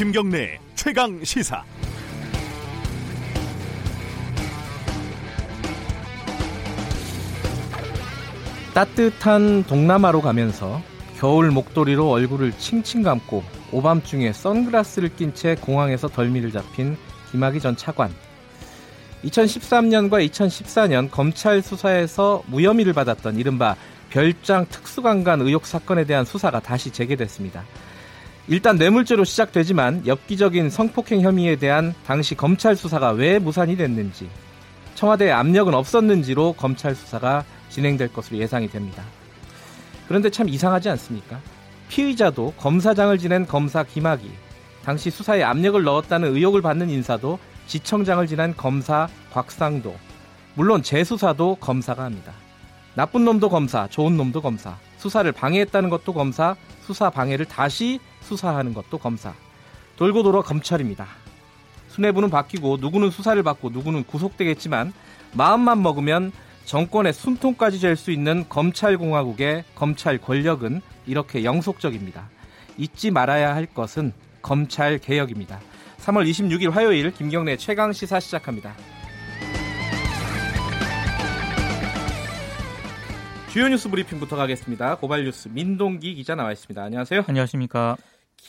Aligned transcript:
김경래 0.00 0.58
최강 0.74 1.22
시사. 1.22 1.62
따뜻한 8.72 9.64
동남아로 9.64 10.22
가면서 10.22 10.80
겨울 11.18 11.50
목도리로 11.50 12.08
얼굴을 12.08 12.52
칭칭 12.52 13.02
감고 13.02 13.44
오밤중에 13.72 14.32
선글라스를 14.32 15.16
낀 15.16 15.34
채 15.34 15.54
공항에서 15.54 16.08
덜미를 16.08 16.50
잡힌 16.50 16.96
김학의 17.30 17.60
전 17.60 17.76
차관. 17.76 18.10
2013년과 19.24 20.26
2014년 20.30 21.10
검찰 21.10 21.60
수사에서 21.60 22.42
무혐의를 22.46 22.94
받았던 22.94 23.36
이른바 23.36 23.76
별장 24.08 24.64
특수강간 24.70 25.42
의혹 25.42 25.66
사건에 25.66 26.06
대한 26.06 26.24
수사가 26.24 26.60
다시 26.60 26.90
재개됐습니다. 26.90 27.66
일단 28.50 28.78
뇌물죄로 28.78 29.22
시작되지만 29.22 30.08
엽기적인 30.08 30.70
성폭행 30.70 31.20
혐의에 31.20 31.54
대한 31.54 31.94
당시 32.04 32.34
검찰 32.34 32.74
수사가 32.74 33.12
왜 33.12 33.38
무산이 33.38 33.76
됐는지, 33.76 34.28
청와대의 34.96 35.30
압력은 35.30 35.72
없었는지로 35.72 36.54
검찰 36.54 36.96
수사가 36.96 37.44
진행될 37.68 38.12
것으로 38.12 38.38
예상이 38.38 38.68
됩니다. 38.68 39.04
그런데 40.08 40.30
참 40.30 40.48
이상하지 40.48 40.88
않습니까? 40.88 41.38
피의자도 41.90 42.54
검사장을 42.56 43.16
지낸 43.18 43.46
검사 43.46 43.84
김학이, 43.84 44.28
당시 44.84 45.10
수사에 45.10 45.44
압력을 45.44 45.80
넣었다는 45.80 46.34
의혹을 46.34 46.60
받는 46.60 46.90
인사도 46.90 47.38
지청장을 47.68 48.26
지낸 48.26 48.56
검사 48.56 49.06
곽상도, 49.32 49.94
물론 50.54 50.82
재수사도 50.82 51.54
검사가 51.60 52.02
합니다. 52.02 52.32
나쁜 52.96 53.24
놈도 53.24 53.48
검사, 53.48 53.86
좋은 53.86 54.16
놈도 54.16 54.42
검사, 54.42 54.76
수사를 54.98 55.30
방해했다는 55.30 55.88
것도 55.88 56.12
검사, 56.12 56.56
수사 56.82 57.10
방해를 57.10 57.44
다시 57.46 58.00
수사하는 58.30 58.72
것도 58.74 58.98
검사. 58.98 59.34
돌고 59.96 60.22
돌아 60.22 60.40
검찰입니다. 60.42 61.06
수뇌부는 61.88 62.30
바뀌고 62.30 62.76
누구는 62.80 63.10
수사를 63.10 63.42
받고 63.42 63.70
누구는 63.70 64.04
구속되겠지만 64.04 64.92
마음만 65.32 65.82
먹으면 65.82 66.30
정권의 66.64 67.12
숨통까지 67.12 67.80
잴 67.80 67.96
수 67.96 68.12
있는 68.12 68.48
검찰공화국의 68.48 69.64
검찰 69.74 70.18
권력은 70.18 70.80
이렇게 71.06 71.42
영속적입니다. 71.42 72.28
잊지 72.78 73.10
말아야 73.10 73.54
할 73.54 73.66
것은 73.66 74.12
검찰 74.40 74.98
개혁입니다. 74.98 75.60
3월 75.98 76.30
26일 76.30 76.70
화요일 76.70 77.10
김경래 77.10 77.56
최강 77.56 77.92
시사 77.92 78.20
시작합니다. 78.20 78.72
주요 83.52 83.66
뉴스 83.68 83.90
브리핑부터 83.90 84.36
가겠습니다. 84.36 84.94
고발 84.98 85.24
뉴스 85.24 85.48
민동기 85.48 86.14
기자 86.14 86.36
나와 86.36 86.52
있습니다. 86.52 86.80
안녕하세요. 86.80 87.24
안녕하십니까. 87.26 87.96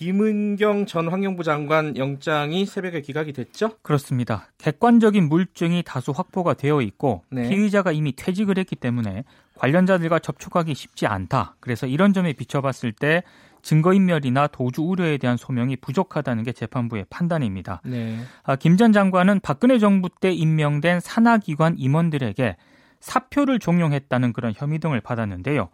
김은경 0.02 0.88
전 0.88 1.10
환경부 1.10 1.44
장관 1.44 1.96
영장이 1.96 2.66
새벽에 2.66 3.02
기각이 3.02 3.34
됐죠? 3.34 3.78
그렇습니다. 3.84 4.48
객관적인 4.58 5.30
물증이 5.30 5.84
다수 5.86 6.10
확보가 6.10 6.56
되어 6.56 6.82
있고 6.82 7.24
네. 7.30 7.48
피의자가 7.48 7.92
이미 7.92 8.12
퇴직을 8.16 8.58
했기 8.58 8.76
때문에 8.76 9.24
관련자들과 9.60 10.18
접촉하기 10.18 10.74
쉽지 10.74 11.06
않다. 11.06 11.56
그래서 11.60 11.86
이런 11.86 12.14
점에 12.14 12.34
비춰봤을 12.34 12.94
때 12.94 13.22
증거인멸이나 13.62 14.48
도주 14.48 14.82
우려에 14.82 15.20
대한 15.20 15.38
소명이 15.38 15.76
부족하다는 15.76 16.46
게 16.46 16.52
재판부의 16.52 17.06
판단입니다. 17.12 17.82
네. 17.86 18.18
아, 18.42 18.56
김전 18.56 18.94
장관은 18.94 19.42
박근혜 19.42 19.78
정부 19.78 20.10
때 20.10 20.32
임명된 20.32 21.00
산하기관 21.00 21.76
임원들에게 21.78 22.58
사표를 23.02 23.60
종용했다는 23.60 24.34
그런 24.34 24.54
혐의 24.56 24.80
등을 24.80 25.00
받았는데요. 25.02 25.70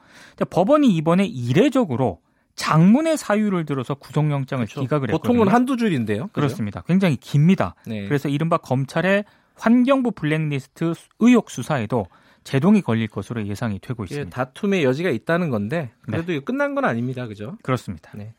법원이 0.49 0.93
이번에 0.97 1.25
이례적으로 1.25 2.19
장문의 2.57 3.17
사유를 3.17 3.65
들어서 3.65 3.93
구속영장을 3.95 4.65
그렇죠. 4.65 4.81
기각을 4.81 5.09
했거든요. 5.09 5.17
보통은 5.33 5.53
한두 5.53 5.77
줄인데요. 5.77 6.27
그렇습니다. 6.33 6.81
굉장히 6.81 7.15
깁니다. 7.15 7.75
네. 7.85 8.05
그래서 8.05 8.27
이른바 8.27 8.57
검찰의 8.57 9.23
환경부 9.55 10.11
블랙리스트 10.11 10.93
의혹 11.19 11.49
수사에도 11.49 12.07
제동이 12.43 12.81
걸릴 12.81 13.07
것으로 13.07 13.45
예상이 13.47 13.79
되고 13.79 14.03
있습니다. 14.03 14.29
다툼의 14.29 14.83
여지가 14.83 15.09
있다는 15.09 15.49
건데 15.49 15.91
그래도 16.01 16.33
이거 16.33 16.43
끝난 16.43 16.75
건 16.75 16.85
아닙니다. 16.85 17.27
그죠? 17.27 17.57
그렇습니다. 17.61 18.11
네. 18.15 18.33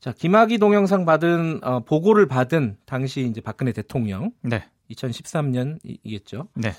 자, 0.00 0.12
김학의 0.12 0.58
동영상 0.58 1.04
받은 1.04 1.60
어, 1.64 1.80
보고를 1.80 2.26
받은 2.26 2.76
당시 2.86 3.22
이제 3.22 3.40
박근혜 3.40 3.72
대통령 3.72 4.30
네. 4.42 4.64
2013년이겠죠. 4.90 6.48
네. 6.54 6.72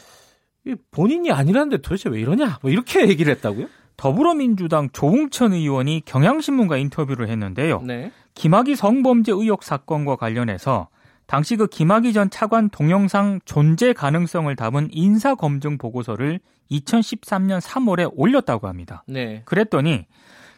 이 0.66 0.76
본인이 0.92 1.32
아니라는데 1.32 1.78
도대체 1.78 2.10
왜 2.10 2.22
이러냐? 2.22 2.60
뭐 2.62 2.72
이렇게 2.72 3.02
얘기를 3.10 3.34
했다고요? 3.36 3.68
더불어민주당 4.00 4.90
조웅천 4.94 5.52
의원이 5.52 6.04
경향신문과 6.06 6.78
인터뷰를 6.78 7.28
했는데요. 7.28 7.82
네. 7.82 8.14
김학의 8.34 8.78
성범죄 8.78 9.34
의혹 9.34 9.62
사건과 9.64 10.16
관련해서 10.16 10.88
당시 11.26 11.58
그 11.58 11.68
김학의 11.68 12.14
전 12.14 12.30
차관 12.30 12.70
동영상 12.70 13.42
존재 13.44 13.92
가능성을 13.92 14.56
담은 14.56 14.88
인사 14.92 15.36
검증 15.36 15.78
보고서를 15.78 16.40
2013년 16.72 17.60
3월에 17.60 18.10
올렸다고 18.16 18.70
합니다. 18.70 19.04
네. 19.06 19.42
그랬더니 19.44 20.06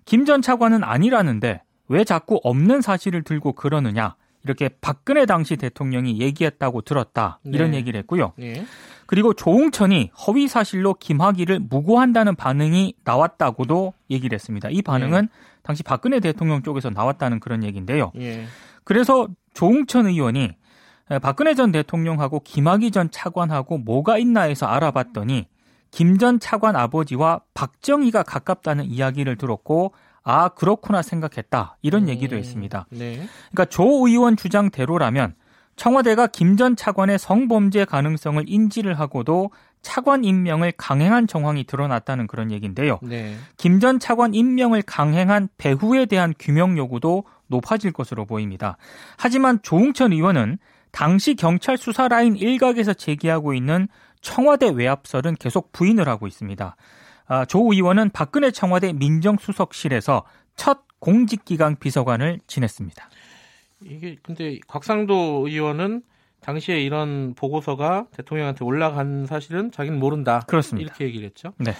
김 0.06 0.26
전 0.26 0.44
차관은 0.44 0.84
아니라는데 0.84 1.64
왜 1.88 2.04
자꾸 2.04 2.40
없는 2.44 2.82
사실을 2.82 3.24
들고 3.24 3.54
그러느냐 3.54 4.16
이렇게 4.44 4.70
박근혜 4.82 5.26
당시 5.26 5.56
대통령이 5.56 6.20
얘기했다고 6.22 6.82
들었다 6.82 7.40
이런 7.44 7.72
네. 7.72 7.78
얘기를 7.78 7.98
했고요. 8.02 8.34
예. 8.40 8.66
그리고 9.12 9.34
조홍천이 9.34 10.12
허위 10.26 10.48
사실로 10.48 10.94
김학의를 10.94 11.60
무고한다는 11.60 12.34
반응이 12.38 12.94
나왔다고도 13.04 13.94
얘기를 14.10 14.34
했습니다. 14.34 14.70
이 14.70 14.82
반응은 14.82 15.28
당시 15.64 15.84
박근혜 15.84 16.22
대통령 16.22 16.64
쪽에서 16.64 16.92
나왔다는 16.92 17.42
그런 17.42 17.66
얘기인데요. 17.66 18.14
예. 18.22 18.46
그래서 18.86 19.28
조홍천 19.54 20.08
의원이 20.08 20.52
박근혜 21.22 21.56
전 21.56 21.74
대통령하고 21.74 22.40
김학의 22.40 22.92
전 22.92 23.12
차관하고 23.12 23.80
뭐가 23.80 24.18
있나 24.18 24.44
해서 24.44 24.66
알아봤더니 24.66 25.46
김 25.92 26.18
전 26.18 26.40
차관 26.40 26.78
아버지와 26.78 27.42
박정희가 27.54 28.24
가깝다는 28.24 28.86
이야기를 28.86 29.36
들었고 29.36 29.92
아 30.24 30.48
그렇구나 30.48 31.02
생각했다 31.02 31.76
이런 31.82 32.08
얘기도 32.08 32.38
음, 32.38 32.40
했습니다. 32.40 32.86
네. 32.92 33.28
그러니까 33.52 33.66
조 33.66 34.08
의원 34.08 34.38
주장대로라면 34.38 35.36
청와대가 35.82 36.28
김 36.28 36.58
전 36.58 36.76
차관의 36.76 37.18
성범죄 37.18 37.86
가능성을 37.86 38.44
인지를 38.46 39.00
하고도 39.00 39.50
차관 39.82 40.24
임명을 40.24 40.74
강행한 40.78 41.26
정황이 41.26 41.64
드러났다는 41.64 42.28
그런 42.28 42.52
얘기인데요. 42.52 43.00
네. 43.02 43.36
김전 43.58 43.98
차관 43.98 44.36
임명을 44.36 44.84
강행한 44.84 45.50
배후에 45.58 46.06
대한 46.06 46.36
규명 46.38 46.78
요구도 46.78 47.24
높아질 47.48 47.94
것으로 47.94 48.26
보입니다. 48.26 48.78
하지만 49.18 49.60
조웅천 49.64 50.14
의원은 50.14 50.60
당시 50.92 51.34
경찰 51.34 51.80
수사 51.80 52.08
라인 52.08 52.36
일각에서 52.36 52.94
제기하고 52.94 53.56
있는 53.56 53.88
청와대 54.22 54.70
외압설은 54.70 55.34
계속 55.40 55.72
부인을 55.72 56.08
하고 56.08 56.28
있습니다. 56.28 56.76
아, 57.26 57.46
조 57.46 57.74
의원은 57.74 58.12
박근혜 58.12 58.52
청와대 58.52 58.94
민정수석실에서 58.94 60.26
첫 60.56 60.82
공직기강 61.00 61.78
비서관을 61.78 62.40
지냈습니다. 62.46 63.10
이게 63.86 64.18
근데 64.22 64.60
곽상도 64.68 65.48
의원은 65.48 66.04
당시에 66.42 66.82
이런 66.82 67.34
보고서가 67.36 68.08
대통령한테 68.12 68.66
올라간 68.66 69.28
사실은 69.28 69.72
자기는 69.72 70.00
모른다. 70.00 70.42
그렇습니다. 70.48 70.88
이렇게 70.88 71.06
얘기를 71.06 71.26
했죠. 71.26 71.54
네. 71.58 71.74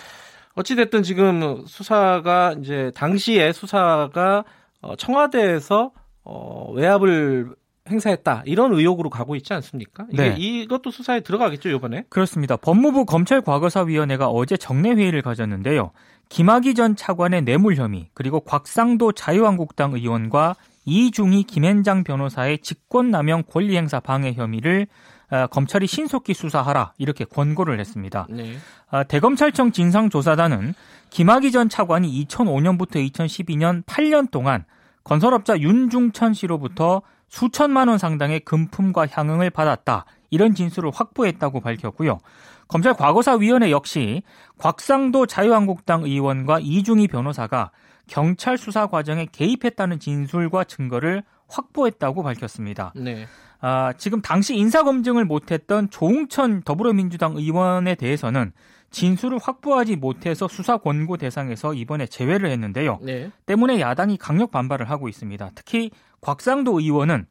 어찌 0.56 0.76
됐든 0.76 1.04
지금 1.04 1.66
수사가 1.66 2.56
이제 2.60 2.92
당시에 2.96 3.54
수사가 3.54 4.44
어, 4.82 4.96
청와대에서 4.96 5.92
어, 6.24 6.72
외압을 6.74 7.56
행사했다 7.90 8.44
이런 8.46 8.74
의혹으로 8.74 9.10
가고 9.10 9.36
있지 9.36 9.54
않습니까? 9.54 10.06
이게 10.12 10.30
네. 10.30 10.36
이것도 10.38 10.92
수사에 10.92 11.22
들어가겠죠 11.22 11.70
이번에. 11.70 12.06
그렇습니다. 12.10 12.56
법무부 12.58 13.06
검찰과거사위원회가 13.06 14.28
어제 14.28 14.58
정례 14.58 14.92
회의를 14.92 15.22
가졌는데요. 15.22 15.92
김학의 16.30 16.76
전 16.76 16.96
차관의 16.96 17.42
뇌물 17.42 17.76
혐의 17.76 18.10
그리고 18.14 18.40
곽상도 18.40 19.12
자유한국당 19.14 19.94
의원과 19.94 20.56
이중희 20.86 21.44
김앤장 21.44 22.04
변호사의 22.04 22.60
직권남용 22.60 23.44
권리행사 23.50 24.00
방해 24.00 24.34
혐의를 24.34 24.88
아, 25.30 25.48
검찰이 25.48 25.88
신속히 25.88 26.34
수사하라 26.34 26.94
이렇게 26.98 27.24
권고를 27.24 27.80
했습니다. 27.80 28.28
네. 28.30 28.58
아, 28.90 29.04
대검찰청 29.04 29.72
진상조사단은 29.72 30.74
김학의 31.10 31.52
전 31.52 31.70
차관이 31.70 32.26
2005년부터 32.26 32.96
2012년 33.12 33.86
8년 33.86 34.30
동안 34.30 34.66
건설업자 35.04 35.58
윤중천 35.58 36.34
씨로부터 36.34 37.02
수천만 37.30 37.88
원 37.88 37.98
상당의 37.98 38.42
금품과 38.42 39.08
향응을 39.10 39.52
받았다. 39.52 40.06
이런 40.32 40.54
진술을 40.54 40.92
확보했다고 40.94 41.62
밝혔고요. 41.62 42.20
검찰 42.68 42.94
과거사위원회 42.94 43.72
역시 43.72 44.24
곽상도 44.58 45.26
자유한국당 45.26 46.04
의원과 46.04 46.60
이중희 46.62 47.08
변호사가 47.08 47.72
경찰 48.12 48.58
수사 48.58 48.88
과정에 48.88 49.26
개입했다는 49.32 50.00
진술과 50.00 50.66
증거를 50.66 51.24
확보했다고 51.48 52.24
밝혔습니다. 52.24 52.92
네. 52.94 53.26
아, 53.62 53.94
지금 53.94 54.22
당시 54.22 54.56
인사검증을 54.58 55.24
못했던 55.24 55.90
조웅천 55.90 56.64
더불어민주당 56.64 57.38
의원에 57.38 57.96
대해서는 57.96 58.52
진술을 58.90 59.40
확보하지 59.42 59.96
못해서 59.96 60.50
수사 60.50 60.78
권고 60.78 61.16
대상에서 61.16 61.74
이번에 61.74 62.06
제외를 62.06 62.50
했는데요. 62.52 63.00
네. 63.02 63.32
때문에 63.46 63.80
야당이 63.80 64.18
강력 64.18 64.52
반발을 64.52 64.90
하고 64.90 65.08
있습니다. 65.08 65.52
특히 65.56 65.90
곽상도 66.20 66.82
의원은 66.82 67.28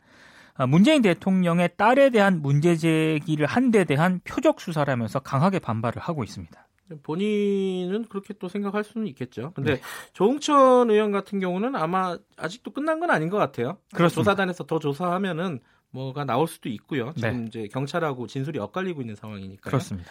아, 0.54 0.66
문재인 0.66 1.02
대통령의 1.02 1.70
딸에 1.76 2.08
대한 2.08 2.40
문제 2.40 2.74
제기를 2.76 3.44
한 3.44 3.70
데 3.70 3.84
대한 3.84 4.20
표적 4.24 4.62
수사라면서 4.62 5.20
강하게 5.20 5.58
반발을 5.58 6.00
하고 6.00 6.24
있습니다. 6.24 6.58
본인은 7.02 8.06
그렇게 8.08 8.34
또 8.34 8.48
생각할 8.48 8.84
수는 8.84 9.06
있겠죠. 9.08 9.52
근데 9.54 9.74
네. 9.74 9.80
조홍천 10.12 10.90
의원 10.90 11.12
같은 11.12 11.40
경우는 11.40 11.76
아마 11.76 12.16
아직도 12.36 12.72
끝난 12.72 13.00
건 13.00 13.10
아닌 13.10 13.28
것 13.30 13.38
같아요. 13.38 13.78
그렇습니다. 13.94 14.32
조사단에서 14.32 14.64
더 14.64 14.78
조사하면은 14.78 15.60
뭐가 15.90 16.24
나올 16.24 16.46
수도 16.46 16.68
있고요. 16.68 17.12
지금 17.16 17.42
네. 17.42 17.44
이제 17.48 17.68
경찰하고 17.68 18.26
진술이 18.26 18.58
엇갈리고 18.58 19.00
있는 19.00 19.16
상황이니까. 19.16 19.70
그렇습니다. 19.70 20.10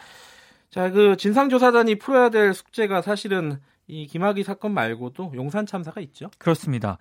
자, 0.69 0.91
그 0.91 1.17
진상조사단이 1.17 1.95
풀어야 1.97 2.29
될 2.29 2.53
숙제가 2.53 3.01
사실은 3.01 3.59
이 3.87 4.05
김학의 4.05 4.43
사건 4.43 4.73
말고도 4.73 5.31
용산 5.35 5.65
참사가 5.65 5.99
있죠. 6.01 6.29
그렇습니다. 6.37 6.97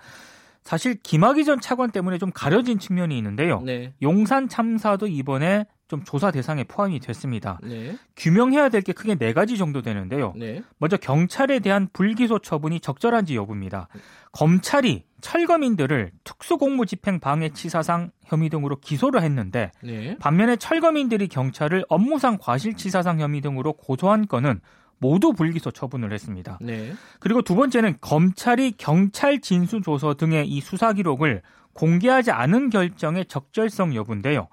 사실 0.63 1.01
김학의 1.03 1.45
전 1.45 1.61
차관 1.61 1.91
때문에 1.91 2.19
좀 2.19 2.31
가려진 2.33 2.79
측면이 2.79 3.17
있는데요. 3.17 3.61
네. 3.61 3.95
용산 4.03 4.49
참사도 4.49 5.07
이번에 5.07 5.67
좀 5.89 6.05
조사 6.05 6.31
대상에 6.31 6.65
포함이 6.65 7.01
됐습니다. 7.01 7.59
네. 7.63 7.97
규명해야 8.17 8.69
될 8.69 8.83
게 8.83 8.93
크게 8.93 9.17
네 9.17 9.33
가지 9.33 9.57
정도 9.59 9.83
되는데요. 9.83 10.33
네. 10.37 10.63
먼저 10.79 10.97
경찰에 10.97 11.59
대한 11.59 11.89
불기소 11.93 12.39
처분이 12.39 12.81
적절한지 12.81 13.35
여부입니다. 13.35 13.89
검찰이 14.33 15.05
철거민들을 15.21 16.13
특수공무집행 16.25 17.19
방해치사상 17.21 18.11
혐의 18.25 18.51
등으로 18.51 18.77
기소를 18.77 19.23
했는데 19.23 19.73
네. 19.83 20.17
반면에 20.19 20.57
철거민들이 20.57 21.27
경찰을 21.27 21.85
업무상 21.89 22.39
과실치사상 22.39 23.21
혐의 23.21 23.41
등으로 23.41 23.73
고소한 23.73 24.29
건은 24.29 24.61
모두 24.99 25.33
불기소 25.33 25.71
처분을 25.71 26.13
했습니다. 26.13 26.59
네. 26.61 26.93
그리고 27.21 27.43
두 27.43 27.55
번째는 27.57 27.97
검찰이 28.01 28.73
경찰 28.79 29.41
진술 29.41 29.83
조서 29.83 30.15
등의 30.15 30.47
이 30.49 30.61
수사 30.61 30.93
기록을 30.93 31.43
공개하지 31.73 32.31
않은 32.33 32.71
결정의 32.71 33.25
적절성 33.27 33.95
여부인데요. 33.95 34.49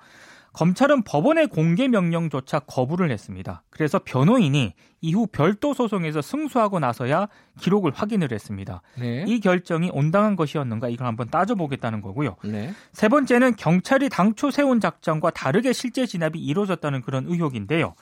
검찰은 0.56 1.04
법원의 1.04 1.48
공개 1.48 1.90
명령조차 1.90 2.60
거부를 2.60 3.12
했습니다. 3.12 3.62
그래서 3.70 4.00
변호인이 4.04 4.74
이후 5.02 5.28
별도 5.28 5.74
소송에서 5.74 6.22
승소하고 6.22 6.80
나서야 6.80 7.28
기록을 7.60 7.92
확인을 7.94 8.32
했습니다. 8.32 8.82
네. 8.98 9.26
이 9.28 9.42
결정이 9.42 9.92
온당한 9.94 10.38
것이었는가 10.38 10.88
이걸 10.88 11.08
한번 11.08 11.30
따져보겠다는 11.30 12.00
거고요. 12.00 12.38
네. 12.46 12.74
세 12.94 13.10
번째는 13.10 13.58
경찰이 13.58 14.08
당초 14.08 14.50
세운 14.50 14.80
작전과 14.80 15.32
다르게 15.32 15.74
실제 15.74 16.06
진압이 16.06 16.40
이루어졌다는 16.40 17.02
그런 17.02 17.26
의혹인데요. 17.28 17.94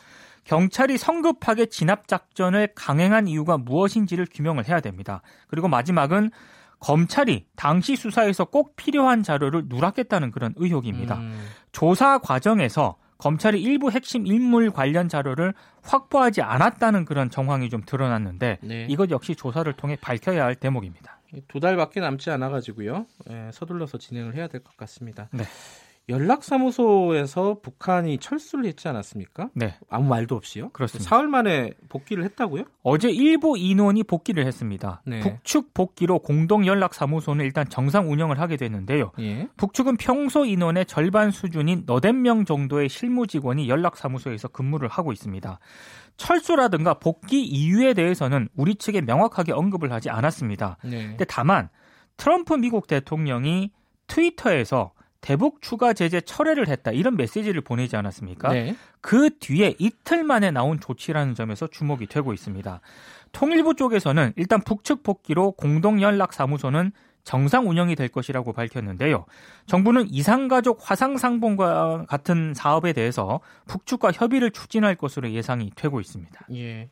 경찰이 0.44 1.00
성급하게 1.00 1.68
진압 1.68 2.08
작전을 2.08 2.70
강행한 2.76 3.28
이유가 3.28 3.58
무엇인지를 3.58 4.28
규명을 4.32 4.68
해야 4.68 4.80
됩니다. 4.80 5.22
그리고 5.48 5.68
마지막은 5.68 6.30
검찰이 6.84 7.46
당시 7.56 7.96
수사에서 7.96 8.44
꼭 8.44 8.76
필요한 8.76 9.24
자료를 9.24 9.64
누락했다는 9.68 10.32
그런 10.32 10.54
의혹입니다. 10.58 11.16
음. 11.16 11.48
조사 11.72 12.18
과정에서 12.18 12.98
검찰이 13.20 13.62
일부 13.62 13.90
핵심 13.90 14.28
인물 14.28 14.70
관련 14.70 15.08
자료를 15.08 15.54
확보하지 15.82 16.42
않았다는 16.42 17.06
그런 17.06 17.30
정황이 17.30 17.70
좀 17.70 17.84
드러났는데 17.86 18.58
네. 18.62 18.86
이것 18.90 19.10
역시 19.12 19.34
조사를 19.34 19.72
통해 19.74 19.96
밝혀야 20.02 20.44
할 20.44 20.56
대목입니다. 20.56 21.20
두 21.48 21.62
달밖에 21.62 22.02
남지 22.02 22.30
않아 22.32 22.50
가지고요. 22.50 23.06
예, 23.30 23.50
서둘러서 23.54 23.98
진행을 23.98 24.36
해야 24.36 24.48
될 24.48 24.62
것 24.62 24.76
같습니다. 24.76 25.30
네. 25.32 25.46
연락사무소에서 26.10 27.60
북한이 27.62 28.18
철수를 28.18 28.66
했지 28.66 28.88
않았습니까? 28.88 29.50
네. 29.54 29.76
아무 29.90 30.10
말도 30.10 30.36
없이요? 30.36 30.70
그렇습니다. 30.70 31.10
사흘 31.10 31.28
만에 31.28 31.72
복귀를 31.88 32.26
했다고요? 32.26 32.64
어제 32.84 33.10
일부 33.10 33.58
인원이 33.58 34.04
복귀를 34.04 34.46
했습니다. 34.46 35.02
네. 35.06 35.22
북측 35.22 35.74
복귀로 35.74 36.20
공동 36.20 36.66
연락사무소는 36.68 37.46
일단 37.46 37.68
정상 37.70 38.12
운영을 38.12 38.40
하게 38.40 38.58
됐는데요. 38.58 39.12
예. 39.20 39.48
북측은 39.56 39.98
평소 39.98 40.46
인원의 40.46 40.88
절반 40.88 41.32
수준인 41.32 41.84
너댓 41.86 42.12
명 42.12 42.44
정도의 42.44 42.90
실무 42.90 43.26
직원이 43.26 43.70
연락사무소에서 43.70 44.50
근무를 44.50 44.90
하고 44.90 45.14
있습니다. 45.14 45.60
철수라든가 46.18 46.96
복귀 46.96 47.44
이유에 47.44 47.94
대해서는 47.94 48.50
우리 48.56 48.76
측에 48.76 49.02
명확하게 49.02 49.54
언급을 49.54 49.92
하지 49.94 50.10
않았습니다. 50.10 50.78
네. 50.84 51.08
근데 51.08 51.26
다만 51.26 51.70
트럼프 52.18 52.54
미국 52.56 52.88
대통령이 52.88 53.72
트위터에서 54.08 54.92
대북 55.24 55.62
추가 55.62 55.94
제재 55.94 56.20
철회를 56.20 56.68
했다 56.68 56.92
이런 56.92 57.16
메시지를 57.16 57.62
보내지 57.62 57.96
않았습니까? 57.96 58.50
네. 58.52 58.75
그 59.00 59.30
뒤에 59.40 59.74
이틀 59.80 60.25
만에 60.25 60.52
나온 60.52 60.81
조치라는 60.81 61.34
점에서 61.34 61.68
주목이 61.68 62.08
되고 62.08 62.34
있습니다. 62.34 62.81
통일부 63.31 63.74
쪽에서는 63.75 64.34
일단 64.36 64.62
북측 64.62 65.02
복귀로 65.02 65.54
공동 65.54 66.02
연락 66.02 66.34
사무소는 66.34 66.92
정상 67.24 67.70
운영이 67.70 67.96
될 67.96 68.10
것이라고 68.10 68.52
밝혔는데요. 68.52 69.25
정부는 69.66 70.10
이상가족 70.10 70.80
화상상봉과 70.81 72.08
같은 72.10 72.54
사업에 72.54 72.92
대해서 72.92 73.40
북측과 73.68 74.12
협의를 74.12 74.52
추진할 74.52 74.96
것으로 74.96 75.31
예상이 75.31 75.72
되고 75.74 76.02
있습니다. 76.02 76.48
예. 76.54 76.90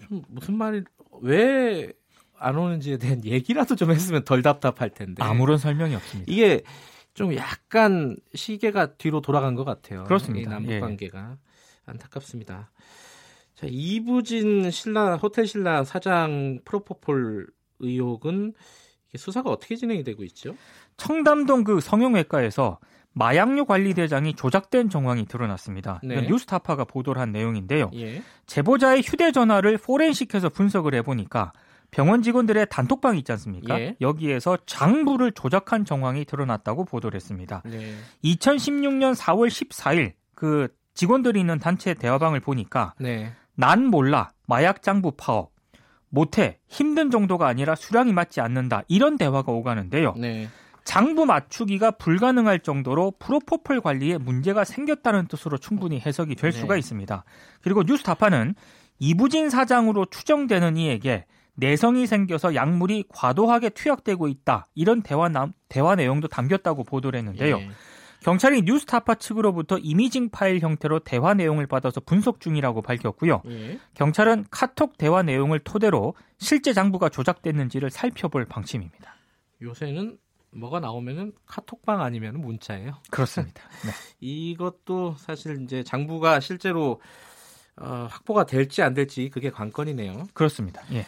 좀 0.00 0.22
무슨 0.28 0.56
말이 0.56 0.84
왜 1.20 1.92
안 2.40 2.56
오는지에 2.56 2.96
대한 2.96 3.22
얘기라도 3.24 3.76
좀 3.76 3.90
했으면 3.90 4.24
덜 4.24 4.42
답답할 4.42 4.90
텐데. 4.90 5.22
아무런 5.22 5.58
설명이 5.58 5.94
없습니다. 5.94 6.32
이게 6.32 6.62
좀 7.14 7.34
약간 7.34 8.16
시계가 8.34 8.94
뒤로 8.94 9.20
돌아간 9.20 9.54
것 9.54 9.64
같아요. 9.64 10.04
그렇습니다. 10.04 10.50
남북 10.50 10.72
예. 10.72 10.80
관계가 10.80 11.36
예. 11.38 11.50
안타깝습니다. 11.86 12.70
자, 13.54 13.66
이부진 13.68 14.70
신라 14.70 15.16
호텔 15.16 15.46
신라 15.46 15.84
사장 15.84 16.60
프로포폴 16.64 17.48
의혹은 17.80 18.54
수사가 19.16 19.50
어떻게 19.50 19.76
진행이 19.76 20.04
되고 20.04 20.22
있죠? 20.24 20.54
청담동 20.96 21.64
그 21.64 21.80
성형외과에서 21.80 22.78
마약류 23.12 23.64
관리대장이 23.66 24.34
조작된 24.34 24.88
정황이 24.88 25.26
드러났습니다. 25.26 26.00
네. 26.04 26.22
뉴스타파가 26.28 26.84
보도를 26.84 27.20
한 27.20 27.32
내용인데요. 27.32 27.90
예. 27.94 28.22
제보자의 28.46 29.02
휴대전화를 29.02 29.78
포렌식해서 29.78 30.48
분석을 30.48 30.94
해보니까 30.94 31.52
병원 31.90 32.22
직원들의 32.22 32.66
단톡방이 32.70 33.18
있지 33.18 33.32
않습니까? 33.32 33.80
예. 33.80 33.96
여기에서 34.00 34.58
장부를 34.66 35.32
조작한 35.32 35.84
정황이 35.84 36.24
드러났다고 36.24 36.84
보도를 36.84 37.16
했습니다. 37.16 37.62
네. 37.64 37.94
2016년 38.24 39.14
4월 39.14 39.48
14일 39.48 40.12
그 40.34 40.68
직원들이 40.94 41.40
있는 41.40 41.58
단체 41.58 41.94
대화방을 41.94 42.40
보니까 42.40 42.94
네. 42.98 43.32
난 43.54 43.86
몰라 43.86 44.30
마약 44.46 44.82
장부 44.82 45.12
파업 45.16 45.52
못해 46.08 46.58
힘든 46.66 47.10
정도가 47.10 47.46
아니라 47.46 47.74
수량이 47.74 48.12
맞지 48.12 48.40
않는다 48.40 48.82
이런 48.88 49.16
대화가 49.16 49.52
오가는데요. 49.52 50.14
네. 50.16 50.48
장부 50.84 51.26
맞추기가 51.26 51.92
불가능할 51.92 52.60
정도로 52.60 53.12
프로포폴 53.18 53.80
관리에 53.80 54.18
문제가 54.18 54.64
생겼다는 54.64 55.26
뜻으로 55.28 55.58
충분히 55.58 56.00
해석이 56.00 56.34
될 56.34 56.52
네. 56.52 56.58
수가 56.58 56.76
있습니다. 56.76 57.24
그리고 57.62 57.82
뉴스타파는 57.82 58.54
이부진 58.98 59.50
사장으로 59.50 60.06
추정되는 60.06 60.76
이에게 60.76 61.26
내성이 61.60 62.06
생겨서 62.06 62.54
약물이 62.54 63.04
과도하게 63.08 63.70
투약되고 63.70 64.28
있다. 64.28 64.66
이런 64.74 65.02
대화, 65.02 65.28
남, 65.28 65.52
대화 65.68 65.94
내용도 65.94 66.26
담겼다고 66.26 66.84
보도를 66.84 67.18
했는데요. 67.18 67.58
예. 67.58 67.70
경찰이 68.22 68.62
뉴스타파 68.62 69.14
측으로부터 69.14 69.78
이미징 69.78 70.30
파일 70.30 70.60
형태로 70.60 71.00
대화 71.00 71.32
내용을 71.34 71.66
받아서 71.66 72.00
분석 72.00 72.40
중이라고 72.40 72.82
밝혔고요. 72.82 73.42
예. 73.46 73.78
경찰은 73.94 74.46
카톡 74.50 74.98
대화 74.98 75.22
내용을 75.22 75.60
토대로 75.60 76.14
실제 76.38 76.72
장부가 76.72 77.08
조작됐는지를 77.08 77.90
살펴볼 77.90 78.44
방침입니다. 78.46 79.14
요새는 79.62 80.18
뭐가 80.52 80.80
나오면은 80.80 81.32
카톡방 81.46 82.00
아니면 82.02 82.40
문자예요. 82.40 83.00
그렇습니다. 83.10 83.62
네. 83.86 83.92
이것도 84.20 85.14
사실 85.18 85.62
이제 85.62 85.82
장부가 85.82 86.40
실제로 86.40 87.00
어, 87.76 88.06
확보가 88.10 88.44
될지 88.44 88.82
안 88.82 88.94
될지 88.94 89.30
그게 89.30 89.50
관건이네요. 89.50 90.26
그렇습니다. 90.34 90.82
예. 90.92 91.06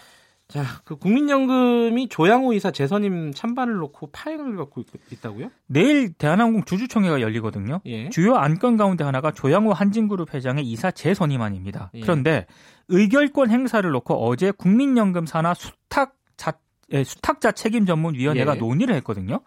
자, 0.49 0.65
그 0.85 0.97
국민연금이 0.97 2.09
조양호 2.09 2.53
이사 2.53 2.71
재선임 2.71 3.33
찬반을 3.33 3.77
놓고 3.77 4.11
파행을 4.13 4.57
갖고 4.57 4.83
있, 4.83 5.23
다고요 5.23 5.51
내일 5.67 6.13
대한항공 6.13 6.65
주주총회가 6.65 7.23
열리거든요. 7.23 7.81
예. 7.87 8.11
주요 8.11 8.37
안건 8.37 8.77
가운데 8.77 9.03
하나가 9.03 9.33
조양호 9.33 9.73
한진그룹 9.73 10.35
회장의 10.35 10.65
이사 10.65 10.91
재선임안입니다. 10.91 11.91
예. 11.95 12.01
그런데 12.01 12.47
의결권 12.89 13.51
행사를 13.51 13.89
놓고 13.91 14.27
어제 14.27 14.51
국민연금 14.51 15.25
산하 15.25 15.55
수탁 15.55 16.17
자, 16.37 16.53
예, 16.93 17.03
수탁자 17.03 17.53
책임 17.53 17.87
전문 17.87 18.15
위원회가 18.15 18.57
예. 18.57 18.59
논의를 18.59 18.95
했거든요. 18.97 19.41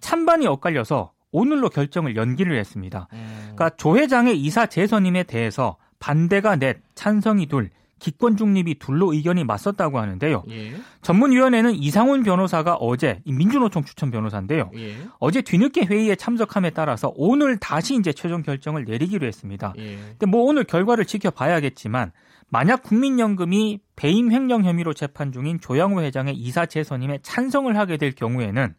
찬반이 0.00 0.46
엇갈려서 0.48 1.12
오늘로 1.30 1.68
결정을 1.68 2.16
연기를 2.16 2.58
했습니다. 2.58 3.06
음. 3.12 3.38
그러니까 3.54 3.70
조 3.76 3.96
회장의 3.96 4.40
이사 4.40 4.66
재선임에 4.66 5.24
대해서 5.24 5.76
반대가 6.00 6.56
넷, 6.56 6.78
찬성이 6.94 7.46
둘, 7.46 7.70
기권 7.98 8.36
중립이 8.36 8.78
둘로 8.78 9.12
의견이 9.12 9.44
맞섰다고 9.44 9.98
하는데요. 9.98 10.44
예. 10.50 10.74
전문위원회는 11.02 11.74
이상훈 11.74 12.22
변호사가 12.22 12.74
어제 12.74 13.20
민주노총 13.24 13.84
추천 13.84 14.10
변호사인데요. 14.10 14.70
예. 14.76 14.96
어제 15.18 15.42
뒤늦게 15.42 15.86
회의에 15.86 16.14
참석함에 16.16 16.70
따라서 16.70 17.12
오늘 17.16 17.58
다시 17.58 17.96
이제 17.96 18.12
최종 18.12 18.42
결정을 18.42 18.84
내리기로 18.84 19.26
했습니다. 19.26 19.74
예. 19.78 19.96
근데 19.96 20.26
뭐 20.26 20.42
오늘 20.42 20.64
결과를 20.64 21.04
지켜봐야겠지만 21.04 22.12
만약 22.50 22.82
국민연금이 22.82 23.80
배임 23.94 24.32
횡령 24.32 24.64
혐의로 24.64 24.94
재판 24.94 25.32
중인 25.32 25.60
조양호 25.60 26.00
회장의 26.00 26.34
이사 26.34 26.66
재선임에 26.66 27.18
찬성을 27.22 27.76
하게 27.76 27.96
될 27.96 28.14
경우에는 28.14 28.74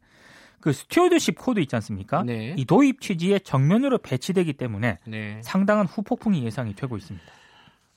그 0.59 0.73
stewardship 0.73 1.37
code 1.37 1.59
있지 1.61 1.75
않습니까? 1.75 2.23
네. 2.23 2.53
이 2.57 2.65
도입 2.65 2.99
취지에 2.99 3.39
정면으로 3.39 3.99
배치되기 3.99 4.53
때문에 4.53 4.97
네. 5.07 5.39
상당한 5.41 5.85
후폭풍이 5.85 6.43
예상이 6.43 6.75
되고 6.75 6.97
있습니다. 6.97 7.25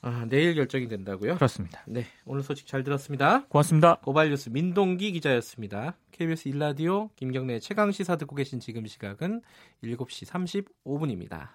아, 0.05 0.27
내일 0.29 0.57
결정이 0.57 0.89
된다고요? 0.89 1.37
그렇습니다. 1.37 1.81
네. 1.87 2.05
오늘 2.25 2.43
소식 2.43 2.67
잘 2.67 2.83
들었습니다. 2.83 3.45
고맙습니다. 3.49 3.97
고발뉴스 4.03 4.49
민동기 4.49 5.13
기자였습니다. 5.13 5.95
KBS 6.11 6.49
일라디오 6.49 7.11
김경래 7.15 7.61
최강 7.61 7.93
시사 7.93 8.17
듣고 8.17 8.35
계신 8.35 8.59
지금 8.59 8.85
시각은 8.85 9.43
7시 9.85 10.65
35분입니다. 10.85 11.51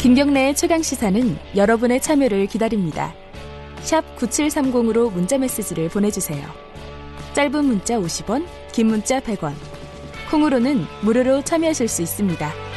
김경래의 0.00 0.54
최강 0.54 0.82
시사는 0.82 1.36
여러분의 1.56 2.00
참여를 2.00 2.46
기다립니다. 2.46 3.14
샵 3.80 4.02
9730으로 4.16 5.12
문자 5.12 5.36
메시지를 5.36 5.90
보내주세요. 5.90 6.46
짧은 7.34 7.64
문자 7.64 7.98
50원, 7.98 8.46
긴 8.72 8.86
문자 8.86 9.20
100원. 9.20 9.52
콩으로는 10.30 10.84
무료로 11.02 11.42
참여하실 11.42 11.88
수 11.88 12.00
있습니다. 12.00 12.73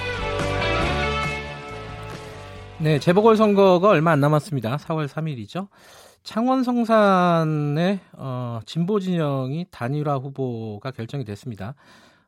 네, 2.79 2.99
재보궐선거가 2.99 3.89
얼마 3.89 4.11
안 4.11 4.19
남았습니다. 4.19 4.77
4월 4.77 5.07
3일이죠. 5.07 5.67
창원 6.21 6.63
성산의 6.63 7.99
어, 8.13 8.59
진보 8.67 8.99
진영이 8.99 9.65
단일화 9.71 10.17
후보가 10.17 10.91
결정이 10.91 11.23
됐습니다. 11.25 11.73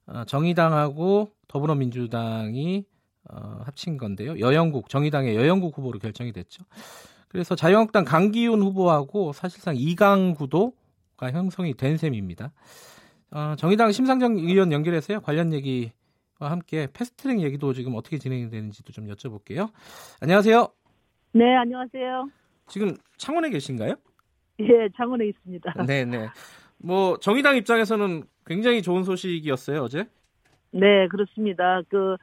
어, 0.08 0.24
정의당하고 0.26 1.30
더불어민주당이 1.48 2.84
어, 3.30 3.62
합친 3.64 3.98
건데요. 3.98 4.40
여영국 4.40 4.90
정의당의 4.90 5.36
여영국 5.36 5.78
후보로 5.78 6.00
결정이 6.00 6.32
됐죠. 6.32 6.64
그래서 7.28 7.56
자유한국당 7.56 8.04
강기훈 8.04 8.64
후보하고 8.64 9.34
사실상 9.34 9.76
2강 9.76 10.36
구도가 10.36 11.32
형성이 11.32 11.76
된 11.76 11.98
셈입니다. 11.98 12.52
어, 13.30 13.54
정의당 13.56 13.92
심상정 13.92 14.40
의원 14.40 14.72
연결해서요. 14.72 15.22
관련 15.22 15.54
얘기와 15.54 15.92
함께 16.50 16.88
패스트트랙 16.94 17.42
얘기도 17.42 17.74
지금 17.74 17.96
어떻게 17.96 18.18
진행이 18.18 18.50
되는지도 18.50 18.94
좀 18.94 19.08
여쭤볼게요. 19.08 19.70
안녕하세요. 20.22 20.68
네, 21.34 21.56
안녕하세요. 21.56 22.30
지금 22.68 22.96
창원에 23.18 23.50
계신가요? 23.50 23.96
예, 24.62 24.90
창원에 24.96 25.28
있습니다. 25.28 25.84
네 25.86 26.06
네. 26.06 26.28
뭐 26.78 27.18
정의당 27.18 27.58
입장에서는 27.58 28.24
굉장히 28.46 28.82
좋은 28.82 29.04
소식이었어요 29.04 29.82
어제. 29.84 30.06
네, 30.72 31.08
그렇습니다. 31.08 31.82
그, 31.90 32.16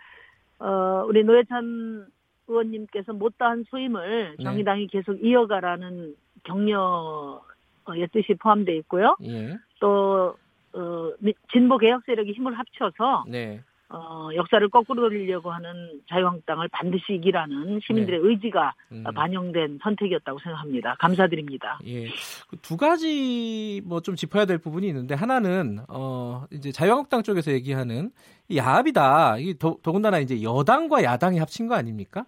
어, 0.61 1.05
우리 1.07 1.25
노회찬 1.25 2.07
의원님께서 2.47 3.13
못다한 3.13 3.65
소임을 3.69 4.37
네. 4.39 4.45
정의당이 4.45 4.87
계속 4.87 5.15
이어가라는 5.23 6.15
격려의 6.45 8.09
뜻이 8.13 8.35
포함되어 8.35 8.77
있고요. 8.77 9.17
예. 9.25 9.57
또, 9.81 10.37
어, 10.73 11.13
미- 11.19 11.35
진보 11.53 11.77
개혁 11.77 12.05
세력이 12.07 12.33
힘을 12.33 12.57
합쳐서, 12.57 13.25
네. 13.29 13.61
어, 13.89 14.31
역사를 14.35 14.69
거꾸로 14.69 15.03
돌리려고 15.03 15.53
하는 15.53 16.01
자유한국당을 16.09 16.69
반드시 16.69 17.15
이기라는 17.15 17.81
시민들의 17.87 18.21
의지가 18.23 18.75
음. 18.93 19.05
반영된 19.15 19.79
선택이었다고 19.83 20.39
생각합니다. 20.41 20.97
감사드립니다. 20.99 21.79
예. 21.87 22.09
그두 22.49 22.77
가지 22.77 23.81
뭐 23.85 24.01
좀 24.01 24.15
짚어야 24.15 24.45
될 24.45 24.59
부분이 24.59 24.87
있는데 24.89 25.15
하나는 25.17 25.81
어 25.89 26.45
이제 26.53 26.71
자유한국당 26.71 27.23
쪽에서 27.25 27.51
얘기하는 27.53 28.11
이 28.49 28.57
야합이다. 28.57 29.39
이 29.39 29.59
더, 29.59 29.77
더군다나 29.83 30.19
이제 30.21 30.43
여당과 30.43 31.03
야당이 31.03 31.39
합친 31.41 31.67
거 31.67 31.75
아닙니까? 31.75 32.25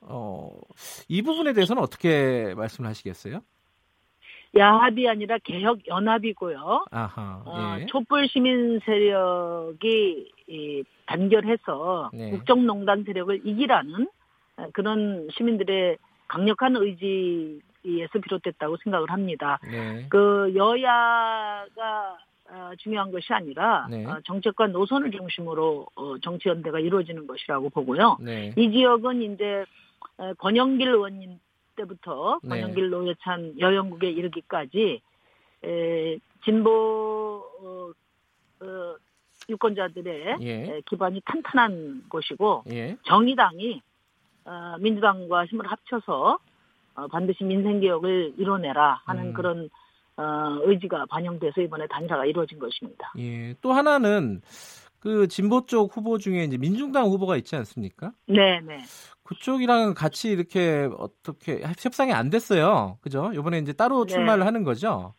어, 0.00 0.50
이 1.08 1.22
부분에 1.22 1.52
대해서는 1.52 1.82
어떻게 1.82 2.54
말씀을 2.56 2.88
하시겠어요? 2.88 3.40
야합이 4.56 5.08
아니라 5.08 5.38
개혁 5.44 5.86
연합이고요. 5.86 6.86
아하. 6.90 7.42
어, 7.44 7.76
예. 7.80 7.86
촛불 7.86 8.28
시민 8.28 8.80
세력이 8.84 10.32
이, 10.50 10.84
단결해서 11.06 12.10
네. 12.12 12.30
국정농단 12.30 13.04
세력을 13.04 13.40
이기라는 13.44 14.08
어, 14.56 14.66
그런 14.72 15.28
시민들의 15.32 15.96
강력한 16.28 16.76
의지에서 16.76 18.18
비롯됐다고 18.22 18.76
생각을 18.82 19.10
합니다. 19.10 19.58
네. 19.64 20.06
그 20.08 20.52
여야가 20.54 22.18
어, 22.52 22.72
중요한 22.78 23.12
것이 23.12 23.32
아니라 23.32 23.86
네. 23.88 24.04
어, 24.04 24.20
정책과 24.24 24.68
노선을 24.68 25.12
중심으로 25.12 25.86
어, 25.94 26.18
정치 26.18 26.48
연대가 26.48 26.80
이루어지는 26.80 27.26
것이라고 27.26 27.70
보고요. 27.70 28.18
네. 28.20 28.52
이 28.56 28.70
지역은 28.72 29.22
이제 29.22 29.64
어, 30.18 30.34
권영길 30.34 30.88
의원님 30.88 31.38
때부터 31.76 32.40
네. 32.42 32.48
권영길 32.48 32.90
노회찬 32.90 33.58
여영국에 33.58 34.10
이르기까지 34.10 35.00
에, 35.64 36.18
진보 36.44 37.44
어, 37.60 37.92
어, 38.64 38.96
유권자들의 39.50 40.36
예. 40.40 40.50
에, 40.50 40.80
기반이 40.86 41.20
탄탄한 41.24 42.04
곳이고 42.08 42.64
예. 42.70 42.96
정의당이 43.04 43.82
어, 44.44 44.76
민주당과 44.78 45.46
힘을 45.46 45.66
합쳐서 45.70 46.38
어, 46.94 47.06
반드시 47.08 47.44
민생 47.44 47.80
개혁을 47.80 48.34
이뤄내라 48.38 49.02
하는 49.04 49.28
음. 49.28 49.32
그런 49.32 49.68
어, 50.16 50.58
의지가 50.64 51.06
반영돼서 51.06 51.60
이번에 51.60 51.86
단일화가 51.88 52.26
이루어진 52.26 52.58
것입니다. 52.58 53.12
예. 53.18 53.54
또 53.60 53.72
하나는 53.72 54.40
그 54.98 55.28
진보 55.28 55.64
쪽 55.64 55.96
후보 55.96 56.18
중에 56.18 56.44
이제 56.44 56.58
민중당 56.58 57.06
후보가 57.06 57.36
있지 57.36 57.56
않습니까? 57.56 58.12
네, 58.26 58.60
네. 58.60 58.78
그쪽이랑 59.24 59.94
같이 59.94 60.30
이렇게 60.30 60.90
어떻게 60.98 61.62
협상이 61.78 62.12
안 62.12 62.28
됐어요. 62.28 62.98
그죠? 63.00 63.30
이번에 63.32 63.58
이제 63.58 63.72
따로 63.72 64.04
네. 64.04 64.12
출마를 64.12 64.44
하는 64.44 64.62
거죠. 64.62 65.14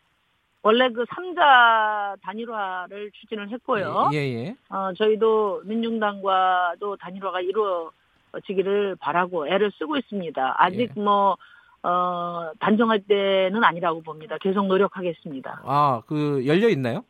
원래 0.62 0.88
그 0.90 1.04
3자 1.04 2.20
단일화를 2.22 3.10
추진을 3.12 3.50
했고요. 3.50 4.10
예, 4.12 4.18
예. 4.18 4.56
어, 4.68 4.92
저희도 4.94 5.62
민중당과도 5.64 6.96
단일화가 6.96 7.40
이루어지기를 7.40 8.96
바라고 9.00 9.48
애를 9.48 9.72
쓰고 9.72 9.96
있습니다. 9.96 10.54
아직 10.56 10.92
예. 10.96 11.00
뭐, 11.00 11.36
어, 11.82 12.52
단정할 12.60 13.00
때는 13.00 13.64
아니라고 13.64 14.02
봅니다. 14.02 14.38
계속 14.38 14.66
노력하겠습니다. 14.66 15.62
아, 15.64 16.02
그 16.06 16.46
열려 16.46 16.68
있나요? 16.68 17.04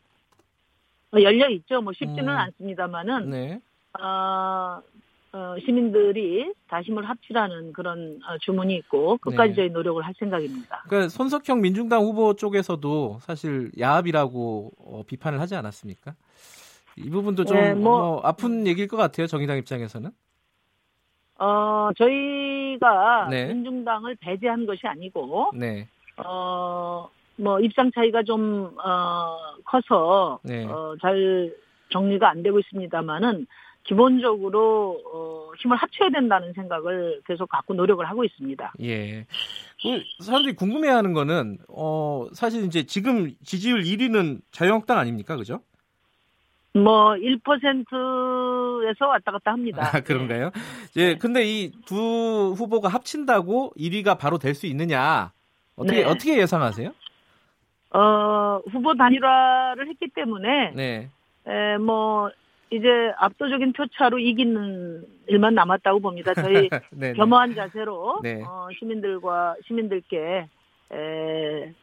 어, 1.11 1.21
열려 1.21 1.47
있죠. 1.49 1.79
뭐 1.81 1.93
쉽지는 1.93 2.29
음. 2.29 2.37
않습니다만은, 2.37 3.29
네. 3.29 3.59
어, 4.01 4.81
어, 5.35 5.55
시민들이 5.65 6.53
다심을 6.67 7.09
합치라는 7.09 7.73
그런 7.73 8.19
어, 8.27 8.37
주문이 8.39 8.75
있고, 8.75 9.17
끝까지 9.17 9.49
네. 9.49 9.55
저희 9.55 9.69
노력을 9.71 10.01
할 10.05 10.13
생각입니다. 10.19 10.83
그러니까 10.87 11.09
손석형 11.09 11.59
민중당 11.61 12.01
후보 12.03 12.35
쪽에서도 12.35 13.17
사실 13.21 13.71
야합이라고 13.79 14.71
어, 14.77 15.03
비판을 15.07 15.39
하지 15.39 15.55
않았습니까? 15.55 16.13
이 16.97 17.09
부분도 17.09 17.45
좀 17.45 17.57
네, 17.57 17.73
뭐- 17.73 17.99
뭐 17.99 18.21
아픈 18.23 18.67
얘기일 18.67 18.87
것 18.87 18.95
같아요. 18.97 19.25
정의당 19.25 19.57
입장에서는. 19.57 20.11
어, 21.39 21.89
저희가 21.97 23.27
네. 23.31 23.47
민중당을 23.47 24.15
배제한 24.21 24.67
것이 24.67 24.85
아니고, 24.85 25.49
네. 25.55 25.87
어, 26.23 27.09
뭐, 27.37 27.59
입장 27.59 27.89
차이가 27.91 28.21
좀, 28.21 28.77
어, 28.85 29.35
커서, 29.65 30.39
네. 30.43 30.63
어, 30.67 30.93
잘 31.01 31.51
정리가 31.89 32.29
안 32.29 32.43
되고 32.43 32.59
있습니다만은, 32.59 33.47
기본적으로, 33.83 35.01
어, 35.13 35.51
힘을 35.59 35.75
합쳐야 35.77 36.09
된다는 36.09 36.53
생각을 36.53 37.21
계속 37.27 37.47
갖고 37.49 37.73
노력을 37.73 38.03
하고 38.07 38.23
있습니다. 38.23 38.73
예. 38.81 39.25
그 39.81 40.01
사람들이 40.23 40.55
궁금해하는 40.55 41.13
거는 41.13 41.57
어 41.67 42.27
사실 42.33 42.63
이제 42.63 42.83
지금 42.83 43.33
지지율 43.43 43.83
1위는 43.83 44.39
자유한국당 44.51 44.97
아닙니까? 44.97 45.35
그죠? 45.35 45.59
뭐, 46.75 47.13
1%에서 47.13 49.07
왔다 49.07 49.31
갔다 49.31 49.51
합니다. 49.51 49.91
아, 49.93 49.99
그런가요? 50.01 50.49
예, 50.95 51.15
근데 51.17 51.43
이 51.45 51.71
두 51.85 52.53
후보가 52.57 52.89
합친다고 52.89 53.73
1위가 53.77 54.17
바로 54.17 54.37
될 54.39 54.55
수 54.55 54.65
있느냐? 54.67 55.31
어떻게 55.75 55.99
네. 56.01 56.05
어떻게 56.05 56.37
예상하세요? 56.39 56.91
어, 57.91 58.59
후보 58.71 58.95
단일화를 58.95 59.87
했기 59.89 60.07
때문에, 60.15 60.71
네. 60.75 61.09
에, 61.45 61.77
뭐, 61.77 62.31
이제 62.73 62.87
압도적인 63.17 63.73
표차로 63.73 64.17
이기는 64.17 65.05
일만 65.27 65.53
남았다고 65.53 65.99
봅니다. 65.99 66.33
저희 66.33 66.53
네. 66.91 67.11
네. 67.11 67.13
겸허한 67.13 67.53
자세로 67.53 68.19
네. 68.23 68.41
어, 68.43 68.67
시민들과 68.79 69.55
시민들께 69.67 70.17
에, 70.91 71.73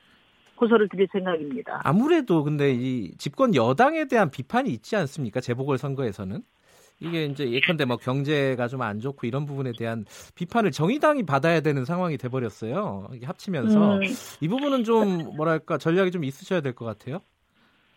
호소를 0.60 0.88
드릴 0.88 1.06
생각입니다. 1.12 1.80
아무래도 1.84 2.42
근데 2.42 2.72
이 2.72 3.12
집권 3.18 3.54
여당에 3.54 4.06
대한 4.06 4.30
비판이 4.30 4.68
있지 4.70 4.96
않습니까? 4.96 5.40
재보궐 5.40 5.78
선거에서는 5.78 6.42
이게 7.02 7.24
이제 7.24 7.50
예컨대 7.50 7.84
뭐 7.86 7.96
경제가 7.96 8.68
좀 8.68 8.82
안 8.82 8.98
좋고 9.00 9.26
이런 9.26 9.46
부분에 9.46 9.72
대한 9.78 10.04
비판을 10.34 10.70
정의당이 10.70 11.24
받아야 11.24 11.60
되는 11.60 11.84
상황이 11.86 12.18
돼 12.18 12.28
버렸어요. 12.28 13.08
이게 13.14 13.24
합치면서 13.26 13.94
음, 13.96 14.00
이 14.40 14.48
부분은 14.48 14.84
좀 14.84 15.34
뭐랄까 15.36 15.78
전략이 15.78 16.10
좀 16.10 16.24
있으셔야 16.24 16.60
될 16.60 16.74
것 16.74 16.84
같아요. 16.84 17.20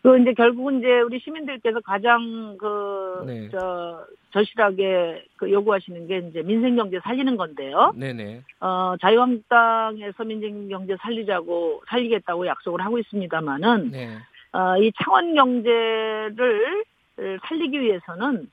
그 0.04 0.20
이제 0.20 0.34
결국은 0.34 0.80
이제 0.80 1.00
우리 1.00 1.18
시민들께서 1.20 1.80
가장 1.80 2.58
그 2.60 3.24
네. 3.26 3.48
저 3.50 4.06
절실하게 4.34 5.24
그 5.38 5.50
요구하시는 5.50 6.08
게 6.08 6.18
이제 6.30 6.42
민생 6.42 6.76
경제 6.76 7.00
살리는 7.00 7.38
건데요. 7.38 7.94
네네. 7.96 8.42
어, 8.60 8.96
자유한국당에서 9.00 10.26
민생 10.26 10.68
경제 10.68 10.98
살리자고 10.98 11.84
살리겠다고 11.88 12.46
약속을 12.46 12.84
하고 12.84 13.00
있습니다만은 13.00 13.92
네. 13.92 14.18
어, 14.52 14.78
이 14.78 14.92
창원 15.02 15.36
경제를 15.36 16.84
살리기 17.48 17.80
위해서는 17.80 18.52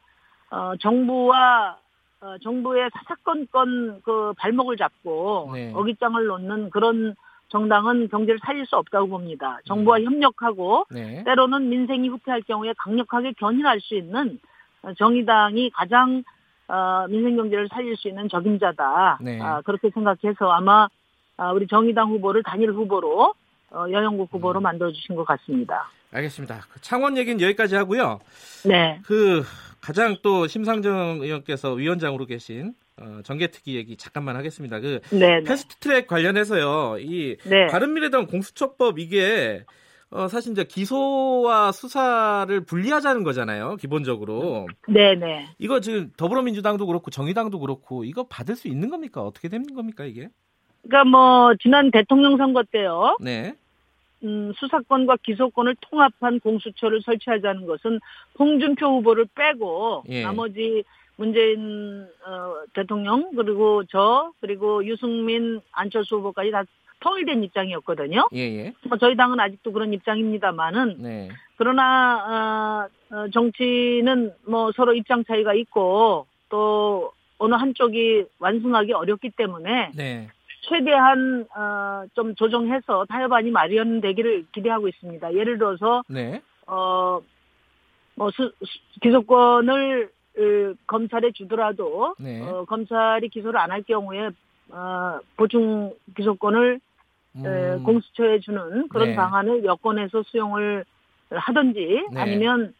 어, 0.50 0.75
정부와 0.78 1.76
어, 2.21 2.38
정부의 2.45 2.90
사사건건 2.95 4.02
그 4.04 4.33
발목을 4.38 4.76
잡고 4.76 5.50
네. 5.52 5.73
어깃장을 5.75 6.25
놓는 6.25 6.71
그런 6.71 7.16
정당은 7.50 8.09
경제를 8.09 8.40
살릴 8.45 8.64
수 8.66 8.76
없다고 8.76 9.09
봅니다. 9.09 9.59
정부와 9.66 9.99
음. 9.99 10.04
협력하고 10.04 10.87
네. 10.90 11.23
때로는 11.25 11.69
민생이 11.69 12.09
후퇴할 12.09 12.42
경우에 12.42 12.73
강력하게 12.78 13.33
견인할 13.38 13.80
수 13.80 13.95
있는 13.95 14.38
어, 14.83 14.95
정의당이 14.95 15.71
가장 15.71 16.23
어, 16.69 17.07
민생 17.09 17.37
경제를 17.37 17.69
살릴 17.69 17.97
수 17.97 18.09
있는 18.09 18.28
적임자다. 18.28 19.19
네. 19.21 19.40
아, 19.40 19.61
그렇게 19.62 19.90
생각해서 19.90 20.50
아마 20.50 20.88
아, 21.37 21.52
우리 21.52 21.66
정의당 21.66 22.11
후보를 22.11 22.42
단일 22.42 22.71
후보로 22.71 23.35
어, 23.73 23.87
여영국 23.90 24.33
후보로 24.33 24.61
음. 24.61 24.62
만들어 24.62 24.90
주신 24.92 25.16
것 25.16 25.25
같습니다. 25.25 25.90
알겠습니다. 26.12 26.61
그 26.73 26.80
창원 26.80 27.16
얘기는 27.16 27.40
여기까지 27.40 27.76
하고요. 27.76 28.21
네, 28.64 29.00
그 29.04 29.45
가장 29.80 30.16
또 30.23 30.47
심상정 30.47 31.21
의원께서 31.23 31.73
위원장으로 31.73 32.26
계신 32.26 32.75
어, 33.00 33.21
정개특위 33.25 33.76
얘기 33.76 33.97
잠깐만 33.97 34.37
하겠습니다. 34.37 34.78
그 34.80 35.00
네, 35.11 35.40
네. 35.40 35.42
패스트트랙 35.42 36.07
관련해서요. 36.07 36.99
이 37.00 37.37
네. 37.45 37.66
바른미래당 37.69 38.26
공수처법 38.26 38.99
이게 38.99 39.64
어, 40.11 40.28
사실 40.28 40.52
이제 40.52 40.64
기소와 40.64 41.73
수사를 41.73 42.61
분리하자는 42.64 43.23
거잖아요. 43.23 43.76
기본적으로 43.76 44.66
네, 44.88 45.14
네. 45.14 45.47
이거 45.59 45.80
지금 45.80 46.11
더불어민주당도 46.16 46.87
그렇고 46.87 47.11
정의당도 47.11 47.61
그렇고 47.61 48.04
이거 48.04 48.26
받을 48.26 48.57
수 48.57 48.69
있는 48.69 48.90
겁니까? 48.90 49.23
어떻게 49.23 49.49
되는 49.49 49.75
겁니까 49.75 50.04
이게? 50.04 50.28
그러니까 50.83 51.09
뭐 51.09 51.54
지난 51.61 51.90
대통령 51.90 52.37
선거 52.37 52.64
때요. 52.64 53.16
네, 53.21 53.54
음, 54.25 54.52
수사권과 54.57 55.19
기소권을 55.23 55.76
통합한 55.80 56.40
공수처를 56.40 57.02
설치하자는 57.02 57.66
것은 57.66 58.00
홍준표 58.38 58.87
후보를 58.97 59.26
빼고 59.35 60.04
예. 60.09 60.23
나머지 60.23 60.85
문재인 61.31 62.07
어, 62.27 62.55
대통령 62.73 63.31
그리고 63.37 63.85
저 63.91 64.33
그리고 64.41 64.83
유승민 64.87 65.61
안철수 65.71 66.17
후보까지 66.17 66.50
다 66.50 66.62
통일된 67.00 67.45
입장이었거든요. 67.45 68.29
예예, 68.33 68.73
뭐 68.89 68.97
저희 68.97 69.17
당은 69.17 69.39
아직도 69.39 69.71
그런 69.73 69.93
입장입니다만은 69.93 70.97
네, 70.99 71.29
그러나 71.57 72.89
어, 73.12 73.15
어, 73.15 73.29
정치는 73.31 74.33
뭐 74.47 74.73
서로 74.73 74.95
입장 74.95 75.23
차이가 75.25 75.53
있고 75.53 76.27
또 76.49 77.12
어느 77.37 77.55
한쪽이 77.55 78.25
완승하기 78.39 78.95
어렵기 78.95 79.31
때문에 79.37 79.91
네, 79.95 80.29
최대한 80.62 81.47
어, 81.55 82.05
좀 82.15 82.35
조정해서 82.35 83.05
타협안이 83.11 83.50
마련되기를 83.50 84.47
기대하고 84.53 84.89
있습니다. 84.89 85.35
예를 85.35 85.59
들어서 85.59 86.03
네, 86.09 86.41
어, 86.67 87.21
뭐 88.15 88.31
수, 88.31 88.53
수- 88.65 89.00
기소권을 89.03 90.11
으, 90.38 90.75
검찰에 90.87 91.32
주더라도 91.32 92.14
네. 92.18 92.40
어, 92.42 92.64
검찰이 92.64 93.28
기소를 93.28 93.58
안 93.58 93.70
할 93.70 93.82
경우에 93.82 94.30
어, 94.70 95.18
보충 95.37 95.92
기소권을 96.16 96.80
에, 97.37 97.49
음, 97.49 97.82
공수처에 97.84 98.40
주는 98.40 98.88
그런 98.88 99.08
네. 99.10 99.14
방안을 99.16 99.64
여권에서 99.64 100.22
수용을 100.25 100.84
하든지 101.30 102.08
네. 102.12 102.20
아니면 102.20 102.75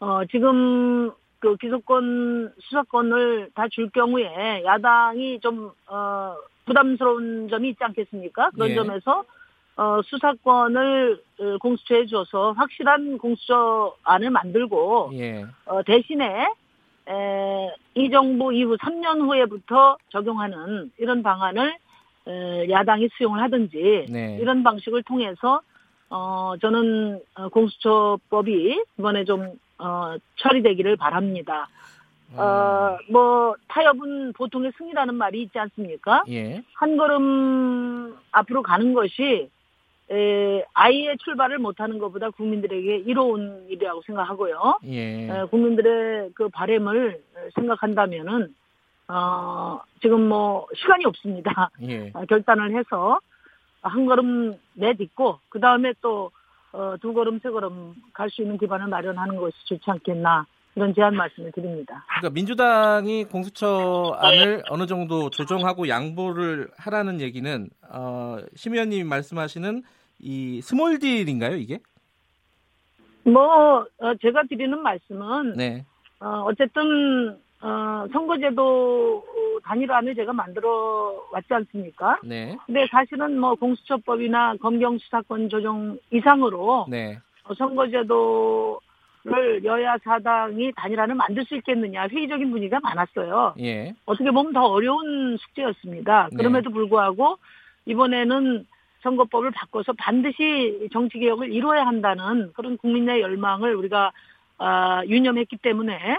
어, 0.00 0.24
지금 0.26 1.10
그 1.38 1.56
기소권 1.56 2.52
수사권을 2.60 3.50
다 3.54 3.68
줄 3.68 3.90
경우에 3.90 4.62
야당이 4.64 5.40
좀 5.40 5.70
어, 5.86 6.36
부담스러운 6.66 7.48
점이 7.48 7.70
있지 7.70 7.84
않겠습니까? 7.84 8.50
그런 8.50 8.70
예. 8.70 8.74
점에서 8.74 9.24
어, 9.76 10.00
수사권을 10.02 11.22
어, 11.38 11.58
공수처에 11.58 12.06
줘서 12.06 12.52
확실한 12.52 13.18
공수처 13.18 13.94
안을 14.04 14.30
만들고 14.30 15.10
예, 15.14 15.44
어, 15.66 15.82
대신에 15.82 16.46
에, 17.08 17.74
이 17.94 18.10
정부 18.10 18.52
이후 18.54 18.76
3년 18.78 19.20
후에부터 19.20 19.98
적용하는 20.08 20.90
이런 20.98 21.22
방안을 21.22 21.76
에, 22.26 22.70
야당이 22.70 23.10
수용을 23.16 23.40
하든지 23.42 24.06
네. 24.08 24.38
이런 24.40 24.62
방식을 24.62 25.02
통해서 25.02 25.60
어, 26.08 26.54
저는 26.60 27.20
어, 27.34 27.48
공수처법이 27.50 28.82
이번에 28.98 29.24
좀 29.24 29.58
어, 29.78 30.16
처리되기를 30.36 30.96
바랍니다. 30.96 31.68
음. 32.32 32.38
어, 32.38 32.96
뭐 33.10 33.54
타협은 33.68 34.32
보통의 34.32 34.72
승리라는 34.78 35.14
말이 35.14 35.42
있지 35.42 35.58
않습니까? 35.58 36.24
예, 36.30 36.62
한 36.72 36.96
걸음 36.96 38.16
앞으로 38.32 38.62
가는 38.62 38.94
것이 38.94 39.50
에, 40.10 40.64
아예 40.72 41.16
출발을 41.24 41.58
못하는 41.58 41.98
것보다 41.98 42.30
국민들에게 42.30 42.98
이로운 42.98 43.66
일이라고 43.68 44.02
생각하고요. 44.06 44.78
예, 44.84 45.28
에, 45.28 45.44
국민들의 45.50 46.30
그 46.34 46.48
바램을 46.48 47.20
생각한다면은 47.54 48.54
어, 49.08 49.80
지금 50.02 50.28
뭐 50.28 50.66
시간이 50.74 51.04
없습니다. 51.06 51.70
예. 51.82 52.10
어, 52.14 52.24
결단을 52.28 52.76
해서 52.76 53.18
한 53.82 54.06
걸음 54.06 54.56
내딛고 54.74 55.38
그 55.48 55.60
다음에 55.60 55.92
또 56.00 56.30
어, 56.72 56.96
두 57.00 57.14
걸음 57.14 57.38
세 57.40 57.50
걸음 57.50 57.94
갈 58.12 58.28
수 58.30 58.42
있는 58.42 58.58
기반을 58.58 58.88
마련하는 58.88 59.36
것이 59.36 59.56
좋지 59.66 59.90
않겠나 59.90 60.46
이런 60.74 60.94
제안 60.94 61.14
말씀을 61.16 61.52
드립니다. 61.52 62.04
그러니까 62.08 62.30
민주당이 62.30 63.24
공수처 63.24 64.14
안을 64.18 64.62
어느 64.68 64.86
정도 64.86 65.30
조정하고 65.30 65.88
양보를 65.88 66.68
하라는 66.76 67.20
얘기는 67.20 67.70
어, 67.90 68.36
심 68.54 68.74
의원님이 68.74 69.04
말씀하시는 69.04 69.82
이 70.20 70.60
small 70.62 70.98
deal인가요, 70.98 71.56
이게? 71.56 71.78
뭐 73.24 73.86
어, 73.98 74.14
제가 74.22 74.44
드리는 74.48 74.78
말씀은 74.78 75.54
네, 75.56 75.84
어, 76.20 76.44
어쨌든 76.46 77.36
어, 77.60 78.06
선거제도 78.12 79.24
단일화를 79.64 80.14
제가 80.14 80.32
만들어 80.32 81.26
왔지 81.32 81.52
않습니까? 81.52 82.20
네, 82.22 82.56
근데 82.66 82.86
사실은 82.90 83.38
뭐 83.38 83.54
공수처법이나 83.56 84.56
검경 84.60 84.98
수사권 84.98 85.48
조정 85.48 85.98
이상으로 86.12 86.86
네, 86.88 87.18
어, 87.44 87.54
선거제도를 87.54 89.64
여야 89.64 89.98
사당이 89.98 90.72
단일화를 90.76 91.16
만들 91.16 91.44
수 91.44 91.56
있겠느냐 91.56 92.06
회의적인 92.08 92.48
분위기가 92.48 92.78
많았어요. 92.80 93.54
예, 93.58 93.92
어떻게 94.04 94.30
보면 94.30 94.52
더 94.52 94.66
어려운 94.66 95.36
숙제였습니다. 95.36 96.28
네. 96.30 96.36
그럼에도 96.36 96.70
불구하고 96.70 97.38
이번에는 97.86 98.66
선거법을 99.06 99.52
바꿔서 99.52 99.92
반드시 99.96 100.88
정치 100.92 101.18
개혁을 101.20 101.52
이루어야 101.52 101.86
한다는 101.86 102.52
그런 102.54 102.76
국민의 102.76 103.20
열망을 103.20 103.74
우리가 103.76 104.10
아, 104.58 105.02
유념했기 105.06 105.58
때문에 105.58 106.18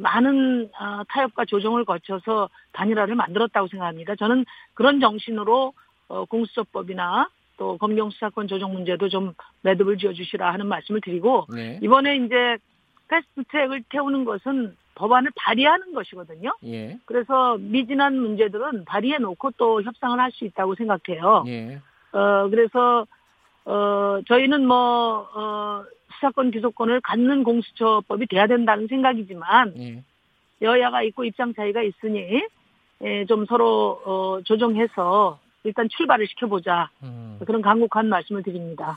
많은 0.00 0.70
아, 0.76 1.04
타협과 1.08 1.44
조정을 1.44 1.84
거쳐서 1.84 2.48
단일화를 2.72 3.14
만들었다고 3.14 3.68
생각합니다. 3.68 4.16
저는 4.16 4.44
그런 4.74 4.98
정신으로 4.98 5.72
어, 6.08 6.24
공수처법이나 6.24 7.28
또 7.58 7.78
검경수사권 7.78 8.48
조정 8.48 8.72
문제도 8.72 9.08
좀 9.08 9.32
매듭을 9.62 9.96
지어주시라 9.98 10.52
하는 10.52 10.66
말씀을 10.66 11.00
드리고 11.00 11.46
네, 11.54 11.78
이번에 11.82 12.16
이제 12.16 12.58
패스트트랙을 13.08 13.84
태우는 13.88 14.24
것은 14.24 14.76
법안을 14.96 15.30
발의하는 15.36 15.94
것이거든요. 15.94 16.52
예, 16.64 16.98
그래서 17.04 17.56
미진한 17.58 18.18
문제들은 18.18 18.84
발의해 18.84 19.18
놓고 19.18 19.52
또 19.56 19.82
협상을 19.82 20.18
할 20.18 20.32
수 20.32 20.44
있다고 20.44 20.74
생각해요. 20.74 21.44
예, 21.46 21.80
어, 22.16 22.48
그래서, 22.48 23.06
어, 23.64 24.20
저희는 24.26 24.66
뭐, 24.66 25.28
어, 25.34 25.84
수사권 26.14 26.50
기소권을 26.50 27.00
갖는 27.02 27.44
공수처법이 27.44 28.26
돼야 28.26 28.46
된다는 28.46 28.86
생각이지만, 28.88 29.74
예. 29.78 30.02
여야가 30.62 31.02
있고 31.02 31.24
입장 31.24 31.52
차이가 31.52 31.82
있으니, 31.82 32.42
예, 33.02 33.24
좀 33.26 33.44
서로, 33.46 34.00
어, 34.04 34.40
조정해서 34.44 35.38
일단 35.64 35.88
출발을 35.90 36.26
시켜보자. 36.28 36.90
음. 37.02 37.38
그런 37.44 37.60
간곡한 37.60 38.08
말씀을 38.08 38.42
드립니다. 38.42 38.96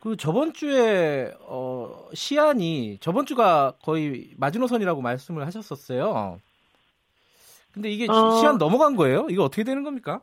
그 0.00 0.16
저번 0.16 0.52
주에 0.52 1.32
어, 1.40 2.08
시안이 2.14 2.98
저번 3.00 3.26
주가 3.26 3.72
거의 3.82 4.30
마지노선이라고 4.36 5.02
말씀을 5.02 5.44
하셨었어요. 5.46 6.40
근데 7.72 7.90
이게 7.90 8.04
시- 8.04 8.10
어. 8.12 8.30
시안 8.40 8.56
넘어간 8.56 8.94
거예요? 8.94 9.26
이거 9.30 9.42
어떻게 9.42 9.64
되는 9.64 9.82
겁니까? 9.82 10.20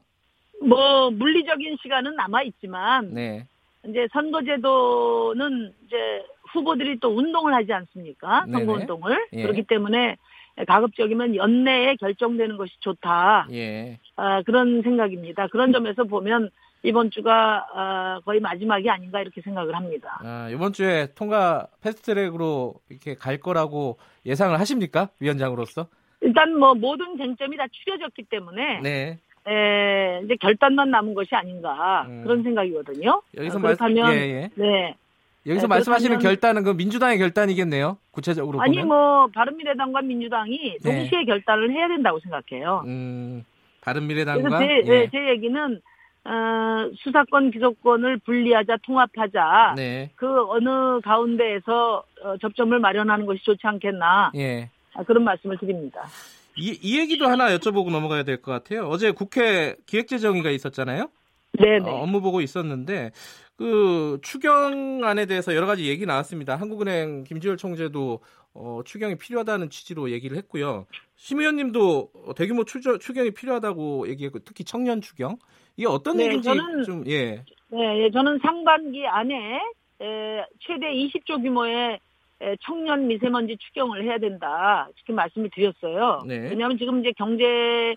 뭐, 0.63 1.11
물리적인 1.11 1.77
시간은 1.81 2.15
남아 2.15 2.43
있지만, 2.43 3.13
네, 3.13 3.47
이제 3.87 4.07
선거제도는 4.13 5.73
이제 5.85 6.25
후보들이 6.53 6.99
또 6.99 7.09
운동을 7.09 7.53
하지 7.53 7.73
않습니까? 7.73 8.45
네네. 8.45 8.57
선거 8.59 8.73
운동을. 8.73 9.27
예. 9.33 9.41
그렇기 9.41 9.63
때문에 9.63 10.15
가급적이면 10.67 11.35
연내에 11.35 11.95
결정되는 11.95 12.57
것이 12.57 12.73
좋다. 12.79 13.47
예, 13.51 13.99
아, 14.15 14.41
그런 14.43 14.81
생각입니다. 14.83 15.47
그런 15.47 15.71
점에서 15.71 16.03
보면 16.03 16.49
이번 16.83 17.09
주가 17.09 17.65
아, 17.73 18.19
거의 18.23 18.39
마지막이 18.39 18.89
아닌가 18.89 19.21
이렇게 19.21 19.41
생각을 19.41 19.75
합니다. 19.75 20.19
아, 20.23 20.49
이번 20.51 20.73
주에 20.73 21.07
통과 21.15 21.67
패스트트랙으로 21.81 22.75
이렇게 22.89 23.15
갈 23.15 23.37
거라고 23.39 23.97
예상을 24.25 24.57
하십니까? 24.59 25.09
위원장으로서? 25.19 25.87
일단 26.21 26.57
뭐 26.57 26.73
모든 26.73 27.17
쟁점이 27.17 27.57
다 27.57 27.65
추려졌기 27.71 28.23
때문에 28.23 28.79
네, 28.81 29.17
에, 29.47 30.21
이제 30.23 30.35
결단만 30.39 30.89
남은 30.91 31.13
것이 31.13 31.35
아닌가 31.35 32.05
음. 32.07 32.23
그런 32.23 32.43
생각이거든요. 32.43 33.21
여기서 33.37 33.57
아, 33.57 33.61
말씀, 33.61 33.85
그렇다면 33.85 34.13
예, 34.13 34.19
예. 34.19 34.49
네. 34.55 34.95
여기서 35.45 35.67
네, 35.67 35.69
말씀하시는 35.69 36.19
결단은 36.19 36.63
그 36.63 36.69
민주당의 36.69 37.17
결단이겠네요. 37.17 37.97
구체적으로 38.11 38.61
아니 38.61 38.77
보면. 38.77 38.87
뭐 38.87 39.27
바른미래당과 39.27 40.01
민주당이 40.01 40.77
네. 40.81 40.89
동시에 40.89 41.25
결단을 41.25 41.71
해야 41.71 41.87
된다고 41.89 42.19
생각해요. 42.19 42.83
음, 42.85 43.43
그래서 43.81 43.99
바른미래당과 43.99 44.59
제, 44.59 44.65
예. 44.65 44.81
네, 44.81 45.09
제 45.11 45.29
얘기는 45.29 45.81
어, 46.25 46.89
수사권 46.99 47.51
기소권을 47.51 48.19
분리하자 48.19 48.77
통합하자 48.83 49.73
네. 49.75 50.09
그 50.15 50.45
어느 50.47 51.01
가운데에서 51.01 52.03
어, 52.23 52.37
접점을 52.37 52.79
마련하는 52.79 53.25
것이 53.25 53.43
좋지 53.43 53.59
않겠나 53.67 54.31
예. 54.35 54.69
아, 54.93 55.03
그런 55.03 55.25
말씀을 55.25 55.57
드립니다. 55.57 56.03
이, 56.57 56.77
이 56.81 56.99
얘기도 56.99 57.27
하나 57.27 57.55
여쭤보고 57.57 57.89
넘어가야 57.91 58.23
될 58.23 58.41
것 58.41 58.51
같아요. 58.51 58.87
어제 58.87 59.11
국회 59.11 59.75
기획재정위가 59.85 60.49
있었잖아요. 60.51 61.09
네네. 61.59 61.89
어, 61.89 61.95
업무 62.01 62.21
보고 62.21 62.41
있었는데 62.41 63.11
그 63.55 64.17
추경안에 64.23 65.25
대해서 65.27 65.55
여러 65.55 65.67
가지 65.67 65.87
얘기 65.87 66.05
나왔습니다. 66.05 66.55
한국은행 66.55 67.23
김지열 67.25 67.57
총재도 67.57 68.19
어, 68.55 68.81
추경이 68.85 69.15
필요하다는 69.17 69.69
취지로 69.69 70.11
얘기를 70.11 70.37
했고요. 70.37 70.85
심 71.15 71.39
의원님도 71.39 72.09
어, 72.27 72.33
대규모 72.35 72.65
추저, 72.65 72.97
추경이 72.97 73.31
필요하다고 73.31 74.09
얘기했고 74.09 74.39
특히 74.39 74.63
청년 74.63 75.01
추경 75.01 75.37
이게 75.77 75.87
어떤 75.87 76.17
네, 76.17 76.25
얘기인지 76.25 76.49
저는- 76.49 76.85
좀 76.85 77.03
예. 77.07 77.43
네, 77.69 78.03
예, 78.03 78.11
저는 78.11 78.39
상반기 78.43 79.05
안에 79.07 79.35
에, 80.01 80.45
최대 80.59 80.91
20조 80.93 81.41
규모의 81.41 81.93
에, 81.93 81.99
청년 82.61 83.07
미세먼지 83.07 83.57
추경을 83.57 84.03
해야 84.03 84.17
된다. 84.17 84.87
이렇게 84.95 85.13
말씀을 85.13 85.49
드렸어요. 85.53 86.21
네. 86.27 86.39
왜냐하면 86.49 86.77
지금 86.77 86.99
이제 86.99 87.11
경제에 87.13 87.95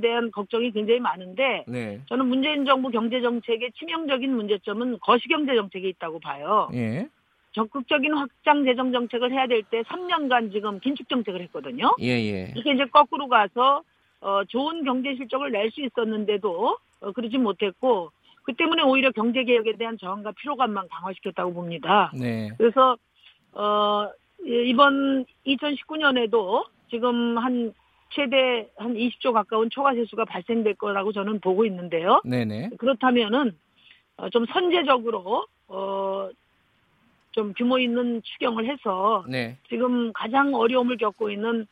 대한 0.00 0.30
걱정이 0.30 0.70
굉장히 0.72 1.00
많은데 1.00 1.64
네. 1.66 2.00
저는 2.08 2.26
문재인 2.26 2.64
정부 2.64 2.90
경제 2.90 3.20
정책의 3.20 3.72
치명적인 3.72 4.34
문제점은 4.34 4.98
거시경제 5.00 5.54
정책에 5.54 5.88
있다고 5.88 6.20
봐요. 6.20 6.68
예. 6.74 7.08
적극적인 7.52 8.12
확장 8.14 8.64
재정 8.64 8.92
정책을 8.92 9.32
해야 9.32 9.46
될 9.46 9.62
때 9.64 9.82
3년간 9.82 10.52
지금 10.52 10.78
긴축 10.80 11.08
정책을 11.08 11.40
했거든요. 11.42 11.94
예, 12.00 12.10
예. 12.10 12.52
이렇게 12.54 12.72
이제 12.72 12.84
거꾸로 12.86 13.26
가서 13.28 13.82
어, 14.20 14.44
좋은 14.44 14.84
경제 14.84 15.14
실적을 15.16 15.50
낼 15.50 15.70
수 15.70 15.80
있었는데도 15.82 16.76
어, 17.00 17.12
그러지 17.12 17.38
못했고 17.38 18.10
그 18.44 18.54
때문에 18.54 18.82
오히려 18.82 19.10
경제 19.10 19.44
개혁에 19.44 19.76
대한 19.76 19.98
저항과 19.98 20.32
피로감만 20.32 20.88
강화시켰다고 20.88 21.52
봅니다. 21.52 22.12
네. 22.14 22.50
그래서 22.58 22.96
어, 23.52 24.10
예, 24.46 24.64
이번 24.64 25.24
2019년에도 25.46 26.66
지금 26.90 27.38
한 27.38 27.72
최대 28.10 28.68
한 28.76 28.94
20조 28.94 29.32
가까운 29.32 29.68
초과 29.70 29.92
세수가 29.94 30.24
발생될 30.24 30.74
거라고 30.74 31.12
저는 31.12 31.40
보고 31.40 31.64
있는데요. 31.66 32.22
네, 32.24 32.44
네. 32.44 32.70
그렇다면은 32.78 33.56
어, 34.16 34.30
좀 34.30 34.46
선제적으로 34.46 35.46
어, 35.68 36.30
좀 37.32 37.52
규모 37.54 37.78
있는 37.78 38.22
추경을 38.22 38.66
해서 38.66 39.24
네. 39.28 39.58
지금 39.68 40.12
가장 40.12 40.54
어려움을 40.54 40.96
겪고 40.96 41.30
있는 41.30 41.66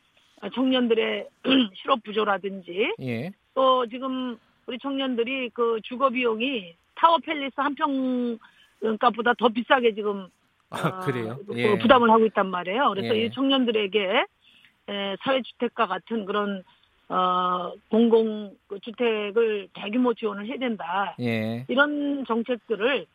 청년들의 0.54 1.28
실업 1.74 2.02
부조라든지 2.04 2.92
예. 3.00 3.30
또 3.54 3.86
지금 3.86 4.38
우리 4.66 4.78
청년들이 4.78 5.50
그 5.54 5.80
주거 5.82 6.10
비용이 6.10 6.74
타워 6.94 7.18
팰리스 7.18 7.54
한 7.56 7.74
평 7.74 8.38
값보다 9.00 9.32
더 9.38 9.48
비싸게 9.48 9.94
지금 9.94 10.28
아, 10.70 10.88
어, 10.88 11.00
그래요. 11.00 11.38
그 11.46 11.58
예. 11.58 11.78
부담을 11.78 12.10
하고 12.10 12.24
있단 12.26 12.48
말이에요. 12.48 12.90
그래서 12.90 13.16
예. 13.16 13.24
이 13.24 13.30
청년들에게 13.30 14.26
에, 14.88 15.16
사회주택과 15.22 15.86
같은 15.86 16.24
그런 16.24 16.62
어, 17.08 17.72
공공 17.88 18.56
그 18.66 18.80
주택을 18.80 19.68
대규모 19.74 20.14
지원을 20.14 20.46
해야 20.46 20.58
된다. 20.58 21.14
예. 21.20 21.64
이런 21.68 22.24
정책들을 22.26 23.06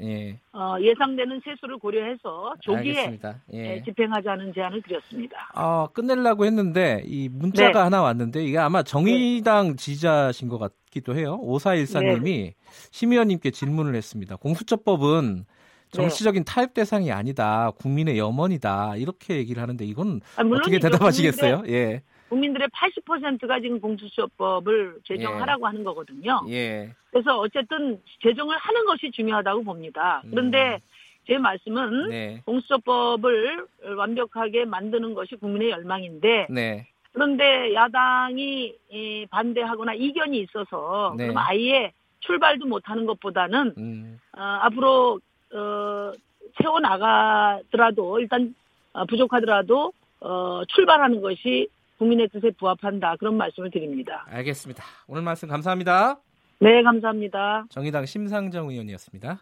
예. 0.00 0.38
어, 0.52 0.76
예상되는 0.80 1.42
세수를 1.44 1.78
고려해서 1.78 2.54
조기에. 2.60 3.18
예. 3.52 3.74
에, 3.74 3.82
집행하자는 3.82 4.54
제안을 4.54 4.80
드렸습니다. 4.82 5.50
아, 5.54 5.88
끝내려고 5.92 6.46
했는데 6.46 7.02
이 7.04 7.28
문자가 7.28 7.72
네. 7.72 7.78
하나 7.78 8.02
왔는데 8.02 8.42
이게 8.44 8.58
아마 8.58 8.82
정의당 8.82 9.76
지지자신 9.76 10.48
것 10.48 10.58
같기도 10.58 11.14
해요. 11.14 11.38
5414님이 11.42 12.24
네. 12.24 12.54
심 12.90 13.12
의원님께 13.12 13.50
질문을 13.50 13.94
했습니다. 13.94 14.36
공수처법은 14.36 15.44
정치적인 15.92 16.44
타협 16.44 16.74
대상이 16.74 17.12
아니다. 17.12 17.70
국민의 17.78 18.18
염원이다. 18.18 18.96
이렇게 18.96 19.36
얘기를 19.36 19.62
하는데 19.62 19.84
이건 19.84 20.20
아. 20.36 20.42
어떻게 20.42 20.78
대답하시겠어요? 20.78 21.64
예. 21.68 22.02
국민들의 22.30 22.68
80%가 22.68 23.60
지금 23.60 23.78
공수처법을 23.78 25.00
제정하라고 25.04 25.66
하는 25.66 25.84
거거든요. 25.84 26.40
예. 26.48 26.90
그래서 27.10 27.38
어쨌든 27.38 28.00
제정을 28.22 28.56
하는 28.56 28.86
것이 28.86 29.10
중요하다고 29.10 29.64
봅니다. 29.64 30.22
그런데 30.30 30.78
제 31.26 31.36
말씀은 31.36 32.08
네. 32.08 32.42
공수처법을 32.46 33.66
완벽하게 33.98 34.64
만드는 34.64 35.12
것이 35.12 35.36
국민의 35.36 35.70
열망인데 35.70 36.46
네. 36.48 36.86
그런데 37.12 37.74
야당이 37.74 38.74
이, 38.90 39.26
반대하거나 39.30 39.92
이견이 39.92 40.40
있어서 40.40 41.14
네. 41.18 41.26
그럼 41.26 41.36
아예 41.36 41.92
출발도 42.20 42.66
못하는 42.66 43.04
것보다는 43.04 43.74
음. 43.76 44.18
어, 44.34 44.40
앞으로 44.40 45.20
어, 45.54 46.12
채워 46.60 46.80
나가더라도 46.80 48.20
일단 48.20 48.54
어, 48.92 49.04
부족하더라도 49.06 49.92
어, 50.20 50.62
출발하는 50.68 51.20
것이 51.20 51.68
국민의 51.98 52.28
뜻에 52.28 52.50
부합한다 52.58 53.16
그런 53.16 53.36
말씀을 53.36 53.70
드립니다. 53.70 54.24
알겠습니다. 54.28 54.82
오늘 55.06 55.22
말씀 55.22 55.48
감사합니다. 55.48 56.18
네 56.60 56.82
감사합니다. 56.82 57.66
정의당 57.70 58.06
심상정 58.06 58.70
의원이었습니다. 58.70 59.40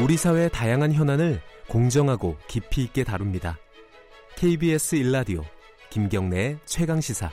우리 0.00 0.16
사회의 0.16 0.50
다양한 0.50 0.92
현안을 0.92 1.40
공정하고 1.68 2.36
깊이 2.48 2.82
있게 2.82 3.04
다룹니다. 3.04 3.56
KBS 4.36 4.96
일라디오 4.96 5.42
김경래의 5.90 6.58
최강 6.64 7.00
시사. 7.00 7.30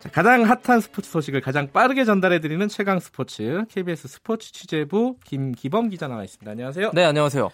자, 0.00 0.08
가장 0.08 0.44
핫한 0.44 0.80
스포츠 0.80 1.10
소식을 1.10 1.42
가장 1.42 1.70
빠르게 1.70 2.06
전달해드리는 2.06 2.68
최강 2.68 3.00
스포츠 3.00 3.64
KBS 3.68 4.08
스포츠 4.08 4.50
취재부 4.50 5.16
김기범 5.24 5.90
기자 5.90 6.08
나와 6.08 6.24
있습니다. 6.24 6.50
안녕하세요. 6.50 6.92
네, 6.94 7.04
안녕하세요. 7.04 7.50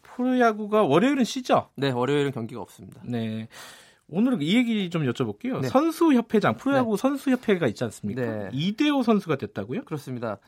프로야구가 0.00 0.84
월요일은 0.84 1.24
쉬죠? 1.24 1.68
네, 1.76 1.90
월요일은 1.90 2.32
경기가 2.32 2.62
없습니다. 2.62 3.02
네. 3.04 3.48
오늘은 4.08 4.40
이 4.40 4.56
얘기 4.56 4.88
좀 4.88 5.02
여쭤볼게요. 5.02 5.60
네. 5.60 5.68
선수협회장, 5.68 6.56
프로야구 6.56 6.96
선수협회가 6.96 7.66
있지 7.66 7.84
않습니까? 7.84 8.22
네. 8.22 8.48
이대호 8.52 9.02
선수가 9.02 9.36
됐다고요? 9.36 9.84
그렇습니다. 9.84 10.38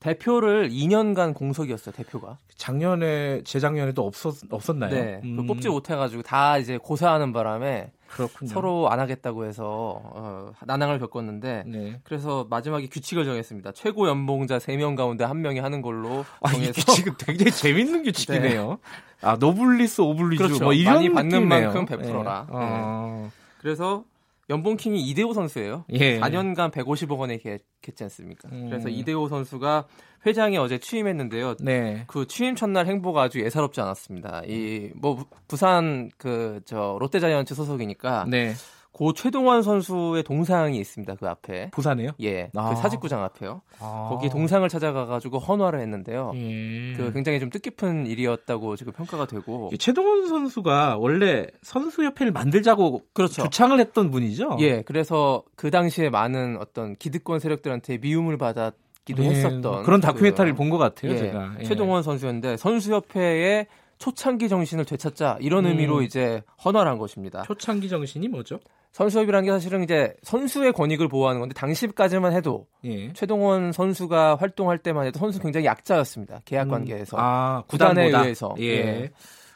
대표를 0.00 0.70
2년간 0.70 1.34
공석이었어요, 1.34 1.94
대표가. 1.94 2.38
작년에, 2.56 3.42
재작년에도 3.44 4.06
없었, 4.06 4.36
없었나요? 4.50 4.94
네. 4.94 5.20
음, 5.24 5.36
그 5.36 5.42
뽑지 5.44 5.68
못해가지고 5.68 6.22
다 6.22 6.56
이제 6.56 6.78
고사하는 6.78 7.34
바람에 7.34 7.92
그렇군요. 8.14 8.50
서로 8.50 8.90
안 8.90 9.00
하겠다고 9.00 9.44
해서 9.44 10.00
어, 10.04 10.52
난항을 10.64 10.98
겪었는데 11.00 11.64
네. 11.66 12.00
그래서 12.04 12.46
마지막에 12.48 12.86
규칙을 12.88 13.24
정했습니다. 13.24 13.72
최고 13.72 14.08
연봉자 14.08 14.58
3명 14.58 14.96
가운데 14.96 15.24
한 15.24 15.42
명이 15.42 15.58
하는 15.58 15.82
걸로 15.82 16.24
아, 16.40 16.50
이 16.50 16.52
정해서 16.52 16.72
규칙은 16.72 17.14
굉장히 17.18 17.50
재밌는 17.50 18.04
규칙이네요. 18.04 18.78
아, 19.22 19.36
노블리스, 19.36 20.00
오블리주. 20.02 20.42
그렇죠. 20.42 20.64
뭐 20.64 20.72
이런 20.72 20.94
많이 20.94 21.08
받는 21.10 21.28
느낌이네요. 21.30 21.72
만큼 21.72 21.86
베풀어라. 21.86 22.46
네. 22.48 22.52
어, 22.52 23.30
그래서 23.60 24.04
연봉킹이 24.50 25.00
이대호 25.08 25.32
선수예요. 25.32 25.84
예. 25.92 26.18
4년간 26.20 26.70
150억 26.70 27.18
원에 27.18 27.38
겠지 27.80 28.02
않습니까? 28.04 28.48
음. 28.52 28.68
그래서 28.68 28.88
이대호 28.88 29.28
선수가 29.28 29.86
회장에 30.26 30.56
어제 30.58 30.78
취임했는데요. 30.78 31.56
네. 31.60 32.04
그 32.06 32.26
취임 32.26 32.54
첫날 32.54 32.86
행보가 32.86 33.22
아주 33.22 33.40
예사롭지 33.40 33.80
않았습니다. 33.80 34.42
이 34.46 34.90
뭐 34.96 35.26
부산 35.48 36.10
그 36.18 36.60
저 36.64 36.96
롯데자이언츠 37.00 37.54
소속이니까 37.54 38.26
네. 38.28 38.54
고 38.94 39.12
최동원 39.12 39.62
선수의 39.62 40.22
동상이 40.22 40.78
있습니다. 40.78 41.16
그 41.16 41.26
앞에. 41.26 41.70
부산에요? 41.72 42.10
예. 42.22 42.48
아. 42.54 42.70
그 42.70 42.76
사직구장 42.76 43.24
앞에요. 43.24 43.60
아. 43.80 44.06
거기 44.08 44.30
동상을 44.30 44.66
찾아가 44.68 45.04
가지고 45.04 45.40
헌화를 45.40 45.80
했는데요. 45.80 46.30
예. 46.36 46.94
그 46.96 47.12
굉장히 47.12 47.40
좀 47.40 47.50
뜻깊은 47.50 48.06
일이었다고 48.06 48.76
지금 48.76 48.92
평가가 48.92 49.26
되고 49.26 49.68
이 49.72 49.78
최동원 49.78 50.28
선수가 50.28 50.98
원래 50.98 51.48
선수협회를 51.62 52.30
만들자고 52.30 53.02
그렇죠. 53.12 53.42
주창을 53.42 53.80
했던 53.80 54.12
분이죠. 54.12 54.58
예. 54.60 54.82
그래서 54.82 55.42
그 55.56 55.72
당시에 55.72 56.08
많은 56.08 56.58
어떤 56.60 56.94
기득권 56.94 57.40
세력들한테 57.40 57.98
미움을 57.98 58.38
받았 58.38 58.74
기도 59.04 59.24
예, 59.24 59.30
했었던 59.30 59.82
그런 59.82 60.00
다큐멘터리를 60.00 60.54
그, 60.54 60.56
본것 60.56 60.78
같아요, 60.78 61.12
예, 61.12 61.18
제가. 61.18 61.56
예. 61.58 61.64
최동원 61.64 62.02
선수였는데 62.02 62.56
선수협회의 62.56 63.66
초창기 63.98 64.48
정신을 64.48 64.84
되찾자 64.84 65.38
이런 65.40 65.64
음. 65.64 65.70
의미로 65.70 66.02
이제 66.02 66.42
헌화를 66.64 66.90
한 66.90 66.98
것입니다. 66.98 67.42
초창기 67.42 67.88
정신이 67.88 68.28
뭐죠? 68.28 68.60
선수협이라는 68.92 69.46
게 69.46 69.50
사실은 69.50 69.82
이제 69.82 70.14
선수의 70.22 70.72
권익을 70.72 71.08
보호하는 71.08 71.40
건데 71.40 71.54
당시까지만 71.54 72.32
해도 72.32 72.68
예. 72.84 73.12
최동원 73.12 73.72
선수가 73.72 74.36
활동할 74.36 74.78
때만 74.78 75.06
해도 75.06 75.18
선수 75.18 75.40
굉장히 75.40 75.66
약자였습니다. 75.66 76.42
계약 76.44 76.68
관계에서. 76.68 77.16
아, 77.18 77.64
구단에 77.66 78.06
구단보다? 78.06 78.22
의해서. 78.22 78.54
예. 78.60 78.64
예. 78.64 79.10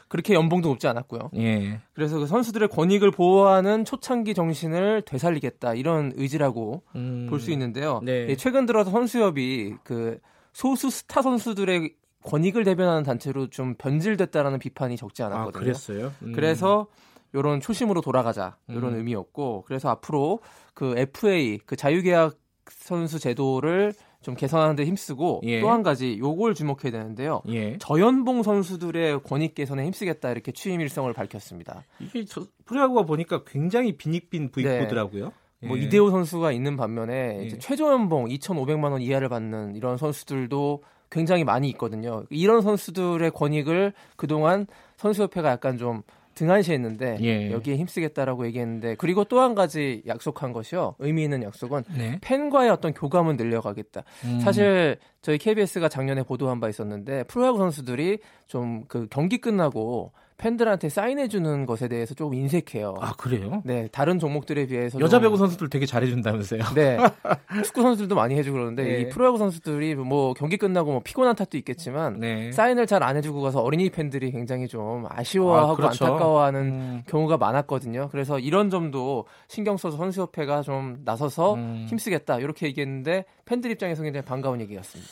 그렇게 0.09 0.33
연봉도 0.33 0.67
높지 0.67 0.87
않았고요. 0.87 1.29
예. 1.37 1.79
그래서 1.93 2.17
그 2.17 2.25
선수들의 2.27 2.67
권익을 2.67 3.11
보호하는 3.11 3.85
초창기 3.85 4.33
정신을 4.33 5.03
되살리겠다 5.03 5.75
이런 5.75 6.11
의지라고 6.15 6.81
음. 6.95 7.27
볼수 7.29 7.51
있는데요. 7.51 8.01
네. 8.03 8.27
예, 8.27 8.35
최근 8.35 8.65
들어서 8.65 8.91
선수협이 8.91 9.75
그 9.83 10.19
소수 10.51 10.89
스타 10.89 11.21
선수들의 11.21 11.93
권익을 12.23 12.63
대변하는 12.63 13.03
단체로 13.03 13.49
좀 13.49 13.75
변질됐다라는 13.75 14.59
비판이 14.59 14.97
적지 14.97 15.23
아, 15.23 15.27
않았거든요. 15.27 15.63
그랬어요. 15.63 16.11
음. 16.23 16.33
그래서 16.33 16.87
요런 17.33 17.61
초심으로 17.61 18.01
돌아가자 18.01 18.57
이런 18.67 18.93
음. 18.93 18.97
의미였고 18.97 19.63
그래서 19.67 19.89
앞으로 19.89 20.39
그 20.73 20.95
FA 20.97 21.59
그 21.65 21.75
자유계약 21.75 22.37
선수 22.69 23.19
제도를 23.19 23.93
좀 24.21 24.35
개선하는 24.35 24.75
데 24.75 24.85
힘쓰고 24.85 25.41
예. 25.45 25.61
또한 25.61 25.81
가지 25.81 26.17
요걸 26.19 26.53
주목해야 26.53 26.91
되는데요. 26.91 27.41
예. 27.47 27.77
저연봉 27.77 28.43
선수들의 28.43 29.23
권익 29.23 29.55
개선에 29.55 29.85
힘쓰겠다 29.85 30.31
이렇게 30.31 30.51
취임 30.51 30.81
일성을 30.81 31.11
밝혔습니다. 31.13 31.83
이게 31.99 32.25
저, 32.25 32.45
프로야구가 32.65 33.03
보니까 33.03 33.43
굉장히 33.45 33.95
빈익빈 33.95 34.51
부익부더라고요. 34.51 35.31
뭐 35.61 35.77
예. 35.77 35.83
이대호 35.83 36.11
선수가 36.11 36.51
있는 36.51 36.75
반면에 36.75 37.39
예. 37.39 37.45
이제 37.45 37.57
최저 37.59 37.91
연봉 37.91 38.25
2,500만 38.27 38.91
원 38.91 39.01
이하를 39.01 39.29
받는 39.29 39.75
이런 39.75 39.97
선수들도 39.97 40.83
굉장히 41.11 41.43
많이 41.43 41.69
있거든요. 41.69 42.23
이런 42.29 42.61
선수들의 42.61 43.31
권익을 43.31 43.93
그동안 44.15 44.67
선수협회가 44.97 45.49
약간 45.49 45.77
좀 45.77 46.03
등한시했는데 46.35 47.17
예. 47.21 47.51
여기에 47.51 47.75
힘쓰겠다라고 47.77 48.45
얘기했는데 48.45 48.95
그리고 48.95 49.25
또 49.25 49.39
한 49.41 49.55
가지 49.55 50.03
약속한 50.07 50.53
것이요. 50.53 50.95
의미 50.99 51.23
있는 51.23 51.43
약속은 51.43 51.83
네. 51.97 52.17
팬과의 52.21 52.69
어떤 52.69 52.93
교감을 52.93 53.35
늘려가겠다. 53.35 54.03
음. 54.25 54.39
사실 54.39 54.97
저희 55.21 55.37
KBS가 55.37 55.89
작년에 55.89 56.23
보도한 56.23 56.59
바 56.59 56.69
있었는데 56.69 57.23
프로야구 57.23 57.57
선수들이 57.57 58.19
좀 58.47 58.83
그 58.87 59.07
경기 59.09 59.37
끝나고 59.39 60.11
팬들한테 60.39 60.87
사인해주는 60.89 61.65
것에 61.65 61.87
대해서 61.89 62.15
조금 62.15 62.33
인색해요. 62.33 62.95
아 63.01 63.13
그래요? 63.17 63.61
네, 63.65 63.89
다른 63.91 64.17
종목들에 64.19 64.65
비해서 64.67 64.97
여자 64.99 65.17
좀- 65.17 65.23
배구 65.23 65.37
선수들 65.37 65.69
되게 65.69 65.85
잘해준다면서요? 65.85 66.63
네. 66.75 66.97
축구 67.65 67.81
선수들도 67.81 68.15
많이 68.15 68.35
해주고 68.35 68.53
그러는데 68.55 68.83
네. 68.83 69.01
이 69.01 69.09
프로야구 69.09 69.37
선수들이 69.37 69.95
뭐 69.95 70.33
경기 70.33 70.55
끝나고 70.57 70.91
뭐 70.91 71.01
피곤한 71.03 71.35
탓도 71.35 71.57
있겠지만 71.57 72.19
네. 72.21 72.51
사인을 72.51 72.87
잘 72.87 73.03
안 73.03 73.15
해주고 73.17 73.41
가서 73.41 73.61
어린이 73.61 73.89
팬들이 73.89 74.31
굉장히 74.31 74.67
좀 74.67 75.05
아쉬워하고 75.09 75.71
아, 75.71 75.75
그렇죠. 75.75 76.05
안타까워하는 76.05 76.61
음. 76.61 77.03
경우가 77.07 77.37
많았거든요. 77.37 78.09
그래서 78.11 78.39
이런 78.39 78.69
점도 78.69 79.25
신경 79.47 79.77
써서 79.77 79.95
선수협회가 79.97 80.61
좀 80.63 80.99
나서서 81.05 81.55
음. 81.55 81.85
힘쓰겠다 81.89 82.39
이렇게 82.39 82.65
얘기했는데 82.67 83.25
팬들 83.45 83.71
입장에서 83.71 84.03
굉장히 84.03 84.25
반가운 84.25 84.59
얘기였습니다. 84.61 85.11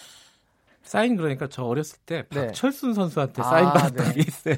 사인 0.83 1.17
그러니까 1.17 1.47
저 1.49 1.63
어렸을 1.63 1.97
때 2.05 2.23
네. 2.29 2.47
박철순 2.47 2.93
선수한테 2.93 3.41
아, 3.41 3.45
사인 3.45 3.65
받았던 3.67 4.05
네. 4.07 4.13
게 4.13 4.19
있어요. 4.25 4.55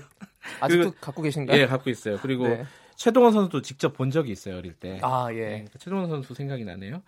아직도 0.59 0.83
그리고- 0.83 0.95
갖고 1.01 1.21
계신가요? 1.21 1.57
예, 1.59 1.65
갖고 1.67 1.89
있어요. 1.89 2.17
그리고 2.21 2.47
네. 2.47 2.65
최동원 2.95 3.31
선수도 3.33 3.61
직접 3.61 3.93
본 3.93 4.11
적이 4.11 4.31
있어요, 4.31 4.57
어릴 4.57 4.73
때. 4.73 4.99
아 5.01 5.27
네, 5.29 5.37
예. 5.37 5.41
그러니까 5.49 5.79
최동원 5.79 6.09
선수 6.09 6.33
생각이 6.33 6.65
나네요. 6.65 7.01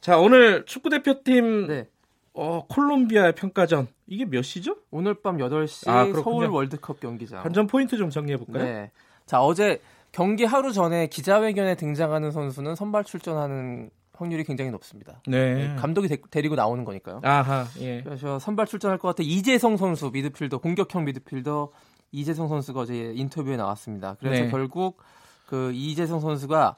자, 0.00 0.18
오늘 0.18 0.64
축구 0.66 0.88
대표팀 0.90 1.66
네. 1.68 1.86
어, 2.32 2.64
콜롬비아 2.68 3.32
평가전 3.32 3.88
이게 4.06 4.24
몇 4.24 4.42
시죠? 4.42 4.76
오늘 4.90 5.14
밤 5.14 5.36
8시 5.38 5.88
아, 5.88 6.04
그렇군요. 6.06 6.22
서울 6.22 6.46
월드컵 6.48 7.00
경기장. 7.00 7.42
관전 7.42 7.66
포인트 7.66 7.96
좀 7.96 8.10
정리해 8.10 8.36
볼까요? 8.38 8.64
네. 8.64 8.90
자, 9.26 9.40
어제 9.42 9.80
경기 10.12 10.44
하루 10.44 10.72
전에 10.72 11.06
기자회견에 11.06 11.76
등장하는 11.76 12.32
선수는 12.32 12.74
선발 12.74 13.04
출전하는 13.04 13.90
확률이 14.12 14.44
굉장히 14.44 14.70
높습니다. 14.72 15.20
네. 15.26 15.74
감독이 15.78 16.08
데, 16.08 16.18
데리고 16.30 16.54
나오는 16.54 16.84
거니까요. 16.84 17.20
아하, 17.24 17.66
예. 17.78 18.02
그래서 18.02 18.38
선발 18.38 18.66
출전할 18.66 18.98
것 18.98 19.08
같아 19.08 19.22
이재성 19.22 19.76
선수 19.76 20.10
미드필더 20.12 20.58
공격형 20.58 21.04
미드필더 21.04 21.70
이재성 22.12 22.48
선수가 22.48 22.80
어제 22.80 23.12
인터뷰에 23.14 23.56
나왔습니다. 23.56 24.16
그래서 24.20 24.44
네. 24.44 24.50
결국 24.50 24.98
그 25.46 25.72
이재성 25.72 26.20
선수가 26.20 26.76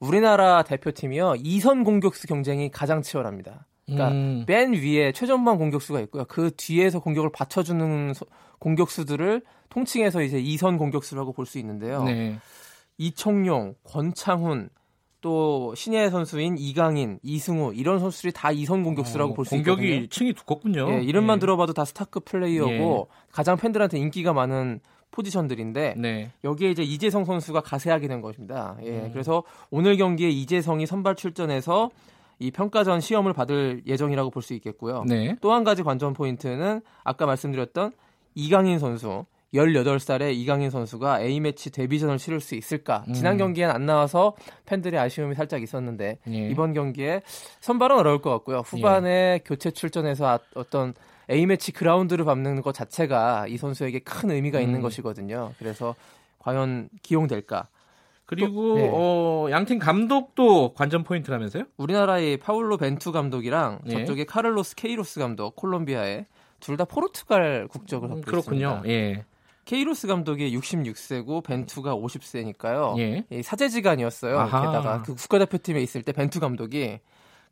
우리나라 0.00 0.62
대표팀이요 0.62 1.34
이선 1.38 1.84
공격수 1.84 2.26
경쟁이 2.26 2.70
가장 2.70 3.02
치열합니다. 3.02 3.66
그러니까 3.86 4.08
음, 4.10 4.44
맨 4.46 4.72
위에 4.72 5.12
최전방 5.12 5.58
공격수가 5.58 6.00
있고요. 6.00 6.24
그 6.26 6.50
뒤에서 6.56 7.00
공격을 7.00 7.30
받쳐주는 7.32 8.14
소- 8.14 8.26
공격수들을 8.58 9.42
통칭해서 9.70 10.22
이제 10.22 10.38
이선 10.38 10.78
공격수라고 10.78 11.32
볼 11.32 11.46
수 11.46 11.58
있는데요. 11.58 12.04
네. 12.04 12.38
이청용, 12.98 13.74
권창훈, 13.84 14.68
또 15.22 15.74
신예 15.74 16.10
선수인 16.10 16.56
이강인, 16.58 17.18
이승우 17.22 17.72
이런 17.74 17.98
선수들이 18.00 18.32
다 18.32 18.50
이선 18.52 18.82
공격수라고 18.82 19.32
어, 19.32 19.34
볼수 19.34 19.54
공격이 19.54 19.86
있거든요. 19.88 20.06
층이 20.08 20.32
두껍군요. 20.34 20.90
예, 20.90 21.02
이름만 21.02 21.36
예. 21.36 21.40
들어봐도 21.40 21.72
다 21.72 21.84
스타급 21.86 22.26
플레이어고 22.26 23.08
가장 23.30 23.56
팬들한테 23.56 23.98
인기가 23.98 24.32
많은 24.34 24.80
포지션들인데 25.12 25.94
네. 25.96 26.30
여기에 26.42 26.70
이제 26.70 26.82
이재성 26.82 27.24
선수가 27.24 27.60
가세하게 27.60 28.08
된 28.08 28.20
것입니다. 28.20 28.76
예, 28.82 28.90
음. 28.90 29.10
그래서 29.12 29.44
오늘 29.70 29.96
경기에 29.96 30.28
이재성이 30.28 30.86
선발 30.86 31.14
출전해서 31.14 31.90
이 32.38 32.50
평가전 32.50 33.00
시험을 33.00 33.32
받을 33.32 33.82
예정이라고 33.86 34.30
볼 34.30 34.42
수 34.42 34.54
있겠고요. 34.54 35.04
네. 35.06 35.36
또한 35.40 35.62
가지 35.62 35.84
관전 35.84 36.14
포인트는 36.14 36.80
아까 37.04 37.26
말씀드렸던 37.26 37.92
이강인 38.34 38.80
선수 38.80 39.24
18살의 39.54 40.34
이강인 40.34 40.70
선수가 40.70 41.20
A매치 41.20 41.70
데뷔전을 41.70 42.18
치를 42.18 42.40
수 42.40 42.54
있을까? 42.54 43.04
지난 43.14 43.34
음. 43.34 43.38
경기엔 43.38 43.70
안 43.70 43.84
나와서 43.86 44.34
팬들의 44.66 44.98
아쉬움이 44.98 45.34
살짝 45.34 45.62
있었는데 45.62 46.18
예. 46.28 46.48
이번 46.50 46.72
경기에 46.72 47.22
선발은 47.60 47.96
어려울 47.98 48.20
것 48.22 48.30
같고요. 48.30 48.58
후반에 48.60 49.40
교체 49.44 49.70
출전해서 49.70 50.26
아- 50.26 50.38
어떤 50.54 50.94
A매치 51.30 51.72
그라운드를 51.72 52.24
밟는 52.24 52.62
것 52.62 52.72
자체가 52.74 53.46
이 53.48 53.56
선수에게 53.58 54.00
큰 54.00 54.30
의미가 54.30 54.60
있는 54.60 54.76
음. 54.76 54.82
것이거든요. 54.82 55.52
그래서 55.58 55.94
과연 56.38 56.88
기용될까? 57.02 57.68
그리고 58.24 58.74
네. 58.76 58.88
어, 58.90 59.48
양팀 59.50 59.78
감독도 59.78 60.72
관전 60.72 61.04
포인트라면서요? 61.04 61.64
우리나라의 61.76 62.38
파울로 62.38 62.78
벤투 62.78 63.12
감독이랑 63.12 63.80
예. 63.88 63.90
저쪽에 63.90 64.24
카를로스 64.24 64.74
케이로스 64.76 65.20
감독 65.20 65.54
콜롬비아의 65.56 66.24
둘 66.60 66.76
다 66.76 66.84
포르투갈 66.84 67.66
국적을 67.68 68.08
갖고 68.08 68.20
음, 68.20 68.24
그렇군요. 68.24 68.80
있습니다. 68.84 68.88
예. 68.88 69.24
케이로스 69.64 70.06
감독이 70.08 70.56
66세고 70.56 71.44
벤투가 71.44 71.94
50세니까요. 71.94 72.98
예. 72.98 73.42
사제지간이었어요. 73.42 74.38
아하. 74.38 74.66
게다가 74.66 75.02
그 75.02 75.14
국가대표팀에 75.14 75.80
있을 75.82 76.02
때 76.02 76.12
벤투 76.12 76.40
감독이 76.40 76.98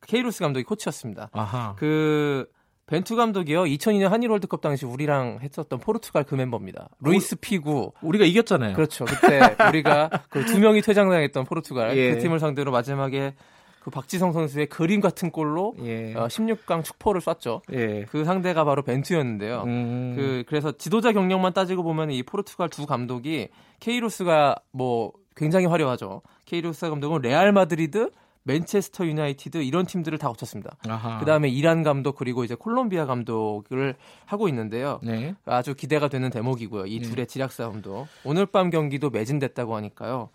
케이로스 0.06 0.40
감독이 0.40 0.64
코치였습니다. 0.64 1.30
아하. 1.32 1.74
그 1.78 2.46
벤투 2.86 3.14
감독이요. 3.14 3.64
2002년 3.64 4.08
한일 4.08 4.30
월드컵 4.30 4.60
당시 4.60 4.84
우리랑 4.84 5.38
했었던 5.42 5.78
포르투갈 5.78 6.24
그 6.24 6.34
멤버입니다. 6.34 6.88
루이스 7.00 7.36
피구. 7.36 7.92
우리가 8.02 8.24
이겼잖아요. 8.24 8.74
그렇죠. 8.74 9.04
그때 9.04 9.40
우리가 9.68 10.10
그 10.28 10.44
두 10.44 10.58
명이 10.58 10.82
퇴장당했던 10.82 11.44
포르투갈 11.44 11.96
예. 11.96 12.14
그 12.14 12.18
팀을 12.20 12.40
상대로 12.40 12.72
마지막에 12.72 13.34
그 13.80 13.90
박지성 13.90 14.32
선수의 14.32 14.66
그림 14.66 15.00
같은 15.00 15.30
골로 15.30 15.74
예. 15.82 16.14
어, 16.14 16.26
16강 16.28 16.84
축포를 16.84 17.20
쐈죠. 17.20 17.62
예. 17.72 18.04
그 18.10 18.24
상대가 18.24 18.64
바로 18.64 18.82
벤투였는데요. 18.82 19.62
음. 19.66 20.12
그 20.16 20.44
그래서 20.46 20.72
지도자 20.72 21.12
경력만 21.12 21.54
따지고 21.54 21.82
보면 21.82 22.10
이 22.10 22.22
포르투갈 22.22 22.68
두 22.68 22.86
감독이 22.86 23.48
케이로스가 23.80 24.56
뭐 24.70 25.12
굉장히 25.34 25.64
화려하죠. 25.66 26.20
케이로스 26.44 26.90
감독은 26.90 27.22
레알 27.22 27.52
마드리드, 27.52 28.10
맨체스터 28.42 29.06
유나이티드 29.06 29.58
이런 29.58 29.86
팀들을 29.86 30.16
다 30.18 30.28
거쳤습니다. 30.28 30.76
아하. 30.88 31.18
그다음에 31.18 31.48
이란 31.48 31.82
감독 31.82 32.16
그리고 32.16 32.44
이제 32.44 32.54
콜롬비아 32.54 33.06
감독을 33.06 33.96
하고 34.24 34.48
있는데요. 34.48 35.00
네. 35.02 35.34
아주 35.44 35.74
기대가 35.74 36.08
되는 36.08 36.30
대목이고요. 36.30 36.86
이 36.86 37.00
둘의 37.00 37.26
지략 37.26 37.52
싸움도 37.52 38.08
오늘 38.24 38.46
밤 38.46 38.70
경기도 38.70 39.10
매진됐다고 39.10 39.76
하니까요. 39.76 40.30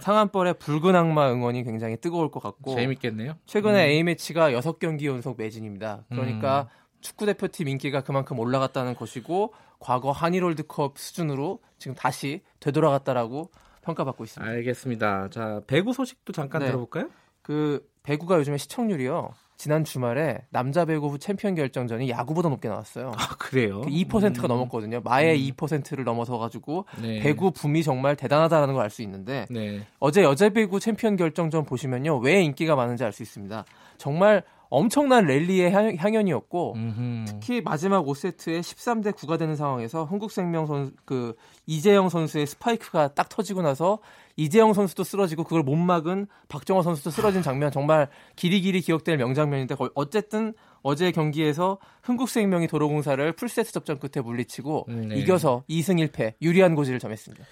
상한벌의 0.00 0.54
붉은 0.58 0.94
악마 0.94 1.30
응원이 1.30 1.64
굉장히 1.64 1.96
뜨거울 1.96 2.30
것 2.30 2.40
같고 2.42 2.74
재밌겠네요. 2.74 3.34
최근에 3.46 3.88
A 3.88 4.02
매치가 4.04 4.52
6 4.52 4.78
경기 4.78 5.06
연속 5.06 5.36
매진입니다. 5.36 6.04
그러니까 6.08 6.68
축구 7.00 7.26
대표팀 7.26 7.68
인기가 7.68 8.02
그만큼 8.02 8.38
올라갔다는 8.38 8.94
것이고 8.94 9.52
과거 9.78 10.10
한일 10.10 10.44
월드컵 10.44 10.98
수준으로 10.98 11.60
지금 11.78 11.94
다시 11.94 12.42
되돌아갔다라고 12.60 13.50
평가받고 13.82 14.24
있습니다. 14.24 14.50
알겠습니다. 14.50 15.28
자, 15.30 15.60
배구 15.66 15.92
소식도 15.92 16.32
잠깐 16.32 16.60
네. 16.60 16.66
들어볼까요? 16.66 17.08
그 17.48 17.82
배구가 18.02 18.36
요즘에 18.36 18.58
시청률이요. 18.58 19.30
지난 19.56 19.82
주말에 19.84 20.42
남자 20.50 20.84
배구 20.84 21.18
챔피언 21.18 21.54
결정전이 21.54 22.10
야구보다 22.10 22.50
높게 22.50 22.68
나왔어요. 22.68 23.12
아, 23.16 23.28
그래요. 23.38 23.80
그 23.80 23.88
2%가 23.88 24.46
넘었거든요. 24.46 25.00
마의 25.02 25.50
2%를 25.52 26.04
넘어서 26.04 26.36
가지고 26.36 26.84
네. 27.00 27.20
배구 27.20 27.52
붐이 27.52 27.82
정말 27.82 28.16
대단하다는 28.16 28.74
걸 28.74 28.82
알 28.84 28.90
수 28.90 29.00
있는데 29.02 29.46
네. 29.50 29.80
어제 29.98 30.22
여자 30.22 30.50
배구 30.50 30.78
챔피언 30.78 31.16
결정전 31.16 31.64
보시면요. 31.64 32.18
왜 32.18 32.42
인기가 32.42 32.76
많은지 32.76 33.02
알 33.02 33.12
수 33.12 33.22
있습니다. 33.22 33.64
정말 33.96 34.44
엄청난 34.70 35.24
랠리의 35.26 35.72
향- 35.72 35.96
향연이었고 35.98 36.74
음흠. 36.76 37.24
특히 37.26 37.62
마지막 37.62 38.04
5세트에 38.04 38.60
13대 38.60 39.12
9가 39.14 39.38
되는 39.38 39.56
상황에서 39.56 40.04
흥국생명 40.04 40.66
선, 40.66 40.92
그 41.06 41.34
이재영 41.66 42.10
선수의 42.10 42.46
스파이크가 42.46 43.14
딱 43.14 43.30
터지고 43.30 43.62
나서 43.62 43.98
이재영 44.38 44.72
선수도 44.72 45.02
쓰러지고 45.02 45.42
그걸 45.42 45.62
못 45.64 45.74
막은 45.74 46.28
박정호 46.48 46.82
선수도 46.82 47.10
쓰러진 47.10 47.42
장면 47.42 47.72
정말 47.72 48.08
길이 48.36 48.60
길이 48.60 48.80
기억될 48.80 49.16
명장면인데 49.18 49.74
어쨌든 49.94 50.54
어제 50.80 51.10
경기에서 51.10 51.78
흥국생명이 52.04 52.68
도로공사를 52.68 53.32
풀세트 53.32 53.72
접전 53.72 53.98
끝에 53.98 54.22
물리치고 54.22 54.86
네. 54.88 55.16
이겨서 55.16 55.64
2승 55.68 56.08
1패 56.08 56.34
유리한 56.40 56.76
고지를 56.76 57.00
점했습니다. 57.00 57.44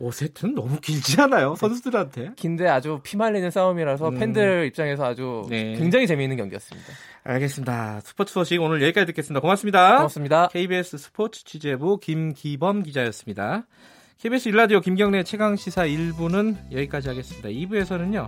5세트는 0.00 0.54
너무 0.54 0.80
길지 0.80 1.18
않아요? 1.22 1.54
선수들한테? 1.54 2.32
긴데 2.36 2.68
아주 2.68 3.00
피말리는 3.02 3.50
싸움이라서 3.50 4.08
음. 4.08 4.18
팬들 4.18 4.66
입장에서 4.66 5.04
아주 5.04 5.46
네. 5.48 5.76
굉장히 5.76 6.06
재미있는 6.06 6.36
경기였습니다. 6.36 6.92
알겠습니다. 7.22 8.00
스포츠 8.00 8.34
소식 8.34 8.60
오늘 8.60 8.82
여기까지 8.82 9.06
듣겠습니다. 9.06 9.40
고맙습니다. 9.40 9.96
고맙습니다. 9.96 10.48
KBS 10.48 10.98
스포츠 10.98 11.44
취재부 11.44 11.98
김기범 12.00 12.82
기자였습니다. 12.82 13.66
KBS 14.24 14.48
일라디오 14.48 14.80
김경래 14.80 15.22
최강 15.22 15.54
시사 15.54 15.82
1부는 15.82 16.56
여기까지 16.72 17.08
하겠습니다. 17.08 17.50
2부에서는요. 17.50 18.26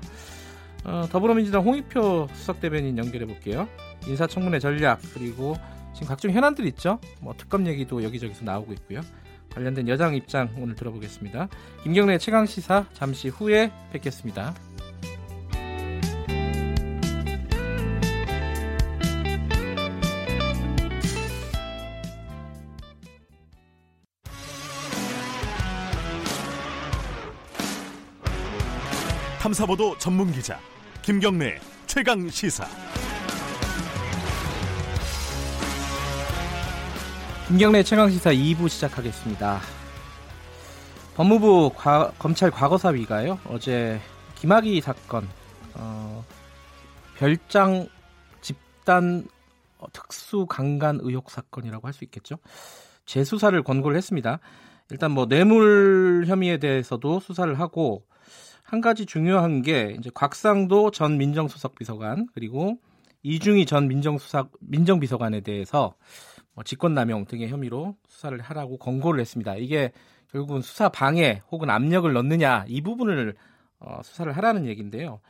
어, 0.84 1.06
더불어민주당 1.10 1.62
홍익표 1.62 2.28
수석 2.34 2.60
대변인 2.60 2.98
연결해 2.98 3.24
볼게요. 3.24 3.66
인사청문회 4.06 4.58
전략 4.58 5.00
그리고 5.14 5.56
지금 5.94 6.08
각종 6.08 6.32
현안들 6.32 6.66
있죠. 6.66 7.00
뭐 7.22 7.32
특검 7.38 7.66
얘기도 7.66 8.02
여기저기서 8.04 8.44
나오고 8.44 8.74
있고요. 8.74 9.00
관련된 9.54 9.88
여당 9.88 10.14
입장 10.14 10.50
오늘 10.58 10.74
들어보겠습니다. 10.74 11.48
김경래 11.82 12.18
최강 12.18 12.44
시사 12.44 12.84
잠시 12.92 13.30
후에 13.30 13.72
뵙겠습니다. 13.90 14.54
탐사보도 29.46 29.96
전문 29.98 30.32
기자 30.32 30.58
김경래 31.02 31.60
최강 31.86 32.28
시사. 32.28 32.66
김경래 37.46 37.84
최강 37.84 38.10
시사 38.10 38.30
2부 38.32 38.68
시작하겠습니다. 38.68 39.60
법무부 41.14 41.70
과- 41.76 42.10
검찰 42.18 42.50
과거사위가요 42.50 43.38
어제 43.48 44.00
김학의 44.34 44.80
사건 44.80 45.28
어, 45.74 46.24
별장 47.16 47.86
집단 48.40 49.28
어, 49.78 49.86
특수 49.92 50.46
강간 50.46 50.98
의혹 51.02 51.30
사건이라고 51.30 51.86
할 51.86 51.92
수 51.94 52.02
있겠죠. 52.02 52.38
재수사를 53.04 53.62
권고를 53.62 53.96
했습니다. 53.96 54.40
일단 54.90 55.12
뭐 55.12 55.26
뇌물 55.26 56.24
혐의에 56.26 56.56
대해서도 56.58 57.20
수사를 57.20 57.60
하고 57.60 58.02
한 58.66 58.80
가지 58.80 59.06
중요한 59.06 59.62
게 59.62 59.94
이제 59.96 60.10
곽상도 60.12 60.90
전 60.90 61.18
민정수석 61.18 61.76
비서관 61.76 62.26
그리고 62.34 62.78
이중희 63.22 63.64
전 63.64 63.86
민정수석 63.86 64.50
민정비서관에 64.60 65.40
대해서 65.40 65.94
뭐 66.52 66.64
직권남용 66.64 67.26
등의 67.26 67.48
혐의로 67.48 67.96
수사를 68.08 68.36
하라고 68.40 68.76
권고를 68.78 69.20
했습니다. 69.20 69.54
이게 69.54 69.92
결국은 70.32 70.62
수사 70.62 70.88
방해 70.88 71.42
혹은 71.52 71.70
압력을 71.70 72.12
넣느냐 72.12 72.64
이 72.66 72.80
부분을 72.80 73.36
어, 73.78 74.00
수사를 74.02 74.36
하라는 74.36 74.66
얘기인데요. 74.66 75.20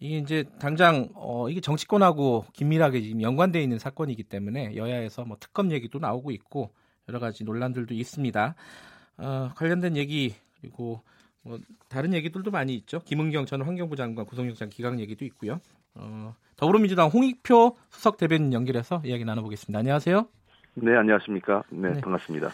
이게 0.00 0.18
이제 0.18 0.44
당장 0.58 1.08
어, 1.14 1.48
이게 1.48 1.60
정치권하고 1.60 2.46
긴밀하게 2.52 3.00
지금 3.00 3.22
연관되어 3.22 3.62
있는 3.62 3.78
사건이기 3.78 4.24
때문에 4.24 4.74
여야에서 4.74 5.24
뭐 5.24 5.36
특검 5.38 5.70
얘기도 5.70 6.00
나오고 6.00 6.32
있고 6.32 6.72
여러 7.08 7.20
가지 7.20 7.44
논란들도 7.44 7.94
있습니다. 7.94 8.56
어, 9.18 9.50
관련된 9.54 9.96
얘기 9.96 10.34
그리고 10.60 11.02
뭐 11.46 11.58
다른 11.88 12.12
얘기들도 12.12 12.50
많이 12.50 12.74
있죠. 12.74 13.00
김은경 13.04 13.46
전 13.46 13.62
환경부 13.62 13.94
장관 13.94 14.26
구속영장 14.26 14.68
기각 14.68 14.98
얘기도 14.98 15.24
있고요. 15.26 15.60
어, 15.94 16.34
더불어민주당 16.56 17.08
홍익표 17.08 17.76
수석 17.88 18.16
대변인 18.16 18.52
연결해서 18.52 19.00
이야기 19.04 19.24
나눠보겠습니다. 19.24 19.78
안녕하세요. 19.78 20.26
네, 20.74 20.96
안녕하십니까. 20.96 21.62
네, 21.70 21.92
네. 21.92 22.00
반갑습니다. 22.00 22.50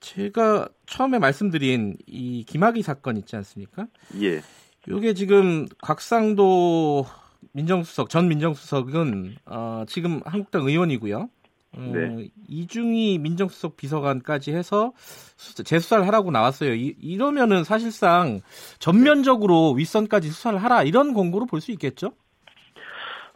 제가 0.00 0.68
처음에 0.86 1.18
말씀드린 1.18 1.98
이 2.06 2.44
김학의 2.44 2.82
사건 2.82 3.18
있지 3.18 3.36
않습니까? 3.36 3.86
예, 4.22 4.40
이게 4.88 5.12
지금 5.12 5.66
곽상도 5.82 7.04
민정수석 7.52 8.08
전 8.08 8.26
민정수석은 8.28 9.36
어, 9.44 9.84
지금 9.86 10.20
한국당 10.24 10.66
의원이고요. 10.66 11.28
어, 11.76 11.80
네. 11.80 12.28
이중희 12.48 13.18
민정수석 13.18 13.76
비서관까지 13.76 14.52
해서 14.52 14.92
수- 14.96 15.62
재수사를 15.62 16.06
하라고 16.06 16.30
나왔어요. 16.30 16.74
이, 16.74 16.94
이러면은 17.00 17.62
사실상 17.64 18.40
전면적으로 18.80 19.72
윗선까지 19.72 20.28
수사를 20.30 20.58
하라 20.62 20.82
이런 20.82 21.14
권고로 21.14 21.46
볼 21.46 21.60
수 21.60 21.70
있겠죠? 21.72 22.12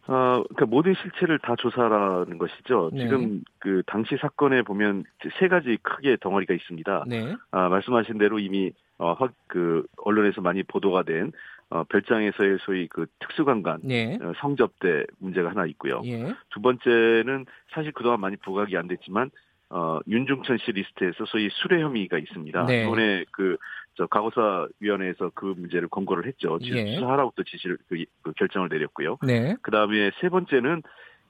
어, 0.06 0.42
그러니까 0.48 0.66
모든 0.66 0.94
실체를 1.00 1.38
다 1.38 1.54
조사하라는 1.58 2.36
것이죠. 2.36 2.90
네. 2.92 3.04
지금 3.04 3.42
그 3.58 3.82
당시 3.86 4.16
사건에 4.20 4.60
보면 4.62 5.04
세 5.38 5.48
가지 5.48 5.78
크게 5.82 6.18
덩어리가 6.20 6.52
있습니다. 6.52 7.04
네. 7.06 7.34
아, 7.50 7.68
말씀하신 7.70 8.18
대로 8.18 8.38
이미 8.38 8.70
어, 8.98 9.14
확, 9.14 9.32
그 9.46 9.84
언론에서 9.98 10.40
많이 10.42 10.62
보도가 10.62 11.04
된 11.04 11.32
어, 11.74 11.82
별장에서의 11.82 12.58
소위 12.60 12.86
그 12.86 13.06
특수강간 13.18 13.80
네. 13.82 14.16
어, 14.22 14.32
성접대 14.36 15.06
문제가 15.18 15.50
하나 15.50 15.66
있고요. 15.66 16.02
예. 16.04 16.32
두 16.50 16.60
번째는 16.60 17.46
사실 17.72 17.90
그동안 17.90 18.20
많이 18.20 18.36
부각이 18.36 18.76
안 18.76 18.86
됐지만 18.86 19.32
어, 19.70 19.98
윤중천 20.06 20.58
씨 20.58 20.70
리스트에서 20.70 21.24
소위 21.24 21.48
수뢰 21.50 21.82
혐의가 21.82 22.16
있습니다. 22.18 22.66
네. 22.66 22.84
이번에 22.84 23.24
그, 23.32 23.56
저, 23.96 24.06
과거사 24.06 24.68
위원회에서 24.78 25.32
그 25.34 25.46
문제를 25.46 25.88
권고를 25.88 26.26
했죠. 26.26 26.60
지- 26.60 26.70
예. 26.72 26.94
수사하라고 26.94 27.32
또 27.34 27.42
지시를, 27.42 27.78
그, 27.88 28.04
그 28.22 28.32
결정을 28.34 28.68
내렸고요. 28.68 29.18
네. 29.26 29.56
그 29.62 29.72
다음에 29.72 30.12
세 30.20 30.28
번째는 30.28 30.82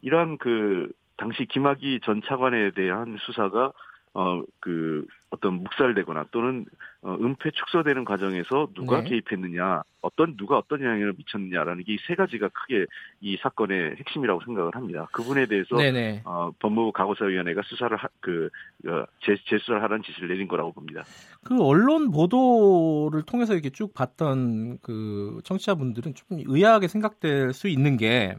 이러한 0.03 0.37
그, 0.37 0.91
당시 1.17 1.47
김학의 1.47 2.01
전 2.05 2.21
차관에 2.23 2.73
대한 2.73 3.17
수사가 3.21 3.73
어, 4.15 4.43
그, 4.61 5.05
어떤 5.31 5.55
묵살되거나 5.55 6.27
또는 6.31 6.65
어, 7.03 7.17
은폐 7.21 7.51
축소되는 7.51 8.05
과정에서 8.05 8.69
누가 8.73 9.01
네. 9.03 9.11
개입했느냐, 9.11 9.83
어떤, 10.01 10.37
누가 10.37 10.59
어떤 10.59 10.81
영향을 10.81 11.15
미쳤느냐라는 11.19 11.83
게 11.83 11.95
이 11.95 11.99
세 12.07 12.15
가지가 12.15 12.49
크게 12.49 12.87
이 13.21 13.37
사건의 13.43 13.97
핵심이라고 13.99 14.43
생각을 14.45 14.75
합니다. 14.75 15.09
그 15.13 15.23
부분에 15.23 15.47
대해서 15.47 15.77
네네. 15.77 16.23
어, 16.25 16.51
법무부 16.59 16.93
가고사위원회가 16.93 17.63
수사를 17.65 17.97
하, 17.97 18.09
그 18.21 18.51
어, 18.87 19.05
재, 19.25 19.35
재수사를 19.49 19.83
하라는 19.83 20.03
지시를 20.05 20.29
내린 20.29 20.47
거라고 20.49 20.73
봅니다. 20.73 21.03
그 21.43 21.61
언론 21.63 22.11
보도를 22.11 23.23
통해서 23.23 23.55
이렇게 23.55 23.71
쭉 23.71 23.95
봤던 23.95 24.79
그 24.83 25.41
청취자분들은 25.45 26.15
좀 26.15 26.39
의아하게 26.47 26.89
생각될 26.89 27.53
수 27.53 27.69
있는 27.69 27.97
게 27.97 28.37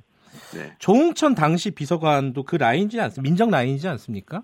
네. 0.54 0.76
조홍천 0.80 1.34
당시 1.36 1.72
비서관도 1.72 2.44
그 2.44 2.56
라인이지 2.56 3.00
않습니까? 3.00 3.22
민정 3.30 3.50
라인이지 3.50 3.88
않습니까? 3.88 4.44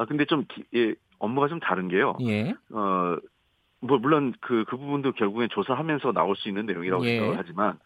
아 0.00 0.06
근데 0.06 0.24
좀 0.24 0.46
기- 0.48 0.64
예, 0.74 0.94
업무가 1.18 1.46
좀 1.48 1.60
다른 1.60 1.88
게요. 1.88 2.16
예. 2.22 2.54
어, 2.72 3.16
뭐 3.80 3.98
물론 3.98 4.32
그그 4.40 4.78
부분도 4.78 5.12
결국엔 5.12 5.50
조사하면서 5.50 6.12
나올 6.12 6.36
수 6.36 6.48
있는 6.48 6.64
내용이라고 6.64 7.04
예. 7.06 7.16
생각을 7.18 7.36
하지만 7.38 7.78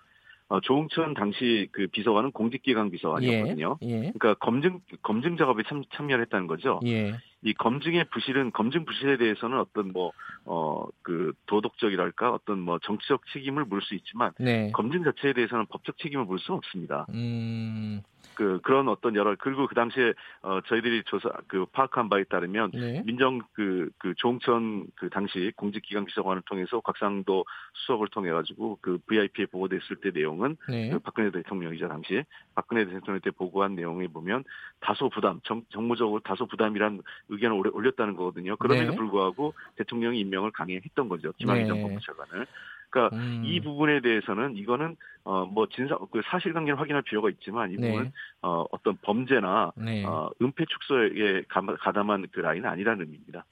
어, 0.49 0.61
조홍천 0.61 1.15
당시 1.15 1.69
그 1.73 1.89
비서관은 1.89 2.31
공직기강 2.31 2.91
비서관이었거든요. 2.93 3.79
예. 3.83 4.13
그러니까 4.13 4.35
검증 4.35 4.79
검증 5.03 5.37
작업에 5.37 5.65
참 5.69 5.83
참여를 5.93 6.23
했다는 6.27 6.47
거죠. 6.47 6.79
예. 6.85 7.15
이 7.45 7.53
검증의 7.53 8.07
부실은 8.11 8.51
검증 8.53 8.87
부실에 8.87 9.19
대해서는 9.19 9.59
어떤 9.61 9.93
뭐어그 9.93 11.35
도덕적이랄까 11.47 12.33
어떤 12.33 12.59
뭐 12.59 12.79
정치적 12.79 13.23
책임을 13.33 13.67
물 13.67 13.85
수 13.85 13.95
있지만 13.95 14.33
네. 14.39 14.73
검증 14.73 15.05
자체에 15.05 15.35
대해서는 15.35 15.67
법적 15.67 15.99
책임을 15.99 16.25
물 16.25 16.39
수는 16.39 16.57
없습니다. 16.57 17.07
음. 17.13 18.03
그 18.35 18.61
그런 18.63 18.89
어떤 18.89 19.15
여러 19.15 19.35
그리고 19.39 19.67
그 19.67 19.75
당시에 19.75 20.13
어 20.43 20.61
저희들이 20.67 21.05
조사 21.05 21.31
그 21.47 21.67
파악한 21.67 22.09
바에 22.09 22.25
따르면 22.25 22.73
네. 22.73 23.03
민정 23.05 23.41
그, 23.53 23.91
그 23.99 24.15
조홍천 24.17 24.87
그 24.97 25.09
당시 25.11 25.53
공직기강 25.57 26.05
비서관을 26.07 26.43
통해서 26.47 26.81
곽상도 26.81 27.45
수석을 27.75 28.09
통해 28.09 28.31
가지고 28.31 28.79
그 28.81 28.99
VIP에 29.07 29.47
보고됐을 29.47 29.97
때 30.03 30.11
내용은 30.11 30.57
네. 30.69 30.91
그 30.91 30.99
박근혜 30.99 31.31
대통령이자 31.31 31.89
당시에 31.89 32.25
박근혜 32.55 32.85
대통령 32.87 33.21
때 33.21 33.31
보고한 33.31 33.75
내용에 33.75 34.09
보면 34.09 34.45
다소 34.81 35.09
부담 35.11 35.41
정, 35.45 35.63
정무적으로 35.71 36.21
다소 36.21 36.47
부담이란 36.47 37.03
의견을 37.35 37.71
올렸다는 37.73 38.17
거거든요. 38.17 38.57
그럼에도 38.57 38.91
네. 38.93 38.97
불구하고 38.97 39.55
대통령이 39.77 40.19
임명을 40.21 40.51
강행했던 40.53 41.09
거죠. 41.09 41.33
김학의 41.39 41.63
네. 41.65 41.69
전 41.69 41.83
법무차관을. 41.83 42.47
그러니까 42.91 43.17
음. 43.17 43.43
이 43.45 43.61
부분에 43.61 44.01
대해서는 44.01 44.57
이거는 44.57 44.97
어뭐 45.25 45.67
진상 45.75 45.99
그 46.13 46.21
사실관계를 46.31 46.79
확인할 46.79 47.03
필요가 47.03 47.29
있지만 47.31 47.73
이 47.73 47.77
네. 47.77 47.89
부분은 47.89 48.13
어 48.43 48.65
어떤 48.71 48.97
범죄나 49.03 49.73
네. 49.77 50.05
어 50.05 50.31
은폐 50.41 50.65
축소에 50.65 51.43
가- 51.49 51.63
가담한 51.81 52.27
그 52.31 52.39
라인은 52.41 52.69
아니라는 52.71 53.01
의미입니다. 53.07 53.45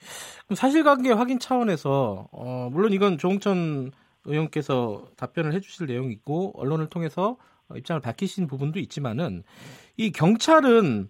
그럼 0.47 0.55
사실관계 0.55 1.11
확인 1.13 1.41
차원에서 1.41 2.29
어, 2.31 2.69
물론 2.71 2.93
이건 2.93 3.19
조홍천 3.19 3.91
의원께서 4.25 5.07
답변을 5.17 5.53
해주실 5.55 5.87
내용이고 5.87 6.53
언론을 6.57 6.89
통해서 6.89 7.37
어, 7.69 7.77
입장을 7.77 8.01
밝히신 8.01 8.47
부분도 8.47 8.79
있지만은 8.79 9.43
이 9.97 10.13
경찰은 10.13 11.09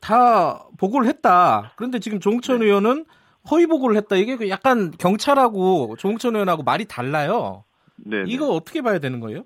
다 0.00 0.66
보고를 0.78 1.06
했다. 1.08 1.72
그런데 1.76 1.98
지금 1.98 2.20
조홍천 2.20 2.60
네. 2.60 2.66
의원은 2.66 3.04
허위 3.50 3.66
보고를 3.66 3.96
했다. 3.96 4.16
이게 4.16 4.36
그 4.36 4.48
약간 4.48 4.90
경찰하고 4.90 5.96
조홍천 5.98 6.34
의원하고 6.34 6.62
말이 6.62 6.86
달라요. 6.86 7.64
네. 7.96 8.24
이거 8.26 8.48
어떻게 8.48 8.80
봐야 8.82 8.98
되는 8.98 9.20
거예요? 9.20 9.44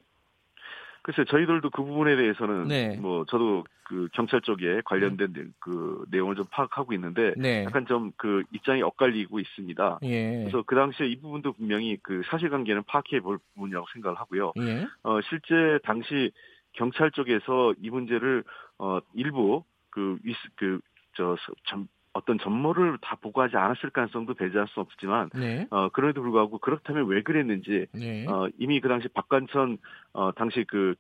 글쎄 1.03 1.25
저희들도 1.29 1.71
그 1.71 1.83
부분에 1.83 2.17
대해서는 2.17 2.69
네. 2.69 2.97
뭐 2.99 3.25
저도 3.27 3.65
그 3.85 4.09
경찰 4.13 4.43
쪽에 4.43 4.83
관련된 4.85 5.33
내- 5.33 5.45
그 5.59 6.05
내용을 6.11 6.37
좀 6.37 6.45
파악하고 6.51 6.93
있는데 6.93 7.33
네. 7.39 7.65
약간 7.65 7.87
좀 7.87 8.13
그 8.19 8.43
입장이 8.53 8.83
엇갈리고 8.83 9.41
있습니다. 9.41 10.01
예. 10.03 10.39
그래서 10.41 10.63
그 10.67 10.75
당시에 10.77 11.07
이 11.07 11.19
부분도 11.21 11.55
분명히 11.55 11.97
그 12.03 12.21
사실관계는 12.31 12.83
파악해 12.85 13.21
볼 13.21 13.39
부분이라고 13.55 13.87
생각을 13.95 14.19
하고요. 14.19 14.53
예. 14.59 14.87
어, 15.03 15.19
실제 15.31 15.79
당시 15.85 16.31
경찰 16.75 17.11
쪽에서 17.11 17.73
이 17.81 17.89
문제를 17.89 18.45
어, 18.79 18.99
일부 19.15 19.65
그, 19.91 20.19
위스, 20.23 20.39
그, 20.57 20.81
저, 21.17 21.37
서- 21.41 21.53
점, 21.67 21.89
어떤 22.13 22.39
전모를 22.39 22.99
다 23.01 23.17
보고하지 23.21 23.57
않았을 23.57 23.91
가능성도 23.91 24.35
배제할 24.35 24.67
수 24.69 24.81
없지만, 24.81 25.31
네. 25.35 25.67
어, 25.71 25.89
그럼에도 25.91 26.23
불구하고 26.23 26.59
그렇다면 26.59 27.07
왜 27.07 27.23
그랬는지, 27.23 27.87
네. 27.93 28.27
어, 28.27 28.49
이미 28.59 28.81
그 28.81 28.89
당시 28.89 29.09
박관천, 29.09 29.79
어, 30.15 30.33
당시 30.33 30.65
그, 30.67 30.95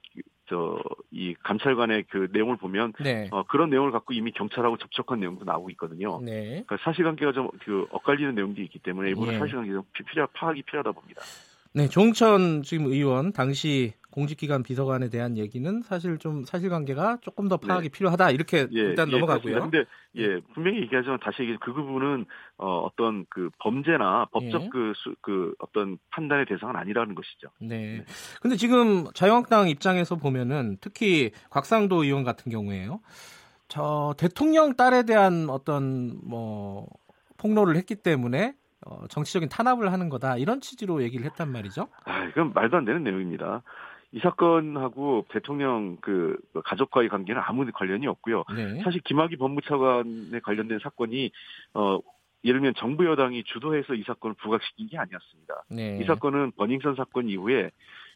저, 0.49 0.79
이 1.11 1.35
감찰관의 1.43 2.05
그 2.11 2.29
내용을 2.33 2.57
보면, 2.57 2.93
네. 3.03 3.29
어, 3.33 3.43
그런 3.49 3.69
내용을 3.71 3.91
갖고 3.91 4.13
이미 4.13 4.31
경찰하고 4.33 4.77
접촉한 4.79 5.21
내용도 5.21 5.45
나오고 5.45 5.71
있거든요. 5.71 6.21
네. 6.23 6.63
그러니까 6.67 6.79
사실관계가 6.85 7.33
좀 7.33 7.49
그 7.65 7.87
엇갈리는 7.91 8.35
내용도 8.35 8.63
있기 8.63 8.79
때문에 8.79 9.11
이부분 9.11 9.35
예. 9.35 9.39
사실관계 9.39 9.73
좀 9.73 9.83
피- 9.93 10.05
필요, 10.05 10.27
파악이 10.35 10.63
필요하다 10.63 10.93
봅니다. 10.93 11.21
네, 11.75 11.87
조홍천 11.89 12.63
지금 12.63 12.87
의원 12.87 13.33
당시 13.33 13.93
공직기관 14.19 14.65
비서관에 14.65 15.11
대한 15.11 15.37
얘기는 15.37 15.83
사실 15.83 16.19
좀 16.19 16.45
사실관계가 16.45 17.19
조금 17.21 17.49
더 17.49 17.57
파악이 17.57 17.91
필요하다 17.91 18.33
이렇게 18.33 18.67
일단 18.71 19.11
넘어가고요. 19.11 19.55
네. 19.55 19.61
그렇습니다. 19.61 19.71
근데 19.71 19.85
예 20.17 20.41
분명히 20.55 20.81
얘기하지만 20.83 21.21
다시 21.21 21.43
얘기 21.43 21.57
그 21.61 21.73
부분은 21.73 22.27
어, 22.57 22.81
어떤 22.81 23.27
그 23.31 23.51
범죄나 23.61 24.27
법적 24.33 24.63
예. 24.63 24.69
그, 24.71 24.93
수, 24.97 25.15
그 25.21 25.55
어떤 25.61 25.99
판단의 26.11 26.47
대상은 26.47 26.75
아니라는 26.75 27.15
것이죠. 27.15 27.49
네. 27.61 28.05
근데 28.43 28.57
지금 28.57 29.07
자유한국당 29.15 29.69
입장에서 29.69 30.17
보면은 30.17 30.79
특히 30.81 31.31
곽상도 31.51 32.03
의원 32.03 32.25
같은 32.25 32.51
경우에요. 32.51 33.01
저 33.69 34.15
대통령 34.19 34.75
딸에 34.75 35.05
대한 35.05 35.49
어떤 35.49 36.19
뭐 36.25 36.89
폭로를 37.37 37.77
했기 37.77 37.95
때문에 37.95 38.55
어, 38.87 39.07
정치적인 39.09 39.49
탄압을 39.49 39.93
하는 39.93 40.09
거다 40.09 40.37
이런 40.37 40.61
취지로 40.61 41.03
얘기를 41.03 41.25
했단 41.27 41.51
말이죠. 41.51 41.89
아 42.05 42.25
이건 42.25 42.53
말도 42.53 42.79
안 42.79 42.85
되는 42.85 43.05
내용입니다. 43.05 43.63
이 44.13 44.21
사건하고 44.21 45.27
대통령 45.29 45.99
그 46.01 46.39
가족과의 46.65 47.09
관계는 47.09 47.43
아무 47.45 47.71
관련이 47.71 48.07
없고요. 48.07 48.45
네. 48.55 48.81
사실 48.83 49.01
김학의 49.03 49.37
법무차관에 49.37 50.41
관련된 50.43 50.79
사건이 50.83 51.31
어 51.75 51.99
예를 52.45 52.61
들면 52.61 52.75
정부 52.79 53.05
여당이 53.05 53.45
주도해서 53.45 53.95
이 53.95 54.03
사건을 54.05 54.35
부각시킨 54.37 54.89
게 54.89 54.97
아니었습니다. 54.97 55.65
네. 55.71 55.99
이 56.01 56.07
사건은 56.07 56.53
버닝썬 56.53 56.95
사건 56.95 57.29
이후에 57.29 57.71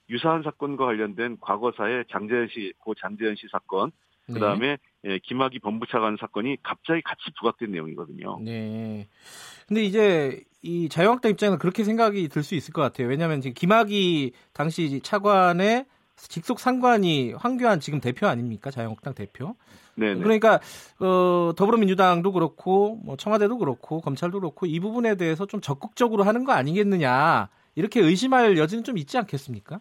유사한 0.08 0.42
사건과 0.42 0.86
관련된 0.86 1.38
과거사의 1.40 2.04
장재현 2.10 2.48
씨, 2.48 2.72
고 2.78 2.94
장재현 2.94 3.34
씨 3.36 3.46
사건, 3.50 3.90
네. 3.90 3.96
그 4.26 4.38
다음에 4.38 4.78
예, 5.04 5.18
김학의 5.18 5.58
법무차관 5.60 6.16
사건이 6.20 6.58
갑자기 6.62 7.02
같이 7.02 7.22
부각된 7.38 7.72
내용이거든요. 7.72 8.38
네. 8.40 9.08
근데 9.66 9.82
이제 9.84 10.44
이 10.62 10.88
자유한국당 10.88 11.32
입장에는 11.32 11.58
그렇게 11.58 11.82
생각이 11.84 12.28
들 12.28 12.42
수 12.44 12.54
있을 12.54 12.72
것 12.72 12.82
같아요. 12.82 13.08
왜냐하면 13.08 13.40
지금 13.40 13.54
김학의 13.54 14.32
당시 14.52 15.00
차관의 15.02 15.86
직속 16.16 16.60
상관이 16.60 17.32
황교안 17.32 17.80
지금 17.80 18.00
대표 18.00 18.28
아닙니까? 18.28 18.70
자유한국당 18.70 19.14
대표. 19.14 19.56
네, 19.96 20.14
네. 20.14 20.20
그러니까 20.20 20.60
어, 21.00 21.52
더불어민주당도 21.56 22.32
그렇고 22.32 23.00
뭐 23.02 23.16
청와대도 23.16 23.58
그렇고 23.58 24.00
검찰도 24.00 24.38
그렇고 24.40 24.66
이 24.66 24.78
부분에 24.78 25.16
대해서 25.16 25.46
좀 25.46 25.60
적극적으로 25.60 26.22
하는 26.22 26.44
거 26.44 26.52
아니겠느냐 26.52 27.48
이렇게 27.74 28.00
의심할 28.00 28.56
여지는 28.56 28.84
좀 28.84 28.98
있지 28.98 29.18
않겠습니까? 29.18 29.78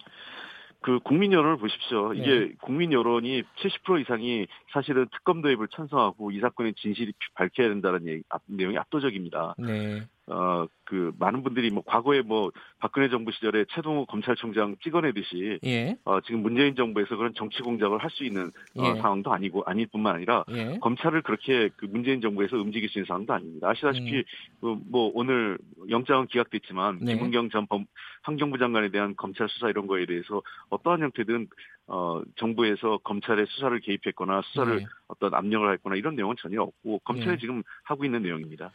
그 0.83 0.99
국민 1.03 1.31
여론을 1.31 1.57
보십시오. 1.57 2.13
이게 2.13 2.39
네. 2.39 2.51
국민 2.61 2.91
여론이 2.91 3.43
70% 3.61 4.01
이상이 4.01 4.47
사실은 4.73 5.05
특검 5.11 5.41
도입을 5.41 5.67
찬성하고 5.67 6.31
이 6.31 6.39
사건의 6.39 6.73
진실이 6.75 7.13
밝혀야 7.35 7.69
된다는 7.69 8.07
얘기, 8.07 8.23
앞- 8.29 8.41
내용이 8.47 8.77
압도적입니다. 8.77 9.55
네. 9.59 10.01
어, 10.31 10.67
그 10.85 11.11
많은 11.19 11.43
분들이 11.43 11.69
뭐 11.69 11.83
과거에 11.85 12.21
뭐 12.21 12.51
박근혜 12.79 13.09
정부 13.09 13.31
시절에 13.31 13.65
최동호 13.69 14.05
검찰총장 14.05 14.75
찍어내듯이 14.83 15.59
예. 15.65 15.95
어, 16.03 16.19
지금 16.21 16.41
문재인 16.41 16.75
정부에서 16.75 17.15
그런 17.15 17.33
정치 17.35 17.61
공작을 17.61 17.97
할 17.99 18.11
수 18.11 18.25
있는 18.25 18.51
어, 18.77 18.83
예. 18.83 19.01
상황도 19.01 19.31
아니고 19.31 19.63
아닐 19.65 19.87
뿐만 19.87 20.15
아니라 20.15 20.43
예. 20.49 20.77
검찰을 20.81 21.21
그렇게 21.21 21.69
그 21.77 21.85
문재인 21.85 22.19
정부에서 22.19 22.57
움직일 22.57 22.89
수 22.89 22.99
있는 22.99 23.07
상황도 23.07 23.33
아닙니다. 23.33 23.69
아시다시피 23.69 24.17
음. 24.17 24.23
그 24.59 24.81
뭐 24.89 25.11
오늘 25.13 25.57
영장은 25.89 26.27
기각됐지만 26.27 26.99
네. 27.01 27.15
김은경 27.15 27.49
전 27.49 27.65
범, 27.67 27.85
환경부 28.23 28.57
장관에 28.57 28.89
대한 28.89 29.15
검찰 29.15 29.47
수사 29.49 29.69
이런 29.69 29.87
거에 29.87 30.05
대해서 30.05 30.41
어떠한 30.69 31.01
형태든 31.01 31.47
어 31.87 32.21
정부에서 32.37 32.99
검찰의 33.03 33.45
수사를 33.49 33.79
개입했거나 33.79 34.41
수사를 34.45 34.77
네. 34.77 34.85
어떤 35.07 35.33
압력을 35.33 35.71
했거나 35.73 35.95
이런 35.95 36.15
내용은 36.15 36.35
전혀 36.39 36.61
없고 36.61 36.99
검찰이 36.99 37.31
네. 37.31 37.37
지금 37.37 37.63
하고 37.83 38.05
있는 38.05 38.21
내용입니다. 38.21 38.71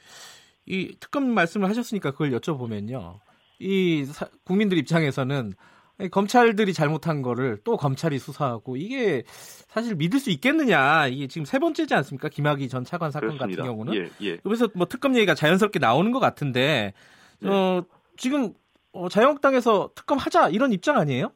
이 0.66 0.96
특검 1.00 1.28
말씀을 1.30 1.68
하셨으니까 1.68 2.10
그걸 2.12 2.30
여쭤보면요. 2.32 3.18
이 3.58 4.04
사- 4.04 4.28
국민들 4.44 4.76
입장에서는 4.78 5.52
검찰들이 6.10 6.74
잘못한 6.74 7.22
거를 7.22 7.58
또 7.64 7.76
검찰이 7.78 8.18
수사하고 8.18 8.76
이게 8.76 9.22
사실 9.26 9.94
믿을 9.94 10.18
수 10.18 10.30
있겠느냐 10.30 11.06
이게 11.06 11.26
지금 11.26 11.46
세 11.46 11.58
번째지 11.58 11.94
않습니까? 11.94 12.28
김학의 12.28 12.68
전 12.68 12.84
차관 12.84 13.10
사건 13.10 13.30
그렇습니다. 13.30 13.62
같은 13.62 13.72
경우는 13.72 13.94
예, 13.94 14.10
예. 14.26 14.36
그래서 14.38 14.68
뭐 14.74 14.86
특검 14.86 15.14
얘기가 15.16 15.34
자연스럽게 15.34 15.78
나오는 15.78 16.12
것 16.12 16.20
같은데 16.20 16.92
네. 17.40 17.48
어, 17.48 17.82
지금 18.18 18.52
어, 18.92 19.08
자유한국당에서 19.08 19.90
특검 19.94 20.18
하자 20.18 20.50
이런 20.50 20.72
입장 20.72 20.98
아니에요? 20.98 21.32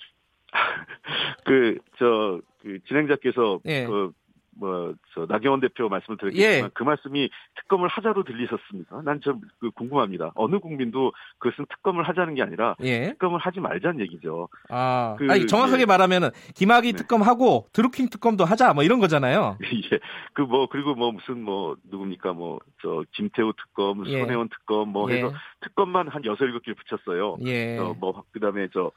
그, 1.47 1.79
저, 1.99 2.41
그, 2.61 2.79
진행자께서, 2.89 3.61
예. 3.67 3.87
그, 3.87 4.13
뭐, 4.61 4.93
저, 5.15 5.25
나경원 5.27 5.61
대표 5.61 5.89
말씀을 5.89 6.19
드렸겠지만, 6.19 6.65
예. 6.65 6.71
그 6.75 6.83
말씀이 6.83 7.31
특검을 7.57 7.89
하자로 7.89 8.25
들리셨습니까? 8.25 9.01
난 9.03 9.21
좀, 9.23 9.41
그, 9.59 9.71
궁금합니다. 9.71 10.33
어느 10.35 10.59
국민도 10.59 11.13
그것은 11.39 11.65
특검을 11.71 12.07
하자는 12.07 12.35
게 12.35 12.43
아니라, 12.43 12.77
예. 12.83 13.09
특검을 13.09 13.39
하지 13.41 13.59
말자는 13.59 14.01
얘기죠. 14.01 14.51
아, 14.69 15.17
그, 15.19 15.27
아니, 15.31 15.47
정확하게 15.47 15.83
예. 15.83 15.87
말하면은 15.87 16.29
김학의 16.55 16.93
네. 16.93 16.99
특검하고 16.99 17.69
드루킹 17.73 18.11
특검도 18.11 18.45
하자 18.45 18.75
뭐 18.75 18.85
이런 18.85 19.01
거잖아요. 19.01 19.57
예. 19.93 19.99
그 20.35 20.43
뭐, 20.43 20.69
그리고 20.69 20.95
뭐, 20.95 21.11
무슨 21.11 21.43
뭐, 21.43 21.77
누굽니까, 21.91 22.35
뭐, 22.35 22.61
저, 22.83 23.03
김태우 23.13 23.55
특검, 23.55 24.07
예. 24.07 24.21
손혜원 24.21 24.51
특검, 24.51 24.91
뭐 24.91 25.09
해서 25.09 25.33
특검만 25.61 26.09
한 26.09 26.23
여섯, 26.27 26.45
일곱 26.45 26.63
개 26.63 26.75
붙였어요. 26.75 27.39
예. 27.47 27.79
어, 27.79 27.97
뭐, 27.99 28.23
그 28.31 28.41
다음에 28.41 28.69
저, 28.75 28.93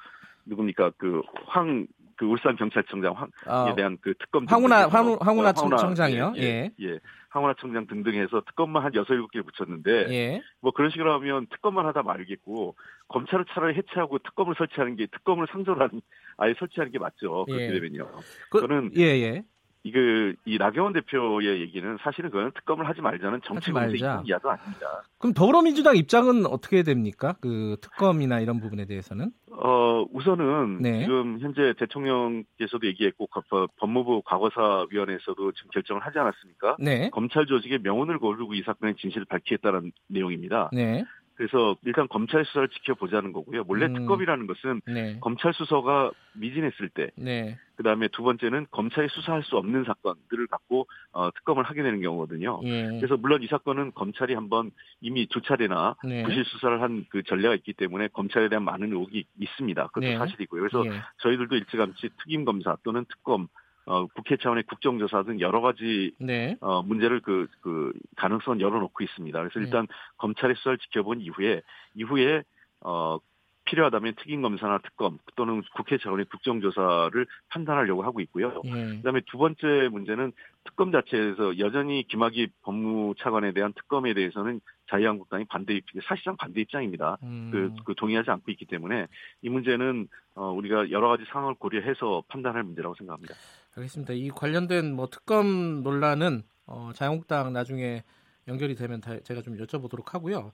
누굽니까, 0.45 0.91
그, 0.97 1.21
황, 1.45 1.87
그 2.15 2.25
울산 2.25 2.55
경찰청장 2.55 3.13
황에 3.13 3.71
어, 3.71 3.75
대한 3.75 3.97
그 4.01 4.13
특검 4.19 4.45
황운하 4.47 4.83
등등해서 4.87 4.89
황- 4.97 5.17
황운하 5.27 5.49
어, 5.49 5.53
황운하, 5.55 5.77
청장이요? 5.77 6.33
예, 6.37 6.41
예. 6.41 6.71
예, 6.79 6.85
예. 6.87 6.99
황운하 7.29 7.55
청장 7.59 7.87
등등해서 7.87 8.41
특검만 8.45 8.83
한 8.83 8.93
여섯 8.95 9.13
일곱 9.13 9.31
개 9.31 9.41
붙였는데 9.41 10.07
예. 10.13 10.41
뭐 10.61 10.71
그런 10.71 10.91
식으로 10.91 11.13
하면 11.13 11.47
특검만 11.47 11.85
하다 11.87 12.03
말겠고 12.03 12.75
검찰을 13.07 13.45
차라리 13.53 13.75
해체하고 13.75 14.19
특검을 14.19 14.55
설치하는 14.57 14.95
게 14.95 15.07
특검을 15.07 15.47
상존하는 15.51 16.01
아예 16.37 16.53
설치하는 16.59 16.91
게 16.91 16.99
맞죠. 16.99 17.45
그렇게 17.45 17.65
예. 17.65 17.71
되면요. 17.71 18.09
그, 18.49 18.59
저는 18.61 18.91
예, 18.97 19.01
예. 19.03 19.43
이거 19.85 19.99
이 20.45 20.57
나경원 20.57 20.93
대표의 20.93 21.59
얘기는 21.61 21.97
사실은 22.01 22.29
그건 22.29 22.51
특검을 22.53 22.87
하지 22.87 23.01
말자는 23.01 23.41
정치 23.43 23.71
공세. 23.71 23.97
이야도 23.97 24.49
아닙니다. 24.49 25.03
그럼 25.17 25.33
더불어민주당 25.33 25.97
입장은 25.97 26.45
어떻게 26.45 26.83
됩니까? 26.83 27.35
그 27.41 27.75
특검이나 27.81 28.39
이런 28.39 28.61
부분에 28.61 28.85
대해서는? 28.85 29.31
어, 29.51 30.05
우선은 30.13 30.81
네. 30.81 31.01
지금 31.01 31.37
현재 31.39 31.73
대통령께서도 31.77 32.87
얘기했고 32.87 33.27
거- 33.27 33.67
법무부 33.77 34.21
과거사위원회에서도 34.25 35.51
지금 35.51 35.69
결정을 35.73 36.01
하지 36.01 36.17
않았습니까? 36.17 36.77
네. 36.79 37.09
검찰 37.09 37.45
조직의 37.45 37.79
명운을 37.83 38.19
거두고 38.19 38.53
이 38.53 38.61
사건의 38.63 38.95
진실을 38.95 39.25
밝히겠다는 39.25 39.91
내용입니다. 40.07 40.69
네. 40.71 41.03
그래서 41.35 41.75
일단 41.83 42.07
검찰 42.07 42.45
수사를 42.45 42.67
지켜보자는 42.69 43.33
거고요. 43.33 43.63
원래 43.67 43.85
음. 43.85 43.93
특검이라는 43.93 44.47
것은 44.47 44.81
네. 44.87 45.17
검찰 45.21 45.53
수사가 45.53 46.11
미진했을 46.33 46.89
때, 46.89 47.11
네. 47.15 47.57
그 47.75 47.83
다음에 47.83 48.07
두 48.09 48.23
번째는 48.23 48.67
검찰이 48.71 49.07
수사할 49.09 49.43
수 49.43 49.57
없는 49.57 49.83
사건들을 49.83 50.47
갖고 50.47 50.87
어, 51.11 51.31
특검을 51.31 51.63
하게 51.63 51.83
되는 51.83 52.01
경우거든요. 52.01 52.61
예. 52.63 52.83
그래서 52.99 53.17
물론 53.17 53.41
이 53.43 53.47
사건은 53.47 53.91
검찰이 53.93 54.33
한번 54.33 54.71
이미 55.01 55.27
두 55.27 55.41
차례나 55.41 55.95
네. 56.03 56.23
부실 56.23 56.43
수사를 56.45 56.81
한 56.81 57.05
그 57.09 57.23
전례가 57.23 57.55
있기 57.55 57.73
때문에 57.73 58.07
검찰에 58.09 58.49
대한 58.49 58.63
많은 58.63 58.91
의혹이 58.91 59.25
있습니다. 59.39 59.87
그것도 59.87 60.01
네. 60.01 60.17
사실이고요. 60.17 60.61
그래서 60.61 60.85
예. 60.85 61.01
저희들도 61.19 61.55
일찌감치 61.55 62.09
특임 62.19 62.45
검사 62.45 62.75
또는 62.83 63.05
특검, 63.09 63.47
어, 63.85 64.07
국회 64.07 64.37
차원의 64.37 64.63
국정조사 64.63 65.23
등 65.23 65.39
여러 65.39 65.61
가지 65.61 66.13
네. 66.19 66.55
어, 66.61 66.81
문제를 66.83 67.19
그, 67.21 67.47
그, 67.61 67.91
가능성 68.15 68.61
열어놓고 68.61 69.03
있습니다. 69.03 69.39
그래서 69.39 69.59
네. 69.59 69.65
일단 69.65 69.87
검찰의 70.17 70.55
수사를 70.55 70.77
지켜본 70.77 71.21
이후에, 71.21 71.61
이후에, 71.95 72.43
어, 72.81 73.19
필요하다면 73.65 74.15
특임 74.15 74.41
검사나 74.41 74.79
특검 74.79 75.19
또는 75.35 75.61
국회 75.75 75.97
차원의 75.97 76.25
국정조사를 76.25 77.25
판단하려고 77.49 78.03
하고 78.03 78.19
있고요. 78.21 78.61
예. 78.65 78.97
그다음에 78.97 79.21
두 79.25 79.37
번째 79.37 79.89
문제는 79.91 80.33
특검 80.63 80.91
자체에서 80.91 81.57
여전히 81.59 82.03
김학의 82.07 82.49
법무차관에 82.63 83.53
대한 83.53 83.73
특검에 83.73 84.13
대해서는 84.13 84.59
자유한국당이 84.89 85.45
반대 85.45 85.75
입 85.75 85.85
사실상 86.03 86.35
반대 86.35 86.61
입장입니다. 86.61 87.17
음. 87.23 87.49
그, 87.51 87.73
그 87.85 87.95
동의하지 87.95 88.29
않고 88.31 88.51
있기 88.51 88.65
때문에 88.65 89.07
이 89.41 89.49
문제는 89.49 90.07
어, 90.35 90.51
우리가 90.51 90.91
여러 90.91 91.07
가지 91.07 91.23
상황을 91.31 91.55
고려해서 91.55 92.23
판단할 92.27 92.63
문제라고 92.63 92.95
생각합니다. 92.95 93.33
알겠습니다. 93.75 94.13
이 94.13 94.29
관련된 94.29 94.93
뭐 94.93 95.07
특검 95.09 95.83
논란은 95.83 96.43
어, 96.65 96.91
자유한국당 96.93 97.53
나중에 97.53 98.03
연결이 98.47 98.75
되면 98.75 99.01
다 99.01 99.17
제가 99.23 99.41
좀 99.41 99.57
여쭤보도록 99.57 100.11
하고요. 100.11 100.51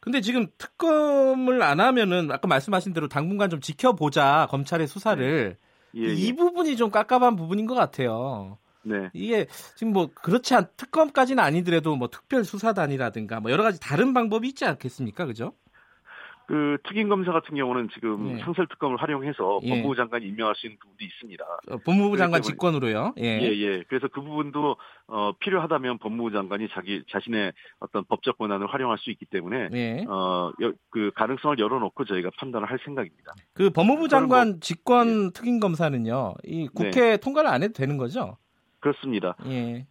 근데 0.00 0.20
지금 0.20 0.46
특검을 0.58 1.62
안 1.62 1.80
하면은 1.80 2.30
아까 2.30 2.46
말씀하신 2.48 2.92
대로 2.92 3.08
당분간 3.08 3.50
좀 3.50 3.60
지켜보자 3.60 4.46
검찰의 4.50 4.86
수사를 4.86 5.56
예, 5.96 6.14
이 6.14 6.28
예. 6.28 6.32
부분이 6.32 6.76
좀 6.76 6.90
깝깝한 6.90 7.36
부분인 7.36 7.66
것 7.66 7.74
같아요. 7.74 8.58
네. 8.84 9.10
이게 9.12 9.46
지금 9.76 9.92
뭐 9.92 10.10
그렇지 10.12 10.54
않 10.54 10.66
특검까지는 10.76 11.42
아니더라도 11.42 11.96
뭐 11.96 12.08
특별 12.08 12.44
수사단이라든가 12.44 13.40
뭐 13.40 13.50
여러 13.50 13.62
가지 13.62 13.78
다른 13.80 14.14
방법이 14.14 14.48
있지 14.48 14.64
않겠습니까, 14.64 15.26
그죠? 15.26 15.52
그 16.46 16.76
특임 16.84 17.08
검사 17.08 17.32
같은 17.32 17.54
경우는 17.56 17.88
지금 17.94 18.32
예. 18.32 18.42
상설 18.42 18.66
특검을 18.66 18.96
활용해서 18.96 19.60
예. 19.62 19.68
법무부 19.70 19.94
장관이 19.96 20.26
임명할 20.26 20.54
수 20.56 20.66
있는 20.66 20.78
부분도 20.78 21.04
있습니다. 21.04 21.44
어, 21.70 21.76
법무부 21.84 22.16
장관 22.16 22.42
직권으로요. 22.42 23.14
예. 23.18 23.40
예, 23.40 23.46
예. 23.56 23.84
그래서 23.88 24.08
그 24.08 24.20
부분도 24.20 24.76
어, 25.06 25.32
필요하다면 25.38 25.98
법무부 25.98 26.30
장관이 26.32 26.68
자기 26.72 27.02
자신의 27.10 27.52
어떤 27.80 28.04
법적 28.04 28.38
권한을 28.38 28.66
활용할 28.66 28.98
수 28.98 29.10
있기 29.10 29.24
때문에 29.26 29.68
예. 29.72 30.04
어, 30.08 30.52
여- 30.62 30.72
그 30.90 31.10
가능성을 31.14 31.58
열어놓고 31.58 32.04
저희가 32.04 32.30
판단을 32.38 32.68
할 32.70 32.78
생각입니다. 32.84 33.32
그 33.54 33.70
법무부 33.70 34.02
그거는 34.04 34.08
장관 34.08 34.60
직권 34.60 35.32
특임 35.32 35.60
검사는요. 35.60 36.34
이 36.44 36.68
국회 36.74 37.16
통과를 37.16 37.48
안 37.48 37.62
해도 37.62 37.72
되는 37.72 37.96
거죠? 37.96 38.36
그렇습니다. 38.80 39.36
예. 39.46 39.86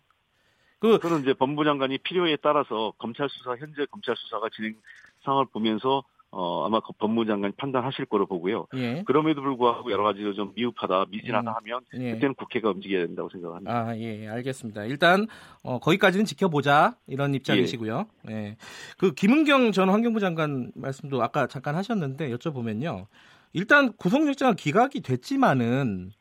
그 0.80 0.98
그는 1.00 1.22
이제 1.22 1.34
법무부 1.34 1.64
장관이 1.64 2.00
필요에 2.00 2.38
따라서 2.38 2.92
검찰 2.98 3.30
수사 3.30 3.52
현재 3.56 3.86
검찰 3.92 4.16
수사가 4.18 4.50
진행 4.54 4.76
상황을 5.24 5.46
보면서 5.54 6.04
어, 6.34 6.66
아마 6.66 6.80
그 6.80 6.94
법무부 6.94 7.26
장관이 7.26 7.54
판단하실 7.58 8.06
거로 8.06 8.26
보고요. 8.26 8.66
예. 8.76 9.04
그럼에도 9.06 9.42
불구하고 9.42 9.92
여러 9.92 10.04
가지로 10.04 10.34
좀 10.34 10.54
미흡하다, 10.56 11.08
미진하다 11.10 11.52
음. 11.52 11.56
하면 11.56 11.82
예. 11.96 12.14
그때는 12.14 12.36
국회가 12.36 12.70
움직여야 12.70 13.06
된다고 13.06 13.30
생각합니다. 13.30 13.72
아, 13.72 13.98
예, 13.98 14.28
알겠습니다. 14.30 14.86
일단 14.86 15.28
어, 15.62 15.80
거기까지는 15.80 16.26
지켜보자 16.26 16.96
이런 17.06 17.36
입장이시고요. 17.36 18.06
예. 18.30 18.56
그 18.98 19.14
김은경 19.14 19.74
전 19.74 19.90
환경부 19.90 20.22
장관 20.22 20.72
말씀도 20.76 21.22
아까 21.22 21.48
잠깐 21.48 21.76
하셨는데 21.76 22.30
여쭤보면요. 22.32 23.08
일단 23.52 23.92
구속영장은 23.98 24.56
기각이 24.56 25.02
됐지만은 25.02 26.12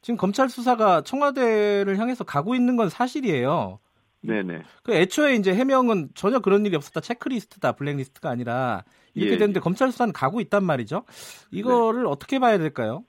지금 0.00 0.16
검찰 0.16 0.48
수사가 0.48 1.02
청와대를 1.02 1.98
향해서 1.98 2.24
가고 2.24 2.54
있는 2.54 2.76
건 2.76 2.88
사실이에요. 2.88 3.78
네네. 4.22 4.62
그 4.82 4.94
애초에 4.94 5.34
이제 5.34 5.54
해명은 5.54 6.10
전혀 6.14 6.38
그런 6.40 6.64
일이 6.64 6.76
없었다. 6.76 7.00
체크리스트다. 7.00 7.72
블랙리스트가 7.72 8.30
아니라 8.30 8.84
이렇게 9.14 9.34
예, 9.34 9.38
됐는데 9.38 9.58
예. 9.58 9.60
검찰 9.60 9.90
수사는 9.92 10.12
가고 10.12 10.40
있단 10.40 10.64
말이죠. 10.64 11.04
이거를 11.50 12.06
어떻게 12.06 12.38
봐야 12.38 12.58
될까요? 12.58 13.04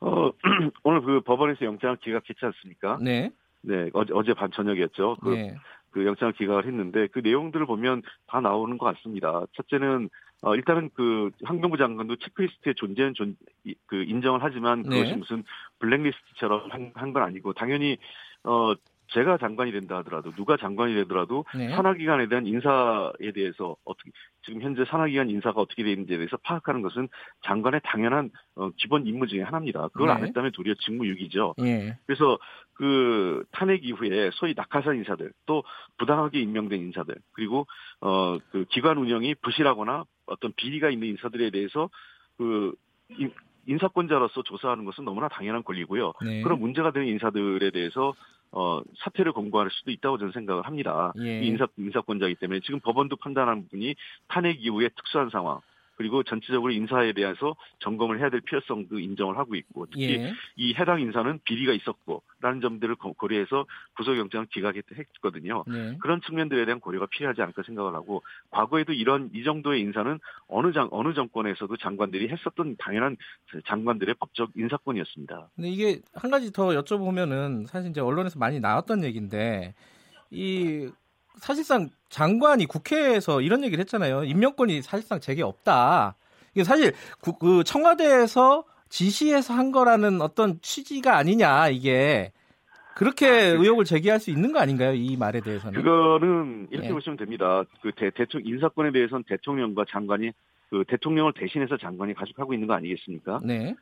어, 0.00 0.30
오늘 0.84 1.02
그 1.02 1.20
법원에서 1.22 1.64
영장을 1.64 1.96
기각했지 1.96 2.34
않습니까? 2.42 2.98
네. 3.00 3.30
네, 3.62 3.90
어제, 3.94 4.12
어제 4.14 4.34
밤 4.34 4.50
저녁이었죠. 4.50 5.16
그, 5.22 5.30
네. 5.30 5.56
그 5.90 6.04
영장을 6.04 6.32
기각을 6.34 6.66
했는데 6.66 7.06
그 7.08 7.20
내용들을 7.20 7.66
보면 7.66 8.02
다 8.26 8.40
나오는 8.40 8.76
것 8.78 8.94
같습니다. 8.94 9.44
첫째는 9.54 10.10
어, 10.42 10.54
일단은 10.54 10.90
그 10.94 11.30
환경부 11.44 11.78
장관도 11.78 12.16
체크리스트의 12.16 12.74
존재는 12.74 13.14
존, 13.14 13.36
이- 13.64 13.74
그 13.86 14.02
인정을 14.04 14.40
하지만 14.42 14.82
그것이 14.82 15.10
네. 15.12 15.16
무슨 15.16 15.42
블랙리스트처럼 15.78 16.68
한 16.94 17.12
건 17.14 17.22
아니고 17.22 17.54
당연히 17.54 17.96
어 18.44 18.74
제가 19.08 19.38
장관이 19.38 19.72
된다 19.72 19.96
하더라도 19.98 20.32
누가 20.32 20.56
장관이 20.56 20.94
되더라도 20.94 21.44
네. 21.56 21.68
산하기관에 21.70 22.28
대한 22.28 22.46
인사에 22.46 23.32
대해서 23.34 23.76
어떻게 23.84 24.10
지금 24.44 24.62
현재 24.62 24.84
산하기관 24.84 25.30
인사가 25.30 25.60
어떻게 25.60 25.82
되어 25.82 25.92
있는지에 25.92 26.16
대해서 26.16 26.36
파악하는 26.38 26.82
것은 26.82 27.08
장관의 27.44 27.80
당연한 27.84 28.30
어, 28.56 28.70
기본 28.76 29.06
임무 29.06 29.26
중에 29.26 29.42
하나입니다. 29.42 29.88
그걸 29.88 30.10
안 30.10 30.20
네. 30.22 30.26
했다면 30.28 30.52
도리어 30.52 30.74
직무유기죠. 30.80 31.54
예. 31.60 31.96
그래서 32.06 32.38
그 32.74 33.44
탄핵 33.52 33.84
이후에 33.84 34.30
소위 34.34 34.54
낙하산 34.56 34.96
인사들 34.96 35.32
또 35.46 35.64
부당하게 35.98 36.40
임명된 36.40 36.78
인사들 36.80 37.14
그리고 37.32 37.66
어 38.00 38.38
그 38.52 38.64
기관 38.70 38.98
운영이 38.98 39.34
부실하거나 39.36 40.04
어떤 40.26 40.52
비리가 40.56 40.90
있는 40.90 41.08
인사들에 41.08 41.50
대해서 41.50 41.88
그 42.36 42.74
인- 43.18 43.32
인사권자로서 43.66 44.42
조사하는 44.42 44.84
것은 44.84 45.04
너무나 45.04 45.28
당연한 45.28 45.62
권리고요. 45.64 46.12
네. 46.24 46.42
그런 46.42 46.60
문제가 46.60 46.92
되는 46.92 47.08
인사들에 47.08 47.70
대해서 47.70 48.14
어 48.56 48.80
사퇴를 49.00 49.32
권고할 49.32 49.68
수도 49.70 49.90
있다고 49.90 50.16
저는 50.16 50.32
생각을 50.32 50.64
합니다. 50.66 51.12
예. 51.18 51.42
이 51.42 51.48
인사 51.48 51.66
인사권자이기 51.76 52.36
때문에 52.40 52.60
지금 52.60 52.80
법원도 52.80 53.16
판단한 53.16 53.64
부분이 53.64 53.94
탄핵 54.28 54.64
이후의 54.64 54.90
특수한 54.96 55.28
상황 55.28 55.60
그리고 55.96 56.22
전체적으로 56.22 56.72
인사에 56.72 57.12
대해서 57.12 57.56
점검을 57.80 58.20
해야 58.20 58.30
될 58.30 58.40
필요성도 58.42 58.98
인정을 58.98 59.36
하고 59.38 59.54
있고 59.54 59.86
특히 59.86 60.14
예. 60.14 60.32
이 60.56 60.74
해당 60.74 61.00
인사는 61.00 61.40
비리가 61.44 61.72
있었고 61.72 62.22
라는 62.40 62.60
점들을 62.60 62.96
고- 62.96 63.14
고려해서 63.14 63.66
구속영장을 63.96 64.46
기각했거든요. 64.46 65.64
네. 65.66 65.96
그런 66.00 66.20
측면들에 66.22 66.64
대한 66.66 66.80
고려가 66.80 67.06
필요하지 67.06 67.40
않을까 67.42 67.62
생각을 67.64 67.94
하고 67.94 68.22
과거에도 68.50 68.92
이런 68.92 69.30
이 69.34 69.42
정도의 69.42 69.80
인사는 69.80 70.18
어느 70.48 70.72
장 70.72 70.88
어느 70.92 71.14
정권에서도 71.14 71.74
장관들이 71.78 72.28
했었던 72.28 72.76
당연한 72.78 73.16
장관들의 73.66 74.14
법적 74.20 74.50
인사권이었습니다. 74.54 75.48
근데 75.56 75.68
이게 75.70 76.00
한 76.14 76.30
가지 76.30 76.52
더 76.52 76.68
여쭤보면은 76.68 77.66
사실 77.66 77.90
이제 77.90 78.00
언론에서 78.00 78.38
많이 78.38 78.60
나왔던 78.60 79.02
얘기인데 79.04 79.74
이 80.30 80.90
사실상 81.36 81.88
장관이 82.08 82.66
국회에서 82.66 83.40
이런 83.40 83.64
얘기를 83.64 83.80
했잖아요. 83.82 84.24
임명권이 84.24 84.82
사실상 84.82 85.20
제게 85.20 85.42
없다. 85.42 86.14
이게 86.54 86.64
사실 86.64 86.92
구- 87.20 87.38
그 87.38 87.64
청와대에서 87.64 88.64
지시해서 88.88 89.52
한 89.54 89.72
거라는 89.72 90.20
어떤 90.22 90.60
취지가 90.62 91.16
아니냐 91.16 91.68
이게 91.68 92.32
그렇게 92.94 93.28
의혹을 93.28 93.84
제기할 93.84 94.20
수 94.20 94.30
있는 94.30 94.52
거 94.52 94.58
아닌가요? 94.60 94.94
이 94.94 95.16
말에 95.16 95.40
대해서는. 95.40 95.82
그거는 95.82 96.68
이렇게 96.70 96.88
네. 96.88 96.94
보시면 96.94 97.18
됩니다. 97.18 97.62
그 97.82 97.90
대, 97.94 98.08
대통령 98.10 98.48
인사권에 98.54 98.90
대해서는 98.92 99.24
대통령과 99.28 99.84
장관이 99.90 100.30
그 100.70 100.84
대통령을 100.88 101.32
대신해서 101.34 101.76
장관이 101.76 102.14
가족하고 102.14 102.54
있는 102.54 102.66
거 102.66 102.74
아니겠습니까? 102.74 103.40
네. 103.44 103.74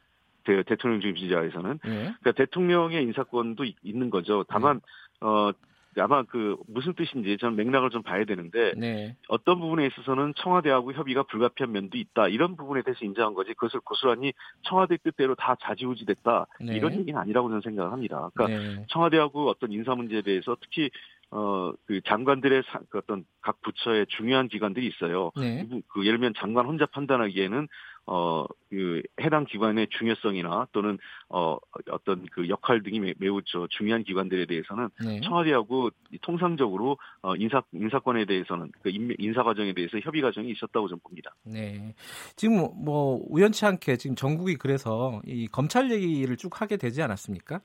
대, 0.44 0.62
대통령 0.64 1.00
중심주의자에서는 1.00 1.78
예. 1.86 1.90
그러니까 1.90 2.32
대통령의 2.32 3.02
인사권도 3.04 3.64
이- 3.64 3.76
있는 3.84 4.10
거죠. 4.10 4.44
다만 4.48 4.80
어 5.20 5.50
아마 5.98 6.22
그 6.22 6.56
무슨 6.66 6.94
뜻인지 6.94 7.36
저는 7.38 7.56
맥락을 7.56 7.90
좀 7.90 8.02
봐야 8.02 8.24
되는데 8.24 8.72
네. 8.76 9.16
어떤 9.28 9.60
부분에 9.60 9.86
있어서는 9.86 10.34
청와대하고 10.36 10.92
협의가 10.92 11.22
불가피한 11.24 11.72
면도 11.72 11.98
있다. 11.98 12.28
이런 12.28 12.56
부분에 12.56 12.82
대해서 12.82 13.04
인정한 13.04 13.34
거지. 13.34 13.52
그것을 13.54 13.80
고스란히 13.80 14.32
청와대 14.62 14.96
뜻대로 14.96 15.34
다 15.34 15.56
자지우지됐다. 15.62 16.46
네. 16.60 16.76
이런 16.76 16.94
얘기는 16.94 17.18
아니라고 17.18 17.48
저는 17.48 17.60
생각을 17.62 17.92
합니다. 17.92 18.30
그러니까 18.34 18.60
네. 18.60 18.86
청와대하고 18.88 19.48
어떤 19.48 19.72
인사 19.72 19.94
문제에 19.94 20.22
대해서 20.22 20.56
특히 20.60 20.90
어그 21.30 22.00
장관들의 22.06 22.62
사- 22.66 22.80
그 22.90 22.98
어떤 22.98 23.24
각 23.40 23.60
부처의 23.62 24.06
중요한 24.08 24.48
기관들이 24.48 24.86
있어요. 24.86 25.32
네. 25.36 25.66
그, 25.68 25.80
그 25.88 26.06
예를 26.06 26.18
들면 26.18 26.34
장관 26.36 26.66
혼자 26.66 26.86
판단하기에는 26.86 27.66
어 28.06 28.44
그 28.74 29.02
해당 29.20 29.44
기관의 29.44 29.86
중요성이나 29.96 30.66
또는 30.72 30.98
어 31.28 31.56
어떤 31.92 32.26
그 32.32 32.48
역할 32.48 32.82
등이 32.82 32.98
매- 32.98 33.14
매우 33.18 33.40
저 33.46 33.68
중요한 33.70 34.02
기관들에 34.02 34.46
대해서는 34.46 34.88
네. 35.04 35.20
청와대하고 35.20 35.90
이 36.10 36.18
통상적으로 36.18 36.98
어 37.22 37.36
인사 37.36 37.62
인사권에 37.72 38.24
대해서는 38.24 38.72
그 38.82 38.90
임- 38.90 39.14
인사 39.18 39.44
과정에 39.44 39.72
대해서 39.74 39.96
협의 40.00 40.22
과정이 40.22 40.50
있었다고 40.50 40.88
저는 40.88 40.98
봅니다. 41.04 41.32
네. 41.44 41.94
지금 42.34 42.56
뭐- 42.56 42.74
뭐 42.74 43.24
우연치 43.28 43.64
않게 43.64 43.96
지금 43.96 44.16
전국이 44.16 44.56
그래서 44.56 45.22
이 45.24 45.46
검찰 45.46 45.88
얘기를 45.92 46.36
쭉 46.36 46.60
하게 46.60 46.76
되지 46.76 47.00
않았습니까? 47.00 47.60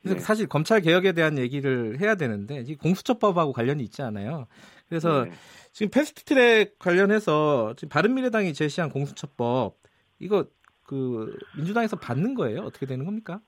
그래서 0.00 0.14
네. 0.18 0.20
사실 0.20 0.46
검찰 0.46 0.80
개혁에 0.80 1.10
대한 1.10 1.38
얘기를 1.38 1.98
해야 2.00 2.14
되는데 2.14 2.60
이 2.60 2.76
공수처법하고 2.76 3.52
관련이 3.52 3.82
있지 3.82 4.00
않아요. 4.02 4.46
그래서 4.88 5.24
네. 5.24 5.32
지금 5.72 5.90
패스트트랙 5.90 6.78
관련해서 6.78 7.74
지금 7.76 7.88
바른미래당이 7.88 8.52
제시한 8.54 8.90
공수처법 8.90 9.81
이거 10.22 10.46
그 10.84 11.36
민주당에서 11.56 11.96
받는 11.96 12.34
거예요? 12.34 12.60
어떻게 12.60 12.86
되는 12.86 13.04
겁니까? 13.04 13.40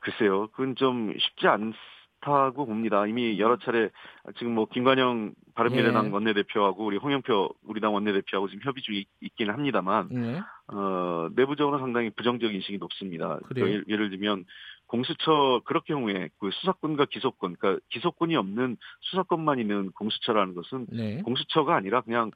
글쎄요, 0.00 0.48
그건 0.48 0.76
좀 0.76 1.12
쉽지 1.18 1.46
않다고 1.46 2.66
봅니다. 2.66 3.06
이미 3.06 3.38
여러 3.38 3.58
차례 3.58 3.90
지금 4.38 4.54
뭐 4.54 4.66
김관영 4.66 5.34
바른미래당 5.54 6.06
예. 6.06 6.10
원내대표하고 6.10 6.86
우리 6.86 6.96
홍영표 6.96 7.54
우리 7.64 7.80
당 7.80 7.92
원내대표하고 7.92 8.48
지금 8.48 8.62
협의 8.64 8.82
중에 8.82 9.04
있기는 9.20 9.52
합니다만 9.52 10.08
네. 10.10 10.40
어, 10.68 11.28
내부적으로 11.34 11.78
상당히 11.78 12.10
부정적 12.10 12.54
인식이 12.54 12.78
높습니다. 12.78 13.38
그래요? 13.46 13.66
예를, 13.66 13.84
예를 13.88 14.10
들면 14.10 14.44
공수처 14.86 15.60
그럴 15.64 15.82
경우에 15.84 16.30
그 16.38 16.50
수사권과 16.50 17.06
기소권, 17.06 17.56
그러니까 17.56 17.84
기소권이 17.90 18.34
없는 18.36 18.76
수사권만 19.02 19.60
있는 19.60 19.90
공수처라는 19.92 20.54
것은 20.54 20.86
네. 20.90 21.22
공수처가 21.22 21.74
아니라 21.76 22.00
그냥 22.00 22.30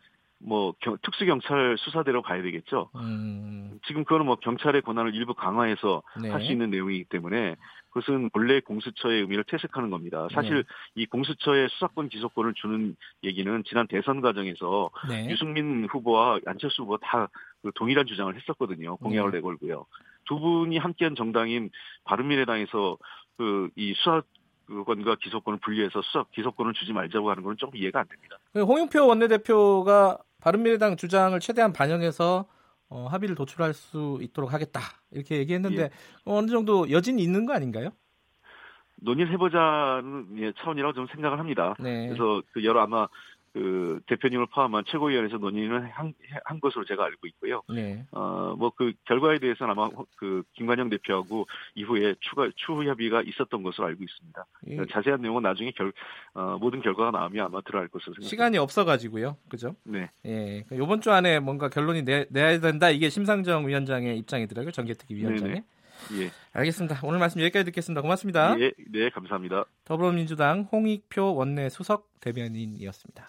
뭐 0.47 0.75
경- 0.81 0.99
특수경찰 1.03 1.77
수사대로 1.79 2.23
가야 2.23 2.43
되겠죠. 2.43 2.91
음, 2.97 3.79
지금 3.87 4.05
그거는 4.05 4.27
뭐 4.27 4.37
경찰의 4.37 4.83
권한을 4.83 5.15
일부 5.15 5.35
강화해서 5.35 6.03
네. 6.21 6.31
할수 6.31 6.53
있는 6.53 6.71
내용이기 6.71 7.05
때문에 7.05 7.57
그것은 7.91 8.29
본래 8.31 8.61
공수처의 8.61 9.21
의미를 9.23 9.45
퇴색하는 9.45 9.89
겁니다. 9.91 10.29
사실 10.33 10.57
네. 10.57 10.63
이 10.97 11.07
공수처의 11.07 11.69
수사권 11.71 12.09
기소권을 12.09 12.55
주는 12.55 12.97
얘기는 13.23 13.63
지난 13.65 13.87
대선 13.87 14.21
과정에서 14.21 14.91
네. 15.09 15.31
유승민 15.31 15.87
후보와 15.91 16.41
안철수 16.47 16.83
후보 16.83 16.99
다그 16.99 17.71
동일한 17.75 18.05
주장을 18.07 18.35
했었거든요. 18.35 18.97
공약을 18.97 19.31
네. 19.31 19.39
내걸고요. 19.39 19.87
두 20.27 20.39
분이 20.41 20.77
함께한 20.79 21.15
정당인 21.15 21.71
바른미래당에서 22.05 22.99
그 23.37 23.69
이 23.77 23.93
수사 23.97 24.23
권과 24.67 25.17
기소권을 25.21 25.61
분리해서 25.61 26.01
수사 26.03 26.25
기소권을 26.33 26.73
주지 26.75 26.93
말자고 26.93 27.31
하는 27.31 27.43
건 27.43 27.57
조금 27.57 27.77
이해가 27.77 28.01
안 28.01 28.07
됩니다. 28.09 28.39
홍영표 28.55 29.07
원내대표가 29.07 30.19
바른미래당 30.41 30.97
주장을 30.97 31.39
최대한 31.41 31.73
반영해서 31.73 32.47
어, 32.91 33.07
합의를 33.07 33.35
도출할 33.35 33.75
수 33.75 34.19
있도록 34.21 34.53
하겠다 34.53 34.81
이렇게 35.11 35.39
얘기했는데 35.39 35.83
예. 35.83 35.91
어느 36.25 36.49
정도 36.49 36.91
여진이 36.91 37.23
있는 37.23 37.47
거 37.47 37.55
아닌가요? 37.55 37.91
논의를 38.97 39.33
해보자는 39.33 40.39
예, 40.39 40.53
차원이라고 40.59 40.95
좀 40.95 41.07
생각을 41.09 41.39
합니다. 41.39 41.75
네. 41.79 42.09
그래서 42.09 42.43
그 42.53 42.65
여러 42.65 42.83
아마 42.83 43.09
그 43.55 44.01
대표님을 44.07 44.47
포함한 44.53 44.85
최고위원회에서 44.87 45.39
논의를 45.39 45.89
한, 45.89 46.13
한 46.45 46.61
것으로 46.61 46.85
제가 46.85 47.05
알고 47.05 47.27
있고요. 47.29 47.63
네. 47.73 48.05
어, 48.11 48.55
뭐 48.59 48.75
그 48.77 48.93
결과에 49.05 49.39
대해서는 49.39 49.73
아마 49.73 49.89
그 50.17 50.43
김관영 50.55 50.91
대표하고 50.91 51.47
이후에 51.75 52.15
추가 52.21 52.49
추후 52.57 52.85
협의가 52.85 53.23
있었던 53.23 53.63
것으로 53.63 53.87
알고 53.87 54.03
있습니다. 54.03 54.47
이 54.67 54.77
자세한 54.91 55.23
내용은 55.23 55.43
나중에 55.43 55.71
결 55.71 55.93
어, 56.35 56.59
모든 56.61 56.83
결과가 56.83 57.11
나오면 57.13 57.47
아마 57.47 57.61
들어갈 57.61 57.89
것으로 57.89 58.15
생각합니다. 58.15 58.29
시간이 58.29 58.59
없어가지고요, 58.59 59.37
그죠? 59.49 59.77
네. 59.85 60.11
예, 60.27 60.65
이번 60.73 61.01
주 61.01 61.13
안에 61.13 61.39
뭔가 61.39 61.69
결론이 61.69 62.03
내, 62.03 62.27
내야 62.31 62.59
된다 62.61 62.91
이게 62.91 63.09
심상정 63.09 63.67
위원장의 63.69 64.19
입장이더라고요, 64.19 64.73
정계특위 64.73 65.15
위원장의. 65.21 65.63
네네. 66.11 66.25
예. 66.25 66.31
알겠습니다. 66.53 66.99
오늘 67.05 67.21
말씀 67.21 67.41
여기까지 67.41 67.65
듣겠습니다. 67.67 68.03
고맙습니다. 68.03 68.59
예, 68.59 68.73
네, 68.91 69.11
감사합니다. 69.11 69.65
더불어민주당 69.85 70.63
홍익표 70.73 71.37
원내 71.37 71.69
수석 71.69 72.11
대변인이었습니다. 72.21 73.29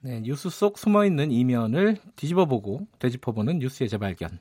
네, 0.00 0.20
뉴스 0.20 0.48
속 0.48 0.78
숨어있는 0.78 1.32
이면을 1.32 1.96
뒤집어보고 2.14 2.86
되짚어보는 3.00 3.58
뉴스의 3.58 3.88
재발견. 3.88 4.38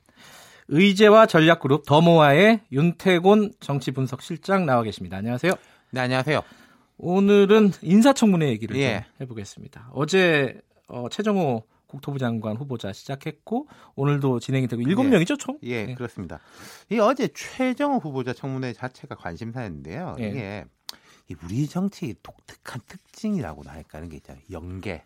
의제와 0.68 1.26
전략그룹 1.26 1.86
더모아의 1.86 2.62
윤태곤 2.72 3.54
정치분석실장 3.60 4.66
나와 4.66 4.84
계십니다. 4.84 5.18
안녕하세요. 5.18 5.54
네, 5.92 6.02
안녕하세요. 6.02 6.42
오늘은 6.98 7.72
인사청문회 7.82 8.50
얘기를 8.50 8.76
예. 8.78 9.06
좀 9.06 9.22
해보겠습니다. 9.22 9.90
어제 9.94 10.60
어, 10.88 11.08
최정호 11.10 11.64
국토부 11.88 12.20
장관 12.20 12.58
후보자 12.58 12.94
시작했고 12.94 13.68
오늘도 13.96 14.40
진행이 14.40 14.68
되고 14.68 14.82
일곱 14.82 15.06
예. 15.06 15.10
명이죠 15.10 15.38
총? 15.38 15.58
예, 15.64 15.86
네. 15.86 15.96
그렇습니다. 15.96 16.40
이 16.92 17.00
어제 17.00 17.30
최정호 17.34 17.98
후보자 17.98 18.34
청문회 18.34 18.74
자체가 18.74 19.16
관심사였는데요. 19.16 20.18
예. 20.20 20.30
이게 20.30 20.66
이 21.30 21.36
우리 21.44 21.68
정치의 21.68 22.16
독특한 22.22 22.82
특징이라고나 22.88 23.72
할까 23.72 23.98
하는 23.98 24.10
게 24.10 24.18
있잖아요. 24.18 24.44
연계. 24.52 25.04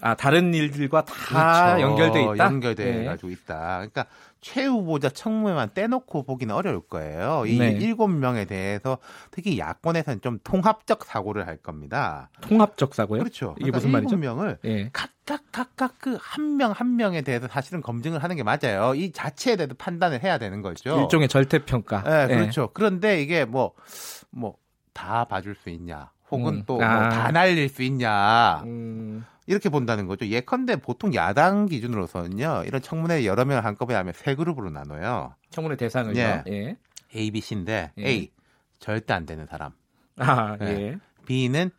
아 0.00 0.14
다른 0.14 0.54
일들과 0.54 1.04
다 1.04 1.76
그렇죠. 1.76 1.82
연결돼 1.82 2.22
있다. 2.22 2.38
연결돼 2.38 3.00
예. 3.00 3.04
가지고 3.04 3.28
있다. 3.30 3.76
그러니까 3.76 4.06
최 4.40 4.64
후보자 4.64 5.10
청문회만 5.10 5.72
떼놓고 5.74 6.22
보기는 6.22 6.54
어려울 6.54 6.80
거예요. 6.80 7.44
이 7.46 7.58
네. 7.58 7.72
일곱 7.72 8.08
명에 8.08 8.46
대해서 8.46 8.96
특히 9.30 9.58
야권에서는 9.58 10.22
좀 10.22 10.38
통합적 10.42 11.04
사고를 11.04 11.46
할 11.46 11.58
겁니다. 11.58 12.30
통합적 12.40 12.94
사고요? 12.94 13.18
그렇죠. 13.18 13.54
이게 13.60 13.70
무슨 13.70 13.88
일곱 13.90 13.98
말이죠? 13.98 14.16
명을 14.16 14.58
예. 14.64 14.88
각각 14.94 15.42
각각 15.52 15.98
그 15.98 16.16
한 16.18 16.56
명 16.56 16.72
한 16.72 16.96
명에 16.96 17.20
대해서 17.20 17.46
사실은 17.46 17.82
검증을 17.82 18.22
하는 18.22 18.36
게 18.36 18.42
맞아요. 18.42 18.94
이 18.94 19.12
자체에 19.12 19.56
대해서 19.56 19.74
판단을 19.76 20.22
해야 20.24 20.38
되는 20.38 20.62
거죠. 20.62 20.98
일종의 21.02 21.28
절대 21.28 21.58
평가. 21.64 22.02
네, 22.04 22.26
그렇죠. 22.28 22.70
그런데 22.72 23.20
이게 23.20 23.44
뭐 23.44 23.74
뭐 24.30 24.54
다 24.94 25.24
봐줄 25.26 25.54
수 25.54 25.70
있냐, 25.70 26.10
혹은 26.30 26.54
음. 26.54 26.62
또뭐 26.66 26.82
아. 26.82 27.08
다 27.08 27.30
날릴 27.30 27.68
수 27.68 27.84
있냐 27.84 28.62
음, 28.64 29.24
이렇게 29.48 29.70
본다는 29.70 30.06
거죠. 30.06 30.26
예컨대 30.26 30.76
보통 30.76 31.14
야당 31.14 31.64
기준으로서는요, 31.66 32.64
이런 32.66 32.82
청문회 32.82 33.24
여러 33.24 33.46
명을 33.46 33.64
한꺼번에 33.64 33.96
하면 33.96 34.12
세 34.12 34.34
그룹으로 34.34 34.68
나눠요. 34.68 35.34
청문회 35.50 35.76
대상을요. 35.76 36.20
예. 36.20 36.44
예. 36.46 36.76
A, 37.16 37.30
B, 37.30 37.40
C인데 37.40 37.90
예. 37.96 38.06
A 38.06 38.30
절대 38.78 39.14
안 39.14 39.24
되는 39.24 39.46
사람, 39.46 39.72
아, 40.18 40.58
예. 40.60 40.66
예. 40.66 40.98
B는 41.24 41.70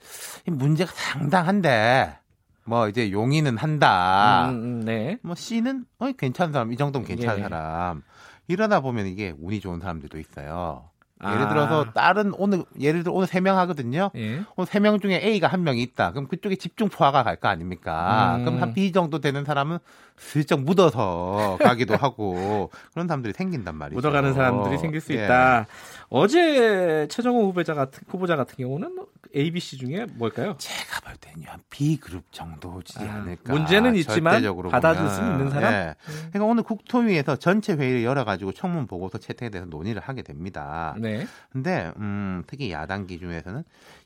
이 0.48 0.52
문제가 0.52 0.92
상당한데 0.92 2.18
뭐 2.66 2.90
이제 2.90 3.12
용의는 3.12 3.58
한다. 3.58 4.50
음, 4.50 4.56
음, 4.56 4.80
네. 4.86 5.20
뭐 5.22 5.36
C는 5.36 5.86
어 6.00 6.12
괜찮은 6.12 6.52
사람, 6.52 6.74
이 6.74 6.78
정도면 6.78 7.08
괜찮은 7.08 7.38
예. 7.38 7.44
사람. 7.44 8.02
이러다 8.48 8.80
보면 8.80 9.06
이게 9.06 9.32
운이 9.40 9.60
좋은 9.60 9.80
사람들도 9.80 10.18
있어요. 10.18 10.89
아. 11.22 11.34
예를 11.34 11.50
들어서 11.50 11.86
다른 11.92 12.34
오늘 12.38 12.64
예를 12.80 13.04
들어 13.04 13.14
오늘 13.14 13.28
세 13.28 13.42
명 13.42 13.58
하거든요. 13.60 14.10
예. 14.16 14.42
오늘 14.56 14.68
세 14.68 14.80
명 14.80 15.00
중에 15.00 15.20
A가 15.24 15.48
한명 15.48 15.78
있다. 15.78 16.12
그럼 16.12 16.28
그쪽에 16.28 16.56
집중 16.56 16.88
포화가 16.90 17.24
갈 17.24 17.36
거 17.36 17.48
아닙니까? 17.50 18.38
음. 18.38 18.46
그럼 18.46 18.62
한 18.62 18.74
B 18.74 18.92
정도 18.92 19.20
되는 19.20 19.44
사람은 19.46 19.80
슬쩍 20.18 20.62
묻어서 20.62 21.58
가기도 21.62 21.96
하고 22.00 22.72
그런 22.94 23.08
사람들이 23.08 23.34
생긴단 23.34 23.76
말이죠. 23.76 23.96
묻어가는 23.98 24.34
사람들이 24.34 24.78
생길 24.78 25.00
수 25.02 25.14
예. 25.14 25.26
있다. 25.26 25.66
어제 26.10 27.08
최정호 27.10 27.46
후보자 27.46 27.74
같은 27.76 28.02
후보자 28.08 28.36
같은 28.36 28.56
경우는 28.58 29.06
A, 29.36 29.52
B, 29.52 29.60
C 29.60 29.78
중에 29.78 30.08
뭘까요? 30.16 30.56
제가 30.58 31.02
볼 31.02 31.16
때는요 31.18 31.48
B 31.70 31.98
그룹 31.98 32.24
정도지 32.32 32.98
아, 33.00 33.14
않을까. 33.14 33.54
문제는 33.54 33.96
있지만 33.96 34.42
받아줄 34.72 35.04
보면. 35.06 35.10
수 35.14 35.22
있는 35.22 35.50
사람? 35.52 35.72
예. 35.74 35.96
그러니까 36.32 36.46
오늘 36.46 36.64
국토위에서 36.64 37.36
전체 37.36 37.74
회의를 37.74 38.04
열어가지고 38.04 38.54
청문 38.54 38.88
보고서 38.88 39.20
채택에 39.20 39.50
대해서 39.52 39.70
논의를 39.70 40.02
하게 40.02 40.24
됩니다. 40.24 40.96
네. 40.98 41.28
근데 41.52 41.92
음, 41.98 42.44
특히 42.48 42.72
야당 42.72 43.06
기준에서는 43.06 43.64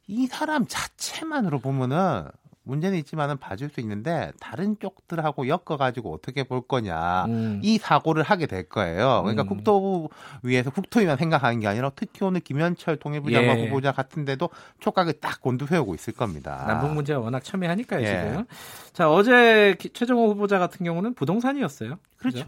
이 0.08 0.28
사람 0.28 0.66
자체만으로 0.68 1.60
보면은 1.60 2.26
문제는 2.66 2.98
있지만은 3.00 3.38
봐줄 3.38 3.70
수 3.70 3.82
있는데 3.82 4.32
다른 4.40 4.78
쪽들하고 4.80 5.48
엮어가지고 5.50 6.14
어떻게 6.14 6.44
볼 6.44 6.62
거냐 6.66 7.26
음. 7.26 7.60
이 7.62 7.78
사고를 7.78 8.24
하게 8.24 8.46
될 8.46 8.70
거예요. 8.70 9.22
그러니까 9.24 9.44
음. 9.44 9.48
국토부 9.48 10.10
위에서 10.44 10.70
국토위만 10.72 11.18
생각하는 11.18 11.60
게 11.60 11.68
아니라 11.68 11.92
특히 11.96 12.24
오늘 12.24 12.40
김현철 12.40 12.98
통일부 12.98 13.32
장관 13.32 13.60
예. 13.60 13.66
후보자 13.66 13.92
같은데도 13.92 14.50
촉각을 14.80 15.14
딱 15.20 15.42
곤두세우고 15.42 15.94
있을 15.96 16.14
겁니다. 16.14 16.64
남북 16.66 16.92
문제가 16.94 17.20
워낙 17.20 17.44
첨예하니까요, 17.44 18.02
예. 18.02 18.06
지금. 18.30 18.46
자, 18.94 19.12
어제 19.12 19.76
기- 19.78 19.90
최정호 19.90 20.30
후보자 20.30 20.58
같은 20.58 20.86
경우는 20.86 21.16
부동산이었어요. 21.16 22.00
그렇죠. 22.18 22.46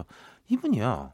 이분이요 0.48 1.12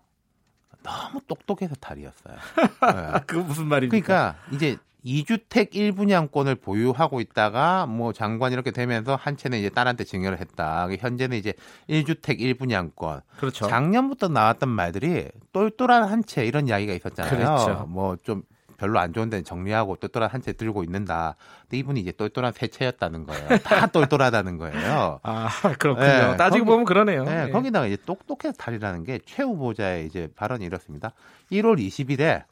너무 0.84 1.20
똑똑해서 1.26 1.74
탈이었어요. 1.76 2.36
예. 3.16 3.20
그거 3.26 3.42
무슨 3.42 3.66
말입니까? 3.66 4.04
그러니까 4.04 4.36
이제 4.52 4.76
2주택 5.04 5.72
1분양권을 5.72 6.60
보유하고 6.60 7.20
있다가 7.20 7.86
뭐 7.86 8.12
장관 8.12 8.52
이렇게 8.52 8.70
되면서 8.70 9.16
한 9.16 9.36
채는 9.36 9.58
이제 9.58 9.68
딸한테 9.68 10.04
증여를 10.04 10.38
했다. 10.40 10.88
현재는 10.98 11.36
이제 11.36 11.54
1주택 11.88 12.38
1분양권. 12.40 13.22
그렇죠. 13.38 13.66
작년부터 13.66 14.28
나왔던 14.28 14.68
말들이 14.68 15.28
똘똘한 15.52 16.04
한 16.04 16.22
채 16.24 16.46
이런 16.46 16.68
이야기가 16.68 16.92
있었잖아요. 16.94 17.34
그렇죠. 17.36 17.86
뭐좀 17.88 18.42
별로 18.78 18.98
안 19.00 19.12
좋은 19.12 19.28
데는 19.30 19.44
정리하고 19.44 19.96
똘똘한 19.96 20.30
한 20.30 20.40
채 20.42 20.52
들고 20.52 20.82
있는다. 20.84 21.34
근데 21.62 21.78
이분이 21.78 22.00
이제 22.00 22.12
똘똘한 22.12 22.52
세 22.52 22.68
채였다는 22.68 23.26
거예요. 23.26 23.48
다 23.58 23.86
똘똘하다는 23.92 24.58
거예요. 24.58 25.20
아, 25.24 25.48
그렇군요. 25.78 26.06
예, 26.06 26.36
따지고 26.36 26.64
거기- 26.64 26.70
보면 26.70 26.84
그러네요. 26.84 27.24
네, 27.24 27.46
예. 27.48 27.50
거기다가 27.50 27.86
이제 27.86 27.96
똑똑해서 28.06 28.52
탈이라는 28.56 29.02
게 29.04 29.18
최 29.26 29.42
후보자의 29.42 30.06
이제 30.06 30.28
발언이 30.36 30.64
이렇습니다. 30.64 31.12
1월 31.50 31.78
20일에 31.78 32.44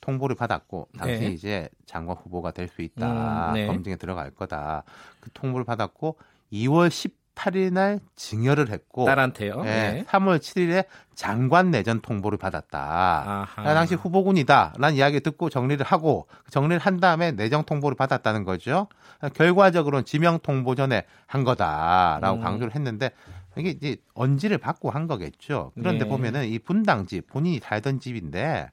통보를 0.00 0.36
받았고 0.36 0.88
당시 0.98 1.20
네. 1.20 1.26
이제 1.28 1.68
장관 1.86 2.16
후보가 2.16 2.52
될 2.52 2.68
수 2.68 2.82
있다. 2.82 3.48
음, 3.50 3.54
네. 3.54 3.66
검증에 3.66 3.96
들어갈 3.96 4.30
거다. 4.30 4.84
그 5.20 5.30
통보를 5.32 5.64
받았고 5.64 6.16
2월 6.52 6.88
18일 6.88 7.72
날 7.72 8.00
증여를 8.16 8.70
했고 8.70 9.04
딸한테요. 9.06 9.62
예, 9.64 9.68
예. 9.68 10.04
3월 10.08 10.38
7일에 10.38 10.84
장관 11.14 11.70
내전 11.70 12.00
통보를 12.00 12.38
받았다. 12.38 13.46
나 13.56 13.74
당시 13.74 13.94
후보군이다라는 13.94 14.94
이야기 14.94 15.20
듣고 15.20 15.48
정리를 15.50 15.84
하고 15.84 16.26
그 16.44 16.50
정리를 16.50 16.78
한 16.78 16.98
다음에 17.00 17.32
내정 17.32 17.64
통보를 17.64 17.96
받았다는 17.96 18.44
거죠. 18.44 18.88
결과적으로는 19.34 20.04
지명 20.04 20.38
통보 20.38 20.74
전에 20.74 21.04
한 21.26 21.44
거다라고 21.44 22.38
음. 22.38 22.42
강조를 22.42 22.74
했는데 22.74 23.10
이게 23.56 23.70
이제 23.70 23.96
언지를 24.14 24.58
받고 24.58 24.90
한 24.90 25.06
거겠죠. 25.06 25.72
그런데 25.74 26.04
네. 26.04 26.08
보면은 26.10 26.46
이 26.46 26.58
분당 26.58 27.06
집 27.06 27.26
본인이 27.26 27.58
살던 27.58 28.00
집인데 28.00 28.70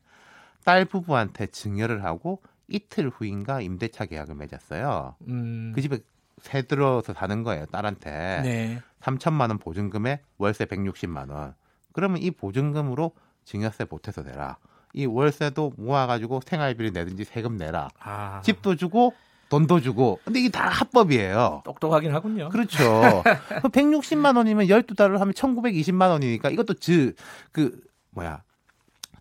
딸 0.64 0.86
부부한테 0.86 1.47
증여를 1.47 2.03
하고 2.03 2.41
이틀 2.68 3.10
후인가 3.10 3.62
임대차 3.62 4.05
계약을 4.05 4.36
맺었어요. 4.36 5.16
음. 5.28 5.72
그 5.74 5.82
집에 5.82 5.99
새 6.39 6.62
들어서 6.62 7.14
사는 7.14 7.43
거예요, 7.43 7.66
딸한테. 7.68 8.41
네. 8.43 8.82
3천만 9.01 9.49
원 9.49 9.58
보증금에 9.58 10.22
월세 10.38 10.66
160만 10.66 11.32
원. 11.32 11.55
그러면 11.93 12.22
이 12.22 12.32
보증금으로 12.32 13.14
증여세 13.45 13.86
보태서 13.86 14.24
내라. 14.24 14.58
이 14.93 15.05
월세도 15.05 15.74
모아가지고 15.78 16.41
생활비를 16.45 16.91
내든지 16.91 17.24
세금 17.24 17.58
내라. 17.58 17.89
아. 17.99 18.41
집도 18.43 18.76
주고 18.76 19.14
돈도 19.49 19.80
주고. 19.80 20.20
근데 20.26 20.39
이게 20.39 20.49
다 20.49 20.68
합법이에요. 20.68 21.62
똑똑하긴 21.64 22.14
하군요. 22.14 22.49
그렇죠. 22.49 23.24
160만 23.72 24.36
원이면 24.36 24.68
12달러 24.68 25.18
하면 25.18 25.34
1920만 25.34 26.10
원이니까 26.10 26.49
이것도 26.49 26.76
즈, 26.76 27.14
그, 27.51 27.82
뭐야, 28.12 28.43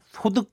소득 0.07 0.53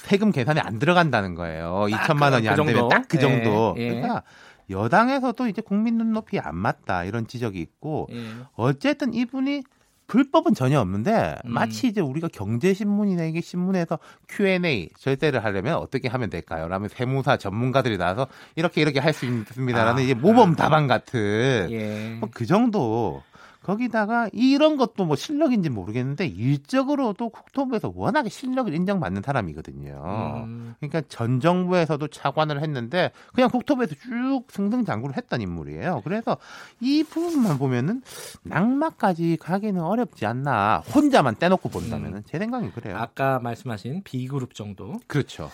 세금 0.00 0.32
계산에 0.32 0.60
안 0.60 0.78
들어간다는 0.78 1.34
거예요. 1.34 1.86
딱 1.90 2.06
2천만 2.08 2.32
원이 2.32 2.46
그 2.46 2.50
안 2.52 2.66
되면? 2.66 2.88
딱그 2.88 3.16
예, 3.16 3.20
정도. 3.20 3.74
예. 3.78 3.88
그러니까 3.90 4.22
여당에서도 4.68 5.46
이제 5.48 5.62
국민 5.62 5.98
눈높이에 5.98 6.40
안 6.40 6.56
맞다 6.56 7.04
이런 7.04 7.26
지적이 7.26 7.60
있고 7.60 8.08
예. 8.12 8.22
어쨌든 8.54 9.12
이분이 9.14 9.62
불법은 10.06 10.54
전혀 10.54 10.80
없는데 10.80 11.36
음. 11.44 11.52
마치 11.52 11.86
이제 11.86 12.00
우리가 12.00 12.26
경제신문이나 12.32 13.24
이게 13.24 13.40
신문에서 13.40 14.00
Q&A 14.28 14.88
절대를 14.98 15.44
하려면 15.44 15.76
어떻게 15.76 16.08
하면 16.08 16.30
될까요? 16.30 16.66
라면 16.66 16.88
세무사 16.88 17.36
전문가들이 17.36 17.96
나와서 17.96 18.26
이렇게 18.56 18.80
이렇게 18.80 18.98
할 18.98 19.12
수 19.12 19.26
있습니다라는 19.26 20.00
아. 20.00 20.04
이제 20.04 20.14
모범 20.14 20.56
답안 20.56 20.88
같은 20.88 21.68
예. 21.70 22.16
뭐 22.18 22.28
그 22.32 22.44
정도 22.46 23.22
거기다가 23.62 24.28
이런 24.32 24.76
것도 24.76 25.04
뭐 25.04 25.16
실력인지 25.16 25.68
모르겠는데 25.68 26.26
일적으로도 26.26 27.28
국토부에서 27.28 27.92
워낙에 27.94 28.28
실력을 28.28 28.72
인정받는 28.72 29.22
사람이거든요. 29.22 30.44
음. 30.46 30.74
그러니까 30.80 31.02
전 31.08 31.40
정부에서도 31.40 32.08
차관을 32.08 32.62
했는데 32.62 33.12
그냥 33.34 33.50
국토부에서 33.50 33.94
쭉 33.96 34.44
승승장구를 34.48 35.16
했던 35.16 35.42
인물이에요. 35.42 36.00
그래서 36.04 36.38
이 36.80 37.04
부분만 37.04 37.58
보면은 37.58 38.02
낙마까지 38.44 39.36
가기는 39.40 39.80
어렵지 39.80 40.24
않나. 40.24 40.82
혼자만 40.94 41.36
떼놓고 41.36 41.68
본다면은 41.68 42.22
제 42.26 42.38
생각이 42.38 42.70
그래요. 42.70 42.96
아까 42.96 43.38
말씀하신 43.40 44.02
B그룹 44.04 44.54
정도. 44.54 44.98
그렇죠. 45.06 45.50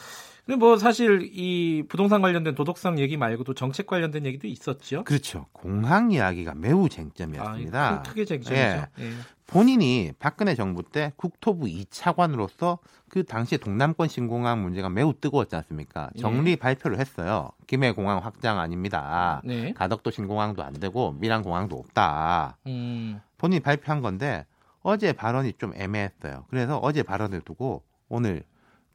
근데 0.47 0.57
뭐 0.59 0.79
사실 0.79 1.29
이 1.33 1.83
부동산 1.89 2.23
관련된 2.23 2.55
도덕성 2.55 3.01
얘기 3.01 3.17
말고도 3.17 3.55
정책 3.55 3.89
관련된 3.89 4.25
얘기도 4.27 4.47
있었죠. 4.47 5.03
그렇죠. 5.03 5.47
공항 5.53 6.13
이야기가 6.13 6.55
매우 6.55 6.87
아, 6.87 6.89
쟁점이었습니다. 6.89 8.03
크- 8.03 8.09
크게 8.11 8.25
쟁점이죠. 8.25 8.57
예. 8.63 8.87
예. 9.01 9.11
본인이 9.49 10.13
박근혜 10.21 10.55
정부 10.55 10.85
때 10.85 11.13
국토부 11.17 11.67
2차관으로서 11.67 12.79
그 13.09 13.25
당시에 13.25 13.59
동남권 13.59 14.07
신공항 14.09 14.63
문제가 14.63 14.89
매우 14.89 15.13
뜨거웠지 15.21 15.57
않습니까? 15.57 16.11
예. 16.17 16.21
정리 16.21 16.55
발표를 16.55 17.01
했어요. 17.01 17.51
김해 17.67 17.91
공항 17.91 18.19
확장 18.19 18.61
아닙니다. 18.61 19.43
네. 19.45 19.73
가덕도 19.73 20.13
신공항도 20.13 20.63
안 20.63 20.75
되고 20.75 21.11
밀양 21.19 21.43
공항도 21.43 21.77
없다. 21.77 22.57
음. 22.69 23.21
본인이 23.37 23.59
발표한 23.61 24.01
건데 24.01 24.47
어제 24.83 25.13
발언이 25.13 25.55
좀 25.59 25.73
애매했어요. 25.75 26.45
그래서 26.51 26.79
어제 26.79 27.03
발언을 27.03 27.41
두고 27.41 27.83
오늘 28.09 28.45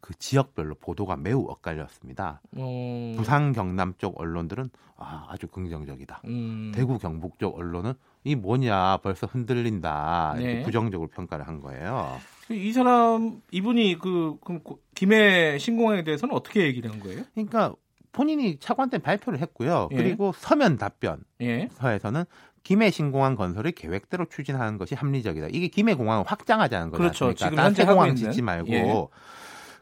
그 0.01 0.13
지역별로 0.15 0.75
보도가 0.75 1.15
매우 1.15 1.45
엇갈렸습니다. 1.47 2.41
어. 2.57 3.13
부산 3.15 3.53
경남 3.53 3.93
쪽 3.97 4.19
언론들은 4.19 4.69
아, 4.97 5.25
아주 5.29 5.47
긍정적이다. 5.47 6.21
음. 6.25 6.71
대구 6.75 6.97
경북 6.97 7.39
쪽 7.39 7.57
언론은 7.57 7.93
이 8.23 8.35
뭐냐 8.35 8.97
벌써 8.97 9.27
흔들린다 9.27 10.33
이렇게 10.37 10.53
네. 10.55 10.61
부정적으로 10.63 11.09
평가를 11.09 11.47
한 11.47 11.59
거예요. 11.61 12.19
이 12.49 12.71
사람 12.73 13.41
이분이 13.51 13.99
그 13.99 14.37
그럼 14.43 14.61
고- 14.63 14.79
김해 14.95 15.57
신공항에 15.57 16.03
대해서는 16.03 16.35
어떻게 16.35 16.63
얘기를 16.63 16.91
한 16.91 16.99
거예요? 16.99 17.23
그러니까 17.33 17.73
본인이 18.11 18.59
차관 18.59 18.89
때 18.89 18.97
발표를 18.97 19.39
했고요. 19.39 19.87
예. 19.91 19.95
그리고 19.95 20.33
서면 20.35 20.77
답변 20.77 21.23
예. 21.41 21.69
서에서는 21.73 22.25
김해 22.63 22.91
신공항 22.91 23.35
건설을 23.35 23.71
계획대로 23.71 24.25
추진하는 24.29 24.77
것이 24.77 24.93
합리적이다. 24.93 25.47
이게 25.51 25.67
김해 25.67 25.93
공항을 25.95 26.25
확장하자는 26.27 26.89
거죠. 26.91 26.97
그렇죠. 26.97 27.33
지금 27.33 27.55
딴 27.55 27.67
현재 27.67 27.85
새 27.85 27.91
공항. 27.93 28.15
짓지 28.15 28.41
말고. 28.41 28.71
예. 28.73 28.83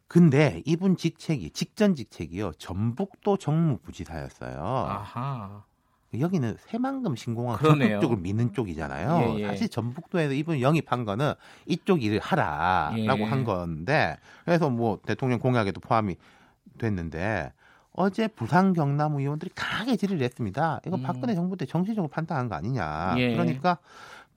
근데 0.10 0.64
이분 0.66 0.98
직책이 0.98 1.52
직전 1.52 1.94
직책이요. 1.94 2.54
전북도 2.58 3.38
정무부지사였어요. 3.38 4.58
아하. 4.60 5.64
여기는 6.20 6.56
새만금 6.58 7.16
신공항 7.16 7.58
그러네요. 7.58 7.90
적극적으로 7.90 8.20
미는 8.20 8.54
쪽이잖아요. 8.54 9.36
예, 9.38 9.40
예. 9.42 9.48
사실 9.48 9.70
전북도에서 9.70 10.34
이분 10.34 10.62
영입한 10.62 11.06
거는 11.06 11.34
이쪽 11.68 12.02
일을 12.02 12.20
하라라고 12.20 13.20
예. 13.20 13.24
한 13.24 13.44
건데 13.44 14.18
그래서 14.46 14.72
뭐 14.72 15.00
대통령 15.06 15.38
공약에도 15.38 15.80
포함이 15.80 16.16
됐는데 16.80 17.54
어제 17.92 18.28
부산 18.28 18.74
경남 18.74 19.14
의원들이 19.14 19.52
강하게 19.54 19.96
질의를 19.96 20.24
했습니다. 20.24 20.80
이거 20.88 20.96
음. 20.96 21.04
박근혜 21.04 21.36
정부 21.36 21.56
때 21.56 21.68
정치적으로 21.68 22.08
판단한 22.08 22.50
거 22.50 22.56
아니냐. 22.56 23.14
예. 23.18 23.34
그러니까 23.34 23.78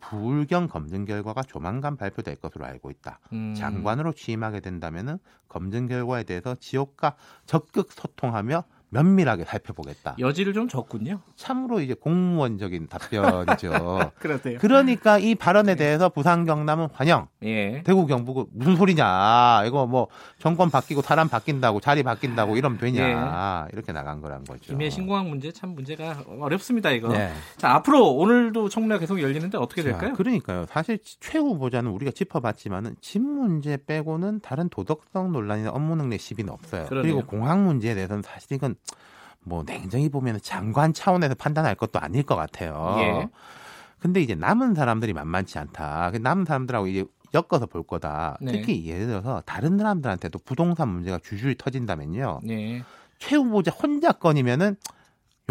불경 0.02 0.66
검증 0.66 1.04
결과가 1.04 1.42
조만간 1.42 1.96
발표될 1.96 2.36
것으로 2.36 2.66
알고 2.66 2.90
있다. 2.90 3.20
음. 3.32 3.54
장관으로 3.54 4.12
취임하게 4.12 4.60
된다면은 4.60 5.18
검증 5.48 5.86
결과에 5.86 6.24
대해서 6.24 6.54
지역과 6.56 7.14
적극 7.46 7.92
소통하며 7.92 8.64
면밀하게 8.92 9.44
살펴보겠다. 9.44 10.16
여지를 10.18 10.52
좀 10.52 10.68
줬군요. 10.68 11.20
참으로 11.34 11.80
이제 11.80 11.94
공무원적인 11.94 12.88
답변이죠. 12.88 14.12
그러세요. 14.20 14.58
그러니까 14.60 15.18
이 15.18 15.34
발언에 15.34 15.74
대해서 15.76 16.10
부산 16.10 16.44
경남은 16.44 16.88
환영, 16.92 17.28
예. 17.42 17.82
대구 17.84 18.06
경북은 18.06 18.46
무슨 18.52 18.76
소리냐? 18.76 19.64
이거 19.66 19.86
뭐 19.86 20.08
정권 20.38 20.68
바뀌고 20.70 21.00
사람 21.00 21.28
바뀐다고 21.28 21.80
자리 21.80 22.02
바뀐다고 22.02 22.56
이러면 22.56 22.78
되냐? 22.78 23.66
이렇게 23.72 23.92
나간 23.92 24.20
거란 24.20 24.44
거죠. 24.44 24.60
김해 24.64 24.90
신공항 24.90 25.30
문제 25.30 25.50
참 25.52 25.70
문제가 25.70 26.22
어렵습니다 26.40 26.90
이거. 26.90 27.08
네. 27.08 27.32
자 27.56 27.70
앞으로 27.70 28.12
오늘도 28.14 28.68
청문회가 28.68 29.00
계속 29.00 29.22
열리는데 29.22 29.56
어떻게 29.56 29.82
자, 29.82 29.88
될까요? 29.88 30.12
그러니까요. 30.14 30.66
사실 30.68 30.98
최 31.20 31.38
후보자는 31.38 31.90
우리가 31.90 32.10
짚어봤지만은 32.10 32.96
집 33.00 33.22
문제 33.22 33.78
빼고는 33.86 34.40
다른 34.40 34.68
도덕성 34.68 35.32
논란이나 35.32 35.70
업무 35.70 35.96
능력 35.96 36.20
시비는 36.20 36.52
없어요. 36.52 36.84
그러네요. 36.86 37.14
그리고 37.14 37.26
공항 37.26 37.64
문제에 37.64 37.94
대해서는 37.94 38.22
사실 38.22 38.52
이건 38.52 38.74
뭐 39.44 39.64
냉정히 39.64 40.08
보면 40.08 40.40
장관 40.42 40.92
차원에서 40.92 41.34
판단할 41.34 41.74
것도 41.74 41.98
아닐 41.98 42.22
것 42.22 42.36
같아요. 42.36 42.96
예. 42.98 43.28
근데 43.98 44.20
이제 44.20 44.34
남은 44.34 44.74
사람들이 44.74 45.12
만만치 45.12 45.58
않다. 45.58 46.10
그 46.12 46.16
남은 46.16 46.44
사람들하고 46.44 46.86
이제 46.88 47.04
엮어서 47.34 47.66
볼 47.66 47.82
거다. 47.82 48.36
네. 48.40 48.52
특히 48.52 48.86
예를 48.86 49.06
들어서 49.06 49.42
다른 49.46 49.78
사람들한테도 49.78 50.40
부동산 50.40 50.88
문제가 50.88 51.18
줄줄이 51.22 51.56
터진다면요. 51.56 52.40
네. 52.44 52.82
최 53.18 53.36
후보자 53.36 53.70
혼자 53.70 54.12
건이면은 54.12 54.76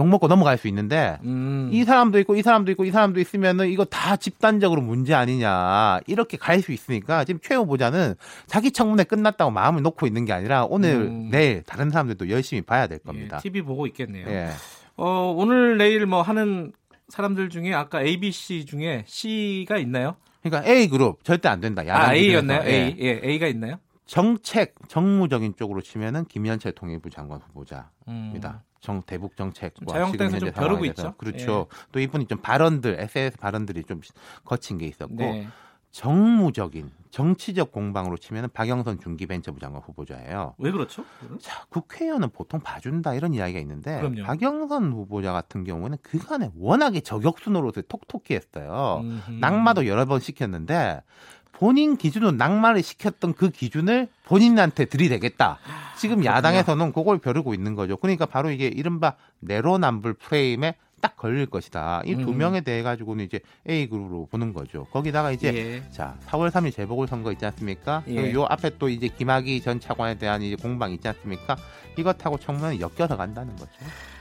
욕 0.01 0.07
먹고 0.07 0.27
넘어갈 0.27 0.57
수 0.57 0.67
있는데 0.67 1.17
음. 1.23 1.69
이 1.71 1.83
사람도 1.83 2.19
있고 2.19 2.35
이 2.35 2.41
사람도 2.41 2.71
있고 2.71 2.85
이 2.85 2.91
사람도 2.91 3.19
있으면은 3.19 3.69
이거 3.69 3.85
다 3.85 4.15
집단적으로 4.15 4.81
문제 4.81 5.13
아니냐 5.13 5.99
이렇게 6.07 6.37
갈 6.37 6.61
수 6.61 6.71
있으니까 6.71 7.23
지금 7.23 7.39
최 7.43 7.55
후보자는 7.55 8.13
자기 8.45 8.71
청문회 8.71 9.03
끝났다고 9.05 9.49
마음을 9.51 9.81
놓고 9.81 10.05
있는 10.05 10.25
게 10.25 10.33
아니라 10.33 10.65
오늘 10.65 10.93
음. 10.95 11.29
내일 11.31 11.63
다른 11.63 11.89
사람들도 11.89 12.29
열심히 12.29 12.61
봐야 12.61 12.85
될 12.87 12.99
겁니다. 12.99 13.37
예, 13.37 13.41
TV 13.41 13.61
보고 13.63 13.87
있겠네요. 13.87 14.27
예. 14.27 14.49
어, 14.95 15.33
오늘 15.35 15.77
내일 15.77 16.05
뭐 16.05 16.21
하는 16.21 16.71
사람들 17.09 17.49
중에 17.49 17.73
아까 17.73 18.03
A, 18.03 18.19
B, 18.19 18.31
C 18.31 18.65
중에 18.65 19.03
C가 19.07 19.77
있나요? 19.77 20.15
그러니까 20.43 20.69
A 20.71 20.87
그룹 20.87 21.23
절대 21.23 21.49
안 21.49 21.59
된다. 21.61 21.81
아, 21.89 22.13
A였나요? 22.13 22.61
예. 22.65 22.71
A, 22.71 22.95
예, 22.99 23.21
A가 23.23 23.47
있나요? 23.47 23.77
정책 24.05 24.75
정무적인 24.87 25.55
쪽으로 25.55 25.81
치면은 25.81 26.25
김현철 26.25 26.73
통일부 26.73 27.09
장관 27.09 27.39
후보자입니다. 27.41 28.49
음. 28.49 28.71
정 28.81 29.01
대북 29.03 29.37
정책과 29.37 30.03
지금 30.09 30.17
좀 30.17 30.31
현재 30.31 30.51
상황에서. 30.51 30.85
있죠. 30.87 31.13
그렇죠. 31.17 31.67
또 31.91 31.99
이분이 31.99 32.25
좀 32.25 32.39
발언들 32.39 32.99
SNS 32.99 33.37
발언들이 33.37 33.83
좀 33.83 34.01
거친 34.43 34.79
게 34.79 34.87
있었고 34.87 35.15
네. 35.15 35.47
정무적인 35.91 36.89
정치적 37.11 37.73
공방으로 37.73 38.17
치면은 38.17 38.49
박영선 38.53 39.01
중기벤처부 39.01 39.59
장관 39.59 39.81
후보자예요. 39.81 40.55
왜 40.57 40.71
그렇죠? 40.71 41.03
자, 41.39 41.65
국회의원은 41.69 42.29
보통 42.29 42.61
봐준다 42.61 43.13
이런 43.13 43.33
이야기가 43.33 43.59
있는데 43.59 43.99
그럼요. 43.99 44.23
박영선 44.23 44.93
후보자 44.93 45.33
같은 45.33 45.65
경우에는 45.65 45.97
그간에 46.01 46.49
워낙에 46.57 47.01
저격수 47.01 47.49
노릇을 47.49 47.83
톡톡히 47.83 48.33
했어요. 48.33 49.01
음흠. 49.03 49.31
낙마도 49.31 49.85
여러 49.85 50.05
번 50.05 50.21
시켰는데 50.21 51.03
본인 51.51 51.97
기준으로 51.97 52.31
낙마를 52.31 52.81
시켰던 52.81 53.33
그 53.33 53.49
기준을 53.49 54.07
본인한테 54.25 54.85
들이대겠다. 54.85 55.59
지금. 55.97 56.25
야당에서는 56.25 56.93
그걸 56.93 57.19
벼르고 57.19 57.53
있는 57.53 57.75
거죠. 57.75 57.97
그러니까 57.97 58.25
바로 58.25 58.49
이게 58.49 58.67
이른바 58.67 59.15
내로남불 59.39 60.13
프레임에 60.15 60.75
딱 61.01 61.17
걸릴 61.17 61.47
것이다. 61.47 62.03
이두 62.05 62.31
음. 62.31 62.37
명에 62.37 62.61
대해 62.61 62.83
가지고는 62.83 63.25
이제 63.25 63.39
A 63.69 63.87
그룹으로 63.87 64.27
보는 64.31 64.53
거죠. 64.53 64.85
거기다가 64.91 65.31
이제 65.31 65.53
예. 65.53 65.91
자, 65.91 66.15
4월 66.27 66.51
3일 66.51 66.73
재보궐 66.73 67.07
선거 67.07 67.31
있지 67.31 67.45
않습니까? 67.45 68.03
예. 68.07 68.15
그리고 68.15 68.41
요 68.41 68.45
앞에 68.49 68.77
또 68.77 68.87
이제 68.87 69.07
김학의 69.07 69.61
전 69.61 69.79
차관에 69.79 70.17
대한 70.17 70.41
이제 70.41 70.55
공방 70.55 70.91
있지 70.91 71.07
않습니까? 71.07 71.57
이것하고 71.97 72.37
청문회는 72.37 72.79
엮여서 72.79 73.17
간다는 73.17 73.55
거죠. 73.55 73.71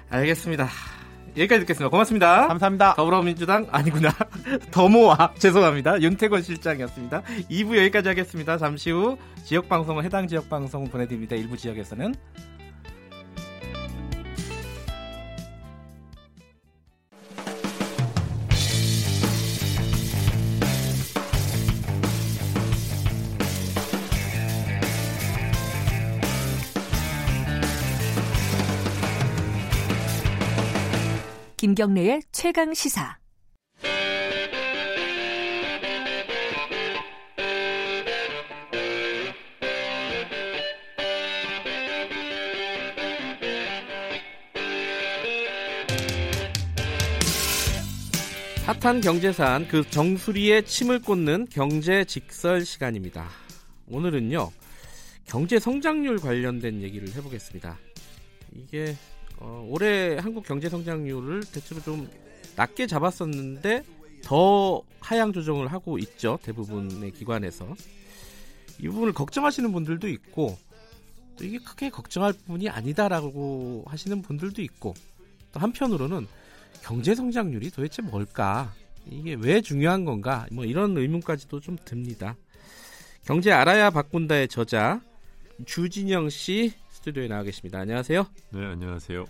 알겠습니다. 0.09 0.69
여기까지 1.37 1.61
듣겠습니다. 1.61 1.89
고맙습니다. 1.91 2.49
감사합니다. 2.49 2.95
더불어민주당 2.95 3.67
아니구나 3.71 4.11
더모아 4.71 5.35
죄송합니다 5.39 6.01
윤태권 6.01 6.43
실장이었습니다 6.43 7.23
2부 7.51 7.77
여기까지 7.79 8.09
하겠습니다 8.09 8.59
잠시 8.59 8.91
후 8.91 9.17
지역 9.45 9.69
방송은 9.69 10.05
해당 10.05 10.27
지역 10.29 10.49
방송 10.49 10.85
보내드립니다 10.89 11.37
일부 11.37 11.57
지역에서는 11.57 12.15
김경래의 31.61 32.23
최강 32.33 32.73
시사. 32.73 33.19
핫한 48.65 49.03
경제산 49.03 49.69
그 49.69 49.83
정수리에 49.91 50.63
침을 50.63 51.03
꽂는 51.03 51.49
경제 51.51 52.07
직설 52.07 52.65
시간입니다 52.65 53.29
오늘은요 53.91 54.51
경제 55.27 55.59
성장률 55.59 56.21
관련된 56.21 56.81
얘기를 56.81 57.07
해보겠습니다 57.17 57.77
이게 58.55 58.97
어, 59.41 59.67
올해 59.69 60.17
한국 60.19 60.45
경제 60.45 60.69
성장률을 60.69 61.43
대체로 61.53 61.81
좀 61.81 62.09
낮게 62.57 62.87
잡았었는데 62.87 63.83
더 64.23 64.83
하향 65.01 65.33
조정을 65.33 65.69
하고 65.69 65.99
있죠. 65.99 66.39
대부분의 66.43 67.13
기관에서. 67.13 67.75
이 68.79 68.89
부분을 68.89 69.13
걱정하시는 69.13 69.73
분들도 69.73 70.09
있고 70.09 70.57
또 71.37 71.45
이게 71.45 71.59
크게 71.59 71.91
걱정할 71.91 72.33
부분이 72.33 72.69
아니다라고 72.69 73.85
하시는 73.87 74.23
분들도 74.23 74.63
있고 74.63 74.95
또 75.53 75.61
한편으로는 75.61 76.27
경제 76.83 77.15
성장률이 77.15 77.71
도대체 77.71 78.03
뭘까? 78.03 78.73
이게 79.07 79.35
왜 79.35 79.61
중요한 79.61 80.05
건가? 80.05 80.47
뭐 80.53 80.65
이런 80.65 80.97
의문까지도 80.97 81.61
좀 81.61 81.77
듭니다. 81.85 82.37
경제 83.25 83.53
알아야 83.53 83.91
바꾼다의 83.91 84.49
저자 84.49 85.01
주진영 85.67 86.31
씨 86.31 86.73
스튜디오에 87.01 87.29
나와 87.29 87.43
계십니다. 87.43 87.79
안녕하세요. 87.81 88.27
네, 88.51 88.65
안녕하세요. 88.67 89.25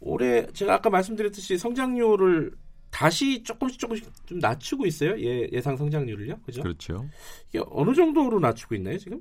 올해 0.00 0.46
제가 0.52 0.74
아까 0.74 0.90
말씀드렸듯이 0.90 1.58
성장률을 1.58 2.52
다시 2.90 3.42
조금씩 3.42 3.78
조금씩 3.78 4.26
좀 4.26 4.38
낮추고 4.40 4.86
있어요. 4.86 5.18
예, 5.20 5.48
예상 5.52 5.76
성장률을요. 5.76 6.40
그죠? 6.44 6.62
그렇죠. 6.62 7.08
이게 7.48 7.62
어느 7.70 7.94
정도로 7.94 8.40
낮추고 8.40 8.74
있나요, 8.74 8.98
지금? 8.98 9.20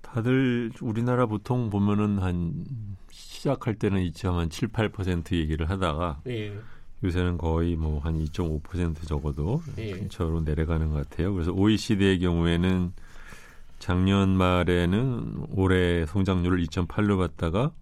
다들 0.00 0.72
우리나라 0.80 1.26
보통 1.26 1.68
보면은 1.70 2.18
한 2.18 2.64
시작할 3.10 3.74
때는 3.74 4.02
2.7, 4.10 4.72
8% 4.72 5.32
얘기를 5.36 5.68
하다가 5.68 6.22
예. 6.26 6.58
요새는 7.04 7.38
거의 7.38 7.76
뭐 7.76 8.00
한 8.00 8.18
2.5% 8.24 9.06
적어도 9.06 9.62
예. 9.78 9.92
근처로 9.92 10.40
내려가는 10.40 10.88
것 10.88 11.08
같아요. 11.08 11.32
그래서 11.32 11.52
OECD의 11.52 12.18
경우에는 12.20 12.92
작년 13.80 14.36
말에는 14.36 15.46
올해 15.56 16.06
성장률을 16.06 16.62
2.8로 16.66 17.18
봤다가 17.18 17.72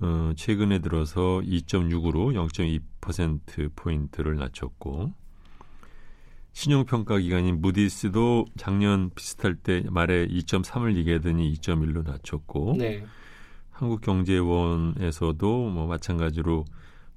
어, 0.00 0.32
최근에 0.34 0.80
들어서 0.80 1.40
2.6으로 1.44 2.34
0.2% 2.34 3.70
포인트를 3.76 4.36
낮췄고 4.36 5.12
신용평가 6.54 7.18
기관인 7.18 7.60
무디스도 7.60 8.46
작년 8.56 9.10
비슷할 9.14 9.54
때 9.54 9.84
말에 9.90 10.26
2.3을 10.26 10.96
얘기하더니 10.96 11.52
2.1로 11.54 12.04
낮췄고 12.04 12.76
네. 12.78 13.04
한국경제원에서도 13.70 15.70
뭐 15.70 15.86
마찬가지로 15.86 16.64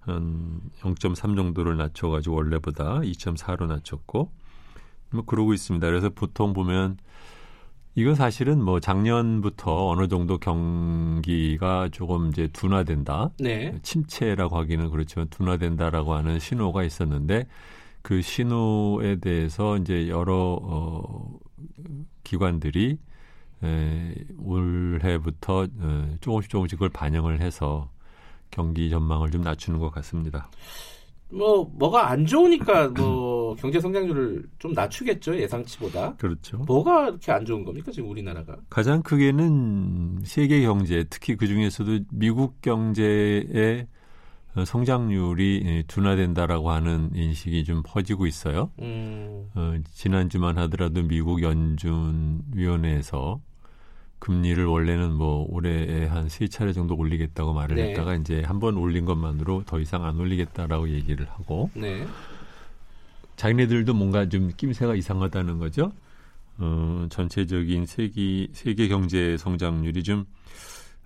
한 0.01 0.61
0.3 0.81 1.35
정도를 1.35 1.77
낮춰가지고 1.77 2.35
원래보다 2.35 2.99
2.4로 2.99 3.67
낮췄고 3.67 4.31
뭐 5.11 5.25
그러고 5.25 5.53
있습니다. 5.53 5.87
그래서 5.87 6.09
보통 6.09 6.53
보면 6.53 6.97
이건 7.97 8.15
사실은 8.15 8.61
뭐 8.61 8.81
작년부터 8.81 9.87
어느 9.87 10.09
정도 10.09 10.37
경기가 10.37 11.87
조금 11.93 12.27
이제 12.27 12.47
둔화된다. 12.47 13.31
네. 13.39 13.79
침체라고 13.83 14.57
하기는 14.57 14.89
그렇지만 14.91 15.29
둔화된다라고 15.29 16.13
하는 16.13 16.37
신호가 16.37 16.83
있었는데 16.83 17.47
그 18.01 18.21
신호에 18.21 19.15
대해서 19.21 19.77
이제 19.77 20.09
여러 20.09 20.59
어, 20.61 21.39
기관들이 22.25 22.97
에, 23.63 24.15
올해부터 24.37 25.63
에, 25.63 26.17
조금씩 26.19 26.51
조금씩 26.51 26.77
그걸 26.77 26.89
반영을 26.89 27.39
해서 27.39 27.89
경기 28.51 28.89
전망을 28.89 29.31
좀 29.31 29.41
낮추는 29.41 29.79
것 29.79 29.89
같습니다. 29.91 30.49
뭐 31.29 31.69
뭐가 31.73 32.09
안 32.09 32.25
좋으니까 32.25 32.89
뭐 32.89 33.34
경제 33.55 33.79
성장률을 33.79 34.43
좀 34.57 34.73
낮추겠죠 34.73 35.37
예상치보다. 35.39 36.15
그렇죠. 36.15 36.57
뭐가 36.59 37.09
이렇게 37.09 37.31
안 37.31 37.45
좋은 37.45 37.63
겁니까 37.63 37.91
지금 37.91 38.09
우리나라가? 38.09 38.57
가장 38.69 39.03
크게는 39.03 40.21
세계 40.23 40.61
경제, 40.63 41.03
특히 41.09 41.35
그 41.35 41.45
중에서도 41.47 41.99
미국 42.11 42.61
경제의 42.61 43.85
성장률이 44.65 45.83
둔화된다라고 45.87 46.71
하는 46.71 47.09
인식이 47.13 47.65
좀 47.65 47.83
퍼지고 47.85 48.25
있어요. 48.25 48.71
음, 48.81 49.49
어, 49.53 49.73
지난주만 49.93 50.57
하더라도 50.57 51.03
미국 51.03 51.41
연준위원회에서 51.43 53.41
금리를 54.19 54.65
원래는 54.65 55.11
뭐 55.13 55.45
올해에 55.49 56.05
한 56.05 56.29
세 56.29 56.47
차례 56.47 56.71
정도 56.73 56.95
올리겠다고 56.95 57.53
말을 57.53 57.75
네. 57.75 57.89
했다가 57.89 58.15
이제 58.15 58.41
한 58.43 58.59
번 58.59 58.77
올린 58.77 59.03
것만으로 59.05 59.63
더 59.65 59.79
이상 59.79 60.05
안 60.05 60.17
올리겠다라고 60.19 60.89
얘기를 60.89 61.27
하고 61.29 61.69
네. 61.73 62.05
자기네들도 63.35 63.93
뭔가 63.93 64.27
좀 64.27 64.51
낌새가 64.55 64.95
이상하다는 64.95 65.59
거죠. 65.59 65.91
어, 66.57 67.07
전체적인 67.09 67.85
세계 67.85 68.47
세계 68.53 68.87
경제 68.87 69.35
성장률이 69.37 70.03
좀 70.03 70.25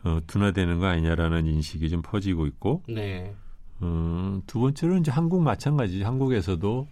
어, 0.04 0.20
둔화되는 0.28 0.80
거 0.80 0.86
아니냐라는 0.88 1.46
인식이 1.48 1.90
좀 1.90 2.02
퍼지고 2.02 2.46
있고 2.48 2.84
네. 2.88 3.34
어, 3.82 4.42
두 4.46 4.60
번째로는 4.60 5.02
이제 5.02 5.12
한국 5.12 5.42
마찬가지. 5.42 6.04
한국에서도 6.04 6.88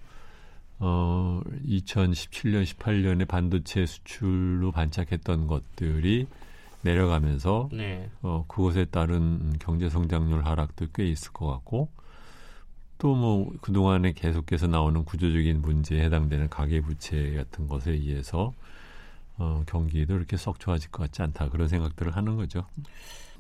어, 0.80 1.42
2017년, 1.66 2.64
18년에 2.64 3.28
반도체 3.28 3.86
수출로 3.86 4.72
반짝했던 4.72 5.48
것들이 5.48 6.28
내려가면서 6.82 7.70
네. 7.72 8.10
어, 8.22 8.46
그것에 8.48 8.86
따른 8.86 9.54
경제 9.60 9.90
성장률 9.90 10.46
하락도 10.46 10.88
꽤 10.94 11.08
있을 11.08 11.32
것 11.34 11.48
같고 11.48 11.90
또 12.98 13.16
뭐 13.16 13.52
그동안에 13.62 14.14
계속해서 14.14 14.68
나오는 14.68 15.04
구조적인 15.06 15.62
문제에 15.62 16.04
해당되는 16.06 16.50
가계 16.50 16.82
부채 16.82 17.34
같은 17.36 17.68
것에 17.68 17.92
의해서 17.92 18.54
어, 19.38 19.64
경기도 19.68 20.16
이렇게 20.16 20.36
썩 20.38 20.60
좋아질 20.60 20.90
것 20.92 21.04
같지 21.04 21.22
않다 21.22 21.50
그런 21.50 21.68
생각들을 21.68 22.16
하는 22.16 22.36
거죠. 22.38 22.66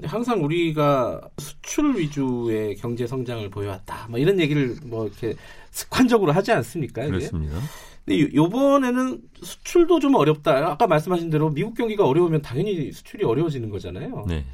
항상 0.03 0.43
우리가 0.43 1.21
수출 1.39 1.97
위주의 1.97 2.75
경제 2.75 3.07
성장을 3.07 3.49
보여왔다. 3.49 4.07
뭐 4.09 4.19
이런 4.19 4.39
얘기를 4.39 4.75
뭐 4.85 5.07
이렇게 5.07 5.33
습관적으로 5.71 6.31
하지 6.33 6.51
않습니까? 6.51 7.01
이게? 7.01 7.11
그렇습니다. 7.11 7.59
근데 8.05 8.21
요- 8.21 8.29
요번에는 8.35 9.21
수출도 9.41 9.99
좀 9.99 10.13
어렵다. 10.13 10.71
아까 10.71 10.85
말씀하신 10.85 11.31
대로 11.31 11.49
미국 11.49 11.73
경기가 11.75 12.05
어려우면 12.05 12.43
당연히 12.43 12.91
수출이 12.91 13.25
어려워지는 13.25 13.69
거잖아요. 13.71 14.25
네. 14.27 14.45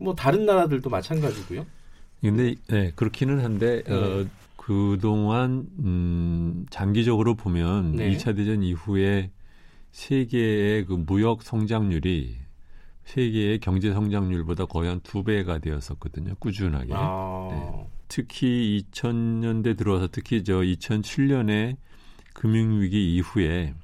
뭐 0.00 0.14
다른 0.14 0.46
나라들도 0.46 0.88
마찬가지고요. 0.88 1.66
근데 2.20 2.54
네, 2.68 2.92
그렇기는 2.94 3.40
한데 3.44 3.82
네. 3.82 3.92
어, 3.92 4.24
그동안 4.64 5.66
음, 5.80 6.66
장기적으로 6.70 7.34
보면 7.34 7.96
네. 7.96 8.10
2차 8.16 8.36
대전 8.36 8.62
이후에 8.62 9.32
세계의 9.90 10.86
그 10.86 10.92
무역 10.92 11.42
성장률이 11.42 12.36
세계의 13.04 13.58
경제 13.58 13.92
성장률보다 13.92 14.66
거의 14.66 14.88
한 14.88 15.00
두 15.02 15.24
배가 15.24 15.58
되었었거든요. 15.58 16.36
꾸준하게. 16.38 16.92
아, 16.94 17.48
네. 17.50 17.86
특히 18.06 18.84
2000년대 18.92 19.76
들어와서 19.76 20.06
특히 20.12 20.44
저 20.44 20.60
2007년에 20.60 21.76
금융위기 22.34 23.16
이후에 23.16 23.74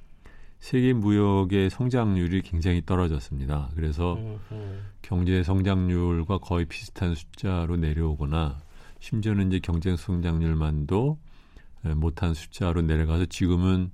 세계 0.61 0.93
무역의 0.93 1.71
성장률이 1.71 2.43
굉장히 2.43 2.83
떨어졌습니다. 2.87 3.71
그래서 3.75 4.15
음, 4.15 4.39
음. 4.53 4.87
경제 5.03 5.43
성장률과 5.43 6.39
거의 6.39 6.67
비슷한 6.67 7.17
숫자로 7.17 7.77
내려오거나 7.77 8.61
심지어는 9.01 9.49
이제 9.49 9.61
경제 9.61 9.97
성장률만도 9.97 11.19
에, 11.87 11.95
못한 11.95 12.35
숫자로 12.35 12.83
내려가서 12.83 13.27
지금은 13.27 13.91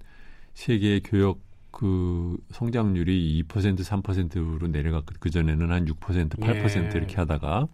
세계 0.55 1.01
교역 1.01 1.41
그 1.71 2.37
성장률이 2.53 3.43
2% 3.49 3.79
3%로 3.81 4.69
내려갔고 4.69 5.15
그 5.19 5.31
전에는 5.31 5.73
한 5.73 5.87
6% 5.87 6.29
8% 6.29 6.95
예. 6.95 6.99
이렇게 6.99 7.17
하다가 7.17 7.67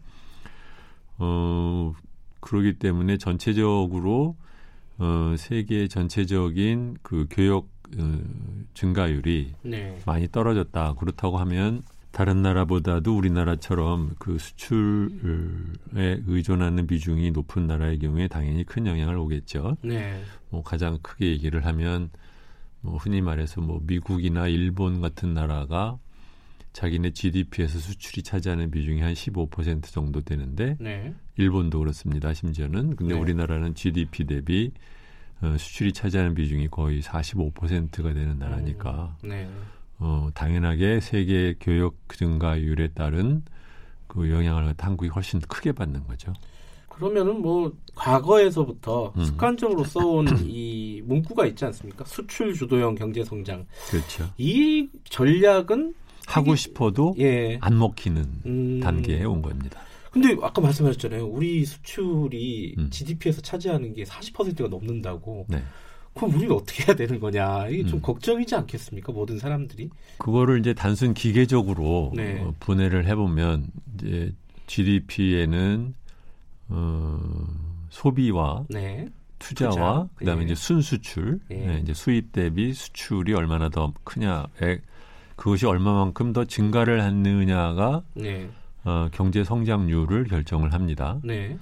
어 1.19 1.95
그러기 2.41 2.75
때문에 2.75 3.19
전체적으로 3.19 4.37
어, 4.99 5.35
세계 5.39 5.89
전체적인 5.89 6.99
그 7.03 7.27
교역 7.31 7.69
어, 7.99 8.19
증가율이 8.75 9.55
네. 9.63 9.99
많이 10.05 10.29
떨어졌다. 10.29 10.95
그렇다고 10.95 11.39
하면 11.39 11.83
다른 12.13 12.43
나라보다도 12.43 13.17
우리나라처럼 13.17 14.15
그 14.19 14.39
수출에 14.39 15.13
의존하는 16.27 16.87
비중이 16.87 17.31
높은 17.31 17.67
나라의 17.67 17.99
경우에 18.01 18.29
당연히 18.29 18.65
큰 18.65 18.87
영향을 18.87 19.17
오겠죠. 19.17 19.77
네. 19.83 20.21
뭐 20.49 20.63
가장 20.63 20.99
크게 21.03 21.27
얘기를 21.27 21.65
하면 21.67 22.11
뭐 22.81 22.97
흔히 22.97 23.21
말해서 23.21 23.61
뭐 23.61 23.81
미국이나 23.85 24.49
일본 24.49 25.01
같은 25.01 25.35
나라가 25.35 25.99
자기네 26.73 27.11
GDP에서 27.11 27.79
수출이 27.79 28.23
차지하는 28.23 28.71
비중이 28.71 29.01
한 29.01 29.13
15% 29.13 29.85
정도 29.85 30.21
되는데 30.21 30.77
네. 30.81 31.15
일본도 31.37 31.79
그렇습니다. 31.81 32.33
심지어는 32.33 32.97
근데 32.97 33.15
네. 33.15 33.21
우리나라는 33.21 33.75
GDP 33.75 34.25
대비 34.25 34.73
어, 35.43 35.57
수출이 35.59 35.93
차지하는 35.93 36.35
비중이 36.35 36.69
거의 36.69 37.03
45%가 37.03 38.13
되는 38.13 38.39
나라니까 38.39 39.17
네. 39.23 39.49
어, 40.01 40.31
당연하게 40.35 41.01
세계 41.01 41.55
교역 41.61 41.95
증가율에 42.09 42.89
따른 42.89 43.43
그 44.07 44.31
영향을 44.31 44.75
한국이 44.77 45.09
훨씬 45.11 45.41
크게 45.41 45.73
받는 45.73 46.07
거죠. 46.07 46.33
그러면은 46.89 47.41
뭐 47.41 47.73
과거에서부터 47.95 49.13
음. 49.17 49.25
습관적으로 49.25 49.85
써온 49.85 50.27
이 50.45 51.03
문구가 51.05 51.47
있지 51.47 51.65
않습니까? 51.67 52.05
수출 52.05 52.53
주도형 52.55 52.95
경제 52.95 53.25
성장. 53.25 53.67
그렇죠. 53.89 54.31
이 54.37 54.89
전략은 55.05 55.95
하고 56.27 56.55
싶어도 56.55 57.15
예. 57.19 57.59
안 57.61 57.79
먹히는 57.79 58.25
음. 58.47 58.81
단계에 58.81 59.25
온 59.25 59.43
겁니다. 59.43 59.81
근데 60.11 60.37
아까 60.43 60.61
말씀하셨잖아요. 60.61 61.27
우리 61.27 61.65
수출이 61.65 62.75
음. 62.79 62.91
GDP에서 62.91 63.41
차지하는 63.41 63.95
게 63.95 64.05
40%가 64.05 64.69
넘는다고. 64.69 65.47
네. 65.49 65.63
그럼 66.15 66.35
우리는 66.35 66.55
어떻게 66.55 66.85
해야 66.85 66.97
되는 66.97 67.21
거냐? 67.21 67.69
이게 67.69 67.85
좀 67.85 67.99
음. 67.99 68.03
걱정이지 68.03 68.55
않겠습니까? 68.55 69.13
모든 69.13 69.39
사람들이. 69.39 69.91
그거를 70.19 70.59
이제 70.59 70.75
단순 70.75 71.15
기계적으로 71.15 72.13
네. 72.15 72.41
어, 72.41 72.55
분해를 72.61 73.07
해보면 73.07 73.67
이제 73.95 74.33
GDP에는 74.67 75.95
어, 76.69 77.21
소비와 77.91 78.65
네. 78.69 79.09
투자와 79.39 79.71
투자, 79.73 80.09
그다음에 80.17 80.43
예. 80.43 80.45
이제 80.45 80.55
순수출, 80.55 81.41
예. 81.51 81.55
네, 81.55 81.81
이제 81.83 81.95
수입 81.95 82.33
대비 82.33 82.75
수출이 82.75 83.33
얼마나 83.33 83.69
더 83.69 83.93
크냐에 84.05 84.81
그것이 85.37 85.67
얼마만큼 85.67 86.35
더 86.35 86.45
증가를 86.45 87.03
하느냐가 87.03 88.03
네. 88.15 88.49
어, 88.85 89.09
경제 89.13 89.43
성장률을 89.43 90.25
결정을 90.25 90.75
합니다. 90.75 91.19
네. 91.25 91.57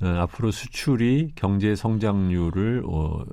어, 0.00 0.06
앞으로 0.06 0.50
수출이 0.50 1.32
경제 1.34 1.74
성장률을 1.74 2.84
어, 2.86 3.22
어, 3.22 3.24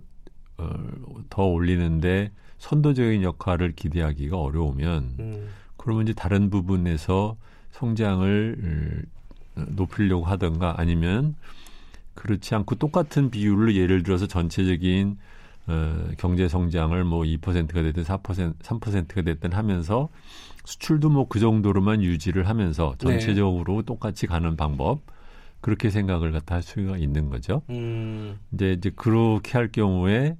더 1.29 1.43
올리는데 1.45 2.31
선도적인 2.57 3.23
역할을 3.23 3.73
기대하기가 3.73 4.37
어려우면 4.37 5.15
음. 5.19 5.49
그러면 5.77 6.03
이제 6.03 6.13
다른 6.13 6.49
부분에서 6.49 7.37
성장을 7.71 9.05
어, 9.57 9.65
높이려고 9.69 10.25
하던가 10.25 10.75
아니면 10.77 11.35
그렇지 12.13 12.55
않고 12.55 12.75
똑같은 12.75 13.29
비율로 13.29 13.73
예를 13.75 14.03
들어서 14.03 14.27
전체적인 14.27 15.17
어, 15.67 16.07
경제 16.17 16.47
성장을 16.47 17.03
뭐 17.03 17.23
2%가 17.23 17.81
됐든 17.81 18.03
4% 18.03 18.57
3%가 18.57 19.21
됐든 19.21 19.53
하면서 19.53 20.09
수출도 20.63 21.09
뭐 21.09 21.27
그 21.27 21.39
정도로만 21.39 22.01
유지를 22.01 22.47
하면서 22.47 22.95
네. 22.99 23.11
전체적으로 23.11 23.81
똑같이 23.83 24.27
가는 24.27 24.55
방법 24.55 25.01
그렇게 25.61 25.89
생각을 25.89 26.31
갖다 26.31 26.55
할 26.55 26.61
수가 26.61 26.97
있는 26.97 27.29
거죠. 27.29 27.61
음. 27.69 28.39
이제 28.53 28.73
이제 28.73 28.91
그렇게 28.95 29.53
할 29.53 29.71
경우에 29.71 30.37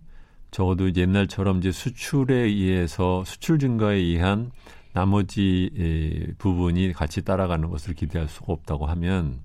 적어도 0.52 0.94
옛날처럼 0.94 1.58
이제 1.58 1.72
수출에 1.72 2.36
의해서 2.36 3.24
수출 3.26 3.60
증가에 3.60 3.98
의한 3.98 4.52
나머지 4.94 5.70
에, 5.78 6.34
부분이 6.38 6.94
같이 6.94 7.24
따라가는 7.24 7.70
것을 7.70 7.94
기대할 7.94 8.30
수가 8.30 8.54
없다고 8.54 8.86
하면 8.86 9.42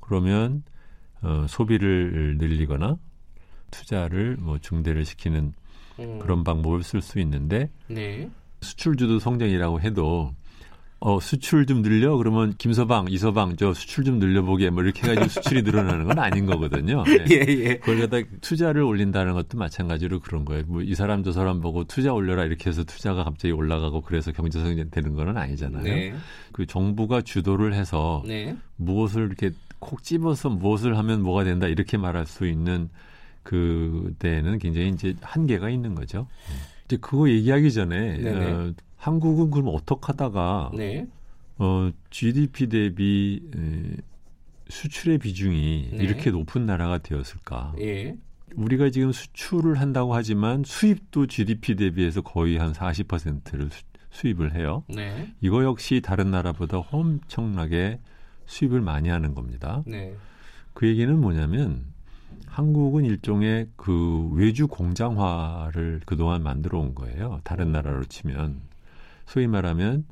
그러면 0.00 0.64
어, 1.22 1.46
소비를 1.48 2.36
늘리거나 2.38 2.96
투자를 3.70 4.36
뭐 4.38 4.58
중대를 4.58 5.04
시키는 5.04 5.52
음. 6.00 6.18
그런 6.18 6.44
방법을 6.44 6.82
쓸 6.82 7.00
수 7.00 7.20
있는데 7.20 7.70
네. 7.86 8.28
수출 8.60 8.96
주도 8.96 9.18
성장이라고 9.18 9.80
해도 9.80 10.34
어 11.00 11.20
수출 11.20 11.64
좀 11.64 11.82
늘려 11.82 12.16
그러면 12.16 12.54
김서방 12.58 13.06
이서방 13.08 13.54
저 13.56 13.72
수출 13.72 14.02
좀 14.02 14.18
늘려보게 14.18 14.70
뭐 14.70 14.82
이렇게 14.82 15.02
해가지고 15.02 15.28
수출이 15.40 15.62
늘어나는 15.62 16.06
건 16.06 16.18
아닌 16.18 16.44
거거든요. 16.44 17.04
네. 17.06 17.24
예, 17.30 17.46
예. 17.48 17.76
그걸 17.78 18.00
갖다 18.08 18.28
투자를 18.40 18.82
올린다는 18.82 19.34
것도 19.34 19.58
마찬가지로 19.58 20.18
그런 20.20 20.44
거예요. 20.44 20.64
뭐 20.66 20.82
이 20.88 20.94
사람 20.94 21.22
저 21.22 21.32
사람 21.32 21.60
보고 21.60 21.84
투자 21.84 22.14
올려라 22.14 22.44
이렇게 22.44 22.70
해서 22.70 22.82
투자가 22.82 23.22
갑자기 23.22 23.52
올라가고 23.52 24.00
그래서 24.00 24.32
경제 24.32 24.58
성장 24.58 24.88
되는 24.90 25.14
건 25.14 25.36
아니잖아요. 25.36 25.82
네. 25.84 26.14
그 26.50 26.64
정부가 26.64 27.20
주도를 27.20 27.74
해서 27.74 28.22
네. 28.26 28.56
무엇을 28.76 29.26
이렇게 29.26 29.50
콕 29.80 30.02
집어서 30.02 30.48
무엇을 30.48 30.96
하면 30.96 31.22
뭐가 31.22 31.44
된다 31.44 31.66
이렇게 31.66 31.98
말할 31.98 32.26
수 32.26 32.46
있는 32.46 32.88
그 33.42 34.14
때에는 34.18 34.58
굉장히 34.58 34.88
이제 34.88 35.14
한계가 35.20 35.68
있는 35.68 35.94
거죠. 35.94 36.26
이제 36.86 36.96
그거 36.96 37.28
얘기하기 37.28 37.70
전에 37.70 38.16
네네. 38.16 38.50
어, 38.50 38.72
한국은 38.98 39.50
그럼 39.50 39.68
어떻게 39.74 40.00
하다가 40.06 40.72
네. 40.74 41.06
어, 41.56 41.90
GDP 42.10 42.68
대비 42.68 43.40
에, 43.56 43.96
수출의 44.68 45.18
비중이 45.18 45.90
네. 45.92 46.04
이렇게 46.04 46.30
높은 46.30 46.66
나라가 46.66 46.98
되었을까? 46.98 47.74
예. 47.80 48.16
우리가 48.54 48.90
지금 48.90 49.12
수출을 49.12 49.80
한다고 49.80 50.14
하지만 50.14 50.62
수입도 50.64 51.26
GDP 51.26 51.76
대비해서 51.76 52.20
거의 52.22 52.58
한 52.58 52.72
40%를 52.72 53.70
수, 53.70 53.82
수입을 54.10 54.54
해요. 54.54 54.84
네. 54.88 55.32
이거 55.40 55.64
역시 55.64 56.00
다른 56.02 56.30
나라보다 56.30 56.78
엄청나게 56.90 58.00
수입을 58.46 58.80
많이 58.80 59.08
하는 59.08 59.34
겁니다. 59.34 59.82
네. 59.86 60.14
그 60.74 60.86
얘기는 60.86 61.18
뭐냐면 61.20 61.84
한국은 62.46 63.04
일종의 63.04 63.68
그 63.76 64.30
외주 64.32 64.66
공장화를 64.66 66.00
그동안 66.04 66.42
만들어 66.42 66.78
온 66.78 66.94
거예요. 66.94 67.40
다른 67.44 67.72
나라로 67.72 68.04
치면 68.04 68.67
소위 69.28 69.46
말하면 69.46 70.06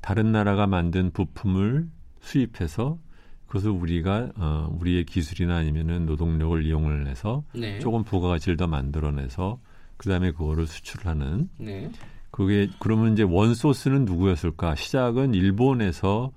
다른 0.00 0.32
나라가 0.32 0.66
만든 0.66 1.10
부품을 1.12 1.88
수입해서 2.20 2.98
그것을 3.46 3.70
우리가 3.70 4.30
어 4.36 4.76
우리의 4.78 5.04
기술이나 5.06 5.56
아니면은 5.56 6.06
노동력을 6.06 6.64
이용을 6.64 7.06
해서 7.06 7.44
네. 7.54 7.78
조금 7.78 8.04
부가가치를 8.04 8.56
더 8.56 8.66
만들어내서 8.66 9.58
그다음에 9.96 10.32
그거를 10.32 10.66
수출하는 10.66 11.48
네. 11.58 11.90
그게 12.30 12.68
그러면 12.78 13.12
이제 13.12 13.22
원 13.22 13.54
소스는 13.54 14.04
누구였을까? 14.04 14.74
시작은 14.74 15.34
일본에서 15.34 16.32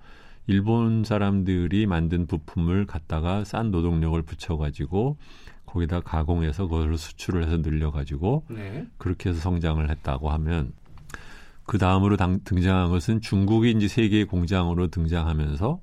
일본 0.47 1.03
사람들이 1.03 1.85
만든 1.85 2.27
부품을 2.27 2.85
갖다가 2.85 3.43
싼 3.43 3.71
노동력을 3.71 4.21
붙여가지고 4.21 5.17
거기다 5.65 6.01
가공해서 6.01 6.67
그걸 6.67 6.97
수출을 6.97 7.43
해서 7.43 7.57
늘려가지고 7.57 8.45
네. 8.49 8.85
그렇게 8.97 9.29
해서 9.29 9.39
성장을 9.39 9.87
했다고 9.89 10.29
하면 10.31 10.73
그 11.65 11.77
다음으로 11.77 12.17
당- 12.17 12.39
등장한 12.43 12.89
것은 12.89 13.21
중국이 13.21 13.71
이제 13.71 13.87
세계의 13.87 14.25
공장으로 14.25 14.87
등장하면서 14.87 15.79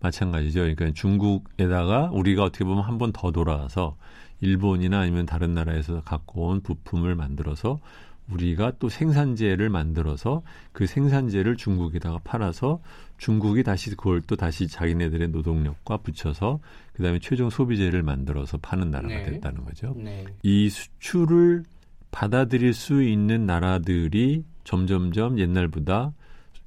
마찬가지죠. 0.00 0.60
그러니까 0.60 0.90
중국에다가 0.92 2.10
우리가 2.12 2.44
어떻게 2.44 2.64
보면 2.64 2.84
한 2.84 2.98
번 2.98 3.12
더 3.12 3.30
돌아와서 3.32 3.96
일본이나 4.40 5.00
아니면 5.00 5.26
다른 5.26 5.54
나라에서 5.54 6.02
갖고 6.02 6.48
온 6.48 6.60
부품을 6.60 7.14
만들어서 7.14 7.80
우리가 8.28 8.72
또 8.78 8.88
생산재를 8.88 9.70
만들어서 9.70 10.42
그 10.72 10.86
생산재를 10.86 11.56
중국에다가 11.56 12.18
팔아서 12.24 12.80
중국이 13.18 13.62
다시 13.62 13.90
그걸 13.90 14.20
또 14.20 14.34
다시 14.36 14.66
자기네들의 14.68 15.28
노동력과 15.28 15.98
붙여서 15.98 16.58
그다음에 16.92 17.18
최종 17.20 17.50
소비재를 17.50 18.02
만들어서 18.02 18.58
파는 18.58 18.90
나라가 18.90 19.14
네. 19.14 19.24
됐다는 19.24 19.64
거죠. 19.64 19.94
네. 19.96 20.24
이 20.42 20.68
수출을 20.68 21.62
받아들일 22.10 22.74
수 22.74 23.02
있는 23.02 23.46
나라들이 23.46 24.44
점점점 24.66 25.38
옛날보다 25.38 26.12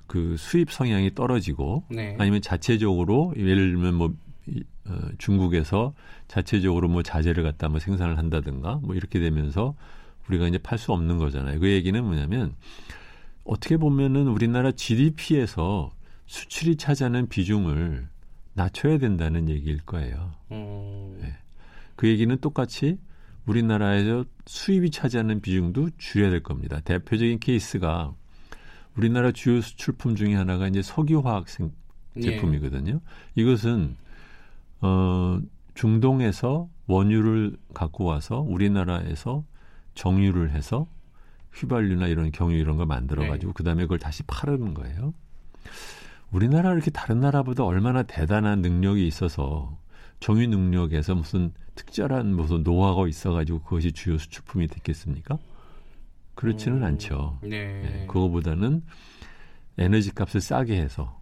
그 0.08 0.36
수입 0.38 0.72
성향이 0.72 1.14
떨어지고 1.14 1.84
네. 1.90 2.16
아니면 2.18 2.42
자체적으로 2.42 3.34
예를 3.38 3.72
들면 3.72 3.94
뭐 3.94 4.16
이, 4.48 4.64
어, 4.88 4.98
중국에서 5.20 5.94
자체적으로 6.28 6.88
뭐 6.88 7.04
자재를 7.04 7.44
갖다 7.44 7.68
뭐 7.70 7.78
생산을 7.78 8.18
한다든가 8.18 8.80
뭐 8.82 8.96
이렇게 8.96 9.20
되면서 9.20 9.76
우리가 10.28 10.48
이제 10.48 10.58
팔 10.58 10.80
수 10.80 10.94
없는 10.94 11.18
거잖아요. 11.18 11.60
그 11.60 11.70
얘기는 11.70 12.02
뭐냐면 12.04 12.56
어떻게 13.44 13.78
보면은 13.78 14.28
우리나라 14.28 14.72
GDP에서 14.72 15.92
수출이 16.26 16.78
차지하는 16.78 17.28
비중을 17.28 18.08
낮춰야 18.54 18.98
된다는 18.98 19.50
얘기일 19.50 19.82
거예요. 19.86 20.32
음. 20.52 21.18
네. 21.22 21.36
그 21.96 22.08
얘기는 22.08 22.36
똑같이 22.38 22.98
우리나라에서 23.50 24.26
수입이 24.46 24.92
차지하는 24.92 25.42
비중도 25.42 25.90
줄여야 25.98 26.30
될 26.30 26.44
겁니다. 26.44 26.80
대표적인 26.82 27.40
케이스가 27.40 28.14
우리나라 28.96 29.32
주요 29.32 29.62
수출품 29.62 30.16
중에 30.16 30.36
하나가 30.36 30.68
이제 30.68 30.82
석유화학 30.82 31.50
생 31.50 31.72
예. 32.18 32.22
제품이거든요. 32.22 33.02
이것은 33.36 33.96
어 34.82 35.42
중동에서 35.74 36.70
원유를 36.88 37.58
갖고 37.74 38.06
와서 38.06 38.40
우리나라에서 38.40 39.44
정유를 39.96 40.52
해서 40.52 40.88
휘발유나 41.54 42.08
이런 42.08 42.32
경유 42.32 42.58
이런 42.58 42.78
걸 42.78 42.86
만들어 42.86 43.28
가지고 43.28 43.54
네. 43.54 43.58
그다음에 43.58 43.84
그걸 43.84 44.00
다시 44.00 44.24
파는 44.24 44.74
거예요. 44.74 45.14
우리나라 46.32 46.74
이렇게 46.74 46.92
다른 46.92 47.20
나라보다 47.22 47.64
얼마나 47.64 48.04
대단한 48.04 48.62
능력이 48.62 49.08
있어서 49.08 49.78
정유 50.20 50.48
능력에서 50.48 51.16
무슨 51.16 51.52
특별한 51.76 52.36
무슨 52.36 52.64
노하우가 52.64 53.08
있어가지고 53.08 53.62
그것이 53.62 53.92
주요 53.92 54.18
수출품이 54.18 54.68
됐겠습니까? 54.68 55.38
그렇지는 56.36 56.80
음, 56.80 56.84
않죠. 56.84 57.40
네. 57.42 57.50
네, 57.50 58.06
그거보다는 58.08 58.84
에너지 59.78 60.14
값을 60.14 60.42
싸게 60.42 60.76
해서 60.76 61.20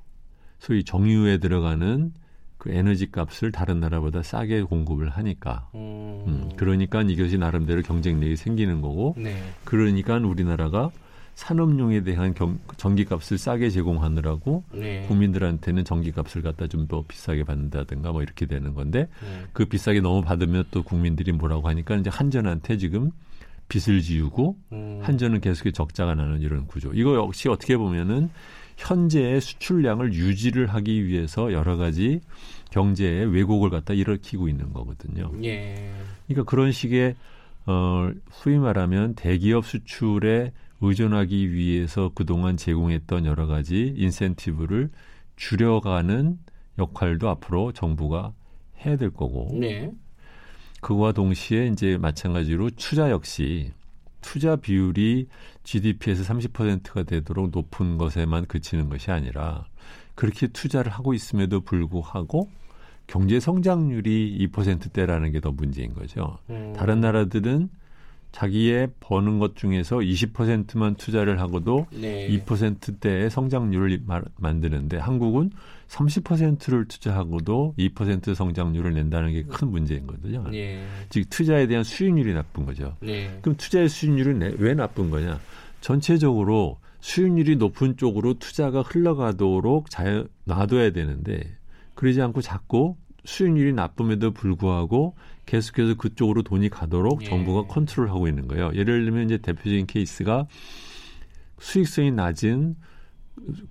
소위 0.59 0.83
정유에 0.83 1.37
들어가는 1.37 2.13
그 2.57 2.71
에너지 2.71 3.11
값을 3.11 3.51
다른 3.51 3.79
나라보다 3.79 4.23
싸게 4.23 4.63
공급을 4.63 5.09
하니까 5.09 5.69
음, 5.75 6.23
음, 6.27 6.49
그러니까 6.55 7.03
이것이 7.03 7.37
나름대로 7.37 7.83
경쟁력이 7.83 8.35
생기는 8.35 8.81
거고 8.81 9.13
네. 9.17 9.37
그러니까 9.63 10.17
우리나라가 10.17 10.89
산업용에 11.37 12.01
대한 12.01 12.33
경, 12.33 12.57
전기값을 12.77 13.37
싸게 13.37 13.69
제공하느라고 13.69 14.63
네. 14.73 15.05
국민들한테는 15.07 15.85
전기값을 15.85 16.41
갖다 16.41 16.65
좀 16.65 16.87
더 16.87 17.03
비싸게 17.05 17.43
받는다든가 17.43 18.13
뭐 18.13 18.23
이렇게 18.23 18.45
되는 18.45 18.73
건데 18.73 19.09
네. 19.21 19.45
그 19.51 19.65
비싸게 19.65 19.99
너무 19.99 20.21
받으면 20.21 20.63
또 20.71 20.83
국민들이 20.83 21.33
뭐라고 21.33 21.67
하니까 21.67 21.95
이제 21.97 22.09
한전한테 22.09 22.77
지금 22.77 23.11
빚을 23.67 24.01
지우고 24.01 24.55
음, 24.71 24.99
한전은 25.03 25.41
계속 25.41 25.69
적자가 25.71 26.15
나는 26.15 26.41
이런 26.41 26.65
구조. 26.65 26.93
이거 26.93 27.15
역시 27.15 27.49
어떻게 27.49 27.75
보면은 27.75 28.29
현재의 28.77 29.41
수출량을 29.41 30.13
유지를 30.13 30.67
하기 30.67 31.05
위해서 31.05 31.51
여러 31.51 31.75
가지 31.75 32.21
경제의 32.71 33.25
왜곡을 33.33 33.69
갖다 33.69 33.93
일으키고 33.93 34.47
있는 34.47 34.71
거거든요. 34.71 35.31
예. 35.43 35.91
그러니까 36.27 36.49
그런 36.49 36.71
식의 36.71 37.15
어 37.65 38.09
소위 38.31 38.57
말하면 38.57 39.15
대기업 39.15 39.65
수출에 39.65 40.53
의존하기 40.81 41.53
위해서 41.53 42.11
그동안 42.13 42.57
제공했던 42.57 43.25
여러 43.25 43.47
가지 43.47 43.93
인센티브를 43.97 44.89
줄여가는 45.35 46.37
역할도 46.77 47.29
앞으로 47.29 47.71
정부가 47.71 48.33
해야 48.85 48.95
될 48.95 49.09
거고 49.11 49.49
네. 49.59 49.91
그와 50.81 51.11
동시에 51.11 51.67
이제 51.67 51.97
마찬가지로 51.97 52.69
투자 52.75 53.09
역시 53.09 53.71
투자 54.21 54.55
비율이 54.55 55.27
GDP에서 55.63 56.23
30%가 56.23 57.03
되도록 57.03 57.49
높은 57.51 57.97
것에만 57.97 58.45
그치는 58.45 58.89
것이 58.89 59.11
아니라 59.11 59.65
그렇게 60.15 60.47
투자를 60.47 60.91
하고 60.91 61.13
있음에도 61.13 61.61
불구하고 61.61 62.49
경제 63.07 63.39
성장률이 63.39 64.47
2%대라는 64.51 65.31
게 65.31 65.39
더 65.39 65.51
문제인 65.51 65.93
거죠. 65.93 66.39
음, 66.49 66.73
다른 66.75 66.99
나라들은 66.99 67.69
자기의 68.31 68.89
버는 68.99 69.39
것 69.39 69.55
중에서 69.55 69.97
20%만 69.97 70.95
투자를 70.95 71.39
하고도 71.39 71.87
네. 71.91 72.27
2%대의 72.29 73.29
성장률을 73.29 74.01
마- 74.05 74.21
만드는데 74.37 74.97
한국은 74.97 75.49
30%를 75.87 76.85
투자하고도 76.87 77.75
2% 77.77 78.35
성장률을 78.35 78.93
낸다는 78.93 79.31
게 79.33 79.43
큰 79.43 79.69
문제인 79.69 80.05
거거든요. 80.05 80.43
예. 80.53 80.83
즉 81.09 81.29
투자에 81.29 81.65
대한 81.67 81.83
수익률이 81.83 82.33
나쁜 82.33 82.65
거죠. 82.65 82.95
네. 83.01 83.37
그럼 83.41 83.55
투자의 83.57 83.87
수익률은 83.89 84.39
내- 84.39 84.53
왜 84.57 84.73
나쁜 84.73 85.09
거냐? 85.09 85.39
전체적으로 85.81 86.77
수익률이 86.99 87.55
높은 87.55 87.95
쪽으로 87.97 88.35
투자가 88.35 88.81
흘러가도록 88.81 89.89
잘 89.89 90.27
놔둬야 90.45 90.91
되는데 90.91 91.55
그러지 91.95 92.21
않고 92.21 92.41
자꾸 92.41 92.95
수익률이 93.27 93.73
나쁨에도 93.73 94.31
불구하고 94.31 95.13
계속해서 95.45 95.95
그쪽으로 95.95 96.43
돈이 96.43 96.69
가도록 96.69 97.23
예. 97.23 97.25
정부가 97.25 97.67
컨트롤하고 97.67 98.29
있는 98.29 98.47
거예요. 98.47 98.71
예를 98.73 99.03
들면 99.03 99.25
이제 99.25 99.37
대표적인 99.37 99.85
케이스가 99.85 100.47
수익성이 101.59 102.11
낮은 102.11 102.77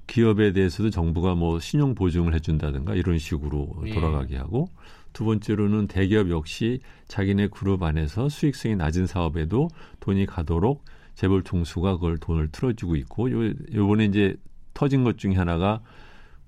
기업에 0.06 0.52
대해서도 0.52 0.90
정부가 0.90 1.34
뭐 1.34 1.58
신용 1.58 1.94
보증을 1.94 2.34
해준다든가 2.34 2.94
이런 2.94 3.16
식으로 3.16 3.74
예. 3.86 3.94
돌아가게 3.94 4.36
하고 4.36 4.68
두 5.14 5.24
번째로는 5.24 5.86
대기업 5.86 6.28
역시 6.28 6.80
자기네 7.08 7.48
그룹 7.48 7.82
안에서 7.82 8.28
수익성이 8.28 8.76
낮은 8.76 9.06
사업에도 9.06 9.68
돈이 10.00 10.26
가도록 10.26 10.84
재벌 11.14 11.42
총수가 11.42 11.94
그걸 11.94 12.18
돈을 12.18 12.48
틀어주고 12.52 12.94
있고 12.96 13.30
요 13.30 13.54
요번에 13.74 14.04
이제 14.04 14.36
터진 14.74 15.02
것 15.02 15.16
중에 15.16 15.32
하나가 15.32 15.80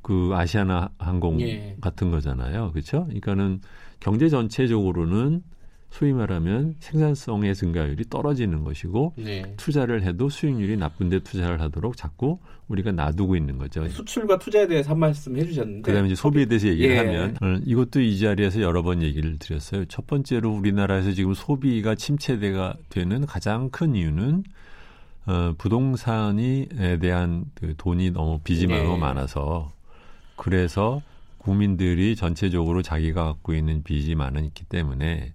그 0.02 0.30
아시아나 0.34 0.90
항공 0.98 1.40
예. 1.40 1.76
같은 1.80 2.10
거잖아요. 2.10 2.72
그렇죠? 2.72 3.04
그러니까는 3.04 3.60
경제 4.00 4.28
전체적으로는 4.28 5.42
소위 5.90 6.12
말하면 6.12 6.76
생산성의 6.80 7.54
증가율이 7.54 8.04
떨어지는 8.10 8.62
것이고 8.62 9.14
네. 9.16 9.54
투자를 9.56 10.02
해도 10.02 10.28
수익률이 10.28 10.76
나쁜데 10.76 11.20
투자를 11.20 11.60
하도록 11.62 11.96
자꾸 11.96 12.38
우리가 12.68 12.92
놔두고 12.92 13.36
있는 13.36 13.56
거죠. 13.56 13.88
수출과 13.88 14.38
투자에 14.38 14.66
대해서 14.66 14.90
한 14.90 14.98
말씀 14.98 15.36
해주셨는데. 15.36 15.90
그다음에 15.90 16.08
이제 16.08 16.14
소비에 16.14 16.44
대해서 16.44 16.68
얘기를 16.68 16.94
예. 16.94 16.98
하면 16.98 17.36
어, 17.40 17.58
이것도 17.64 18.00
이 18.00 18.18
자리에서 18.18 18.60
여러 18.60 18.82
번 18.82 19.02
얘기를 19.02 19.38
드렸어요. 19.38 19.86
첫 19.86 20.06
번째로 20.06 20.52
우리나라에서 20.52 21.12
지금 21.12 21.32
소비가 21.32 21.94
침체가 21.94 22.76
되는 22.90 23.24
가장 23.24 23.70
큰 23.70 23.94
이유는 23.94 24.44
어, 25.26 25.54
부동산이에 25.56 26.98
대한 27.00 27.46
그 27.54 27.74
돈이 27.78 28.10
너무 28.10 28.40
빚이 28.44 28.66
예. 28.68 28.82
너무 28.82 28.98
많아서 28.98 29.72
그래서 30.38 31.02
국민들이 31.36 32.16
전체적으로 32.16 32.82
자기가 32.82 33.24
갖고 33.24 33.54
있는 33.54 33.82
빚이 33.82 34.14
많기 34.14 34.64
때문에 34.64 35.34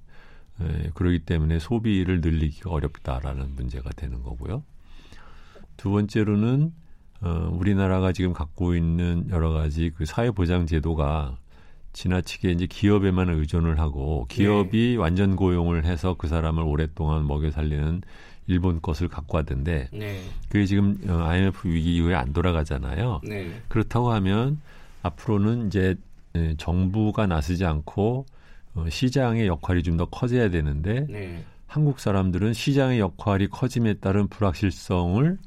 에, 0.61 0.89
그러기 0.93 1.19
때문에 1.19 1.59
소비를 1.59 2.21
늘리기가 2.21 2.71
어렵다라는 2.71 3.55
문제가 3.55 3.89
되는 3.91 4.23
거고요. 4.23 4.63
두 5.77 5.91
번째로는 5.91 6.73
어, 7.21 7.49
우리나라가 7.53 8.11
지금 8.11 8.33
갖고 8.33 8.75
있는 8.75 9.27
여러 9.29 9.51
가지 9.51 9.91
그 9.95 10.05
사회보장 10.05 10.67
제도가 10.67 11.37
지나치게 11.93 12.51
이제 12.51 12.65
기업에만 12.65 13.29
의존을 13.29 13.79
하고 13.79 14.25
기업이 14.29 14.97
완전 14.97 15.35
고용을 15.35 15.85
해서 15.85 16.15
그 16.17 16.27
사람을 16.27 16.63
오랫동안 16.63 17.27
먹여 17.27 17.51
살리는 17.51 18.01
일본 18.47 18.81
것을 18.81 19.07
갖고 19.07 19.37
왔던데 19.37 19.89
네. 19.93 20.21
그게 20.49 20.65
지금 20.65 20.97
어, 21.07 21.23
IMF 21.23 21.67
위기 21.67 21.95
이후에 21.95 22.15
안 22.15 22.33
돌아가잖아요. 22.33 23.21
네. 23.23 23.51
그렇다고 23.69 24.11
하면 24.11 24.59
앞으로는 25.03 25.67
이제 25.67 25.95
에, 26.35 26.55
정부가 26.57 27.27
나서지 27.27 27.63
않고 27.65 28.25
어, 28.75 28.85
시장의 28.89 29.45
역할이 29.47 29.83
좀 29.83 29.97
더 29.97 30.05
커져야 30.05 30.49
되는데 30.49 31.05
네. 31.07 31.43
한국 31.67 31.99
사람들은 31.99 32.53
시장의 32.53 32.99
역할이 32.99 33.47
커짐에 33.49 33.95
따른 33.95 34.27
불확실성을 34.27 35.37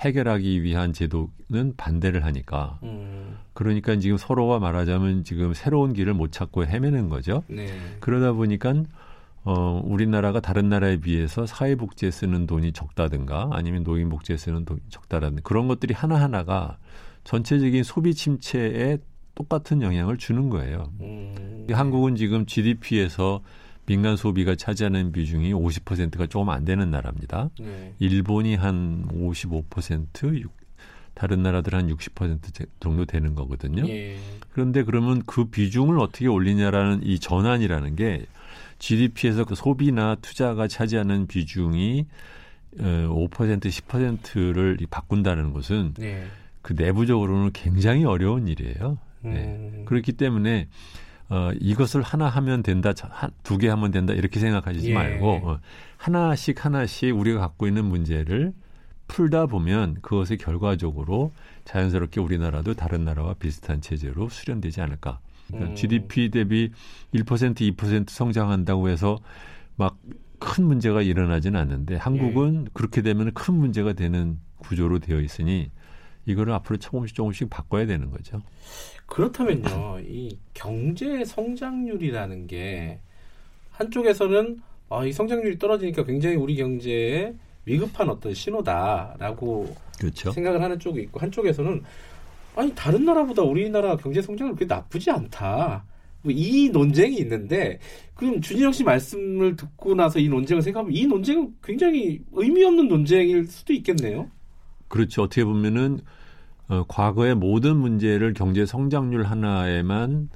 해결하기 0.00 0.62
위한 0.62 0.92
제도는 0.92 1.74
반대를 1.76 2.24
하니까 2.24 2.78
음, 2.82 3.38
그러니까 3.52 3.96
지금 3.96 4.16
서로가 4.18 4.58
말하자면 4.58 5.24
지금 5.24 5.54
새로운 5.54 5.92
길을 5.92 6.12
못 6.14 6.32
찾고 6.32 6.66
헤매는 6.66 7.08
거죠. 7.08 7.44
네. 7.48 7.68
그러다 8.00 8.32
보니까 8.32 8.74
어 9.44 9.80
우리나라가 9.84 10.40
다른 10.40 10.68
나라에 10.68 10.96
비해서 10.98 11.46
사회복지에 11.46 12.10
쓰는 12.10 12.46
돈이 12.46 12.72
적다든가 12.72 13.50
아니면 13.52 13.82
노인복지에 13.84 14.36
쓰는 14.36 14.64
돈이 14.64 14.80
적다라든 14.88 15.42
그런 15.42 15.68
것들이 15.68 15.94
하나하나가 15.94 16.78
전체적인 17.24 17.82
소비 17.82 18.14
침체에 18.14 18.98
똑같은 19.34 19.82
영향을 19.82 20.16
주는 20.16 20.48
거예요. 20.48 20.92
음, 21.00 21.66
한국은 21.70 22.14
지금 22.16 22.46
GDP에서 22.46 23.42
민간 23.86 24.16
소비가 24.16 24.54
차지하는 24.54 25.12
비중이 25.12 25.52
50%가 25.52 26.26
조금 26.26 26.50
안 26.50 26.64
되는 26.64 26.90
나라입니다. 26.90 27.50
네. 27.58 27.92
일본이 27.98 28.54
한 28.54 29.04
55%, 29.12 30.40
육- 30.40 30.52
다른 31.14 31.42
나라들 31.42 31.74
한 31.74 31.88
60% 31.88 32.66
정도 32.80 33.04
되는 33.04 33.34
거거든요. 33.34 33.86
예. 33.88 34.16
그런데 34.50 34.82
그러면 34.82 35.22
그 35.26 35.44
비중을 35.46 35.98
어떻게 36.00 36.26
올리냐라는 36.26 37.02
이 37.04 37.18
전환이라는 37.20 37.94
게 37.94 38.26
GDP에서 38.78 39.44
그 39.44 39.54
소비나 39.54 40.16
투자가 40.16 40.66
차지하는 40.66 41.26
비중이 41.28 42.06
어, 42.80 42.84
5% 43.30 43.60
10%를 43.60 44.76
바꾼다는 44.90 45.52
것은 45.52 45.94
네. 45.98 46.24
그 46.64 46.72
내부적으로는 46.72 47.50
굉장히 47.52 48.04
어려운 48.04 48.48
일이에요. 48.48 48.96
네. 49.20 49.30
음, 49.30 49.84
그렇기 49.84 50.12
때문에 50.12 50.68
어, 51.28 51.50
이것을 51.60 52.02
하나 52.02 52.28
하면 52.28 52.62
된다, 52.62 52.92
두 53.42 53.58
개 53.58 53.68
하면 53.68 53.90
된다 53.90 54.14
이렇게 54.14 54.40
생각하시지 54.40 54.90
예. 54.90 54.94
말고 54.94 55.30
어, 55.44 55.60
하나씩 55.98 56.64
하나씩 56.64 57.16
우리가 57.16 57.40
갖고 57.40 57.66
있는 57.66 57.84
문제를 57.84 58.52
풀다 59.08 59.46
보면 59.46 59.98
그것이 60.00 60.38
결과적으로 60.38 61.32
자연스럽게 61.66 62.20
우리나라도 62.20 62.72
다른 62.72 63.04
나라와 63.04 63.34
비슷한 63.34 63.82
체제로 63.82 64.30
수련되지 64.30 64.80
않을까. 64.80 65.20
그러니까 65.48 65.72
음. 65.72 65.76
GDP 65.76 66.30
대비 66.30 66.72
1% 67.12 67.76
2% 67.76 68.08
성장한다고 68.08 68.88
해서 68.88 69.18
막 69.76 69.98
큰 70.44 70.64
문제가 70.66 71.00
일어나지는 71.00 71.58
않는데 71.58 71.96
한국은 71.96 72.68
그렇게 72.74 73.00
되면 73.00 73.32
큰 73.32 73.54
문제가 73.54 73.94
되는 73.94 74.38
구조로 74.58 74.98
되어 74.98 75.20
있으니 75.20 75.70
이거를 76.26 76.52
앞으로 76.54 76.78
조금씩 76.78 77.14
조금씩 77.14 77.50
바꿔야 77.50 77.86
되는 77.86 78.10
거죠. 78.10 78.40
그렇다면요, 79.06 80.00
이 80.06 80.38
경제 80.54 81.24
성장률이라는 81.24 82.46
게 82.46 83.00
한쪽에서는 83.70 84.60
아, 84.88 85.04
이 85.04 85.12
성장률이 85.12 85.58
떨어지니까 85.58 86.04
굉장히 86.04 86.36
우리 86.36 86.56
경제에 86.56 87.34
위급한 87.64 88.08
어떤 88.10 88.34
신호다라고 88.34 89.74
그렇죠. 89.98 90.32
생각을 90.32 90.62
하는 90.62 90.78
쪽이 90.78 91.00
있고 91.02 91.20
한쪽에서는 91.20 91.82
아니 92.56 92.74
다른 92.74 93.04
나라보다 93.04 93.42
우리나라 93.42 93.96
경제 93.96 94.22
성장률 94.22 94.54
그렇게 94.56 94.72
나쁘지 94.72 95.10
않다. 95.10 95.84
뭐이 96.22 96.70
논쟁이 96.70 97.18
있는데 97.18 97.78
그럼 98.14 98.40
준희영 98.40 98.72
씨 98.72 98.82
말씀을 98.84 99.56
듣고 99.56 99.94
나서 99.94 100.18
이 100.18 100.28
논쟁을 100.28 100.62
생각하면 100.62 100.94
이 100.94 101.06
논쟁은 101.06 101.54
굉장히 101.62 102.20
의미 102.32 102.64
없는 102.64 102.88
논쟁일 102.88 103.44
수도 103.46 103.72
있겠네요. 103.72 104.30
그렇죠. 104.94 105.22
어떻게 105.22 105.44
보면은 105.44 106.00
어, 106.68 106.84
과거의 106.88 107.34
모든 107.34 107.76
문제를 107.76 108.32
경제 108.32 108.64
성장률 108.64 109.24
하나에만 109.24 110.30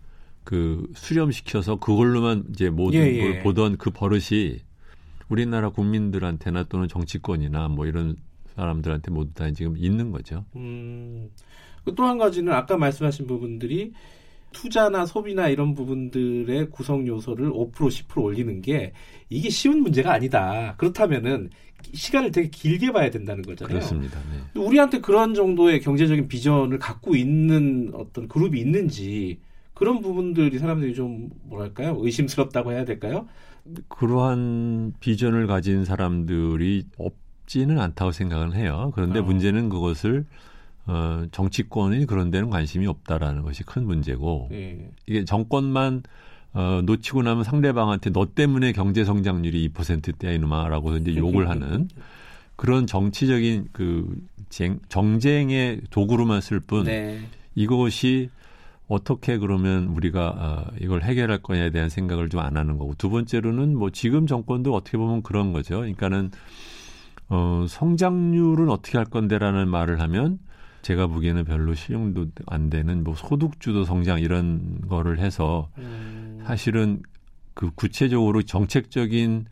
그 0.44 0.86
수렴시켜서 0.94 1.76
그걸로만 1.76 2.44
이제 2.50 2.70
모든 2.70 3.00
예, 3.00 3.06
예. 3.06 3.20
걸 3.20 3.42
보던 3.42 3.76
그 3.76 3.90
버릇이 3.90 4.60
우리나라 5.28 5.70
국민들한테나 5.70 6.64
또는 6.64 6.88
정치권이나 6.88 7.68
뭐 7.68 7.86
이런 7.86 8.16
사람들한테 8.56 9.10
모두 9.10 9.32
다 9.34 9.50
지금 9.52 9.76
있는 9.76 10.10
거죠. 10.10 10.44
음, 10.56 11.30
또 11.96 12.04
한 12.04 12.18
가지는 12.18 12.52
아까 12.52 12.76
말씀하신 12.76 13.26
부분들이 13.26 13.92
투자나 14.52 15.06
소비나 15.06 15.48
이런 15.48 15.74
부분들의 15.74 16.70
구성 16.70 17.06
요소를 17.06 17.50
5% 17.50 17.72
10% 17.72 18.22
올리는 18.22 18.60
게 18.62 18.92
이게 19.28 19.50
쉬운 19.50 19.82
문제가 19.82 20.12
아니다. 20.12 20.74
그렇다면은 20.78 21.50
시간을 21.92 22.32
되게 22.32 22.48
길게 22.48 22.92
봐야 22.92 23.10
된다는 23.10 23.42
거잖아요. 23.42 23.78
그렇습니다. 23.78 24.18
네. 24.30 24.60
우리한테 24.60 25.00
그런 25.00 25.34
정도의 25.34 25.80
경제적인 25.80 26.28
비전을 26.28 26.78
갖고 26.78 27.16
있는 27.16 27.90
어떤 27.94 28.28
그룹이 28.28 28.60
있는지 28.60 29.40
그런 29.74 30.00
부분들이 30.00 30.58
사람들이 30.58 30.94
좀 30.94 31.30
뭐랄까요 31.44 31.96
의심스럽다고 32.00 32.72
해야 32.72 32.84
될까요? 32.84 33.26
그러한 33.88 34.94
비전을 35.00 35.46
가진 35.46 35.84
사람들이 35.84 36.86
없지는 36.98 37.78
않다고 37.78 38.12
생각을 38.12 38.54
해요. 38.54 38.92
그런데 38.94 39.20
어. 39.20 39.22
문제는 39.22 39.68
그것을 39.68 40.26
어, 40.86 41.26
정치권이 41.30 42.06
그런 42.06 42.30
데는 42.30 42.48
관심이 42.48 42.86
없다라는 42.86 43.42
것이 43.42 43.62
큰 43.62 43.84
문제고 43.84 44.48
예. 44.52 44.90
이게 45.06 45.24
정권만 45.24 46.02
어, 46.54 46.80
놓치고 46.84 47.22
나면 47.22 47.44
상대방한테 47.44 48.10
너 48.10 48.26
때문에 48.26 48.72
경제 48.72 49.04
성장률이 49.04 49.70
2%대야 49.70 50.32
이놈아라고 50.32 50.96
이제 50.96 51.14
욕을 51.16 51.48
하는 51.48 51.88
그런 52.56 52.86
정치적인 52.86 53.68
그 53.72 54.16
쟁, 54.48 54.80
정쟁의 54.88 55.82
도구로만 55.90 56.40
쓸뿐 56.40 56.84
네. 56.84 57.20
이것이 57.54 58.30
어떻게 58.88 59.36
그러면 59.36 59.84
우리가 59.88 60.28
어, 60.28 60.74
이걸 60.80 61.02
해결할 61.02 61.38
거냐에 61.42 61.70
대한 61.70 61.90
생각을 61.90 62.28
좀 62.30 62.40
안 62.40 62.56
하는 62.56 62.78
거고 62.78 62.94
두 62.96 63.10
번째로는 63.10 63.76
뭐 63.76 63.90
지금 63.90 64.26
정권도 64.26 64.74
어떻게 64.74 64.96
보면 64.96 65.22
그런 65.22 65.52
거죠. 65.52 65.76
그러니까는 65.78 66.30
어, 67.28 67.66
성장률은 67.68 68.70
어떻게 68.70 68.96
할 68.96 69.04
건데라는 69.04 69.68
말을 69.68 70.00
하면 70.00 70.38
제가 70.88 71.06
보기에는 71.06 71.44
별로 71.44 71.74
실용도 71.74 72.28
안 72.46 72.70
되는 72.70 73.04
뭐 73.04 73.14
소득주도 73.14 73.84
성장 73.84 74.20
이런 74.20 74.80
거를 74.88 75.18
해서 75.18 75.68
음, 75.76 76.42
사실은 76.46 77.02
그 77.52 77.70
구체적으로 77.74 78.42
정책적인 78.42 79.44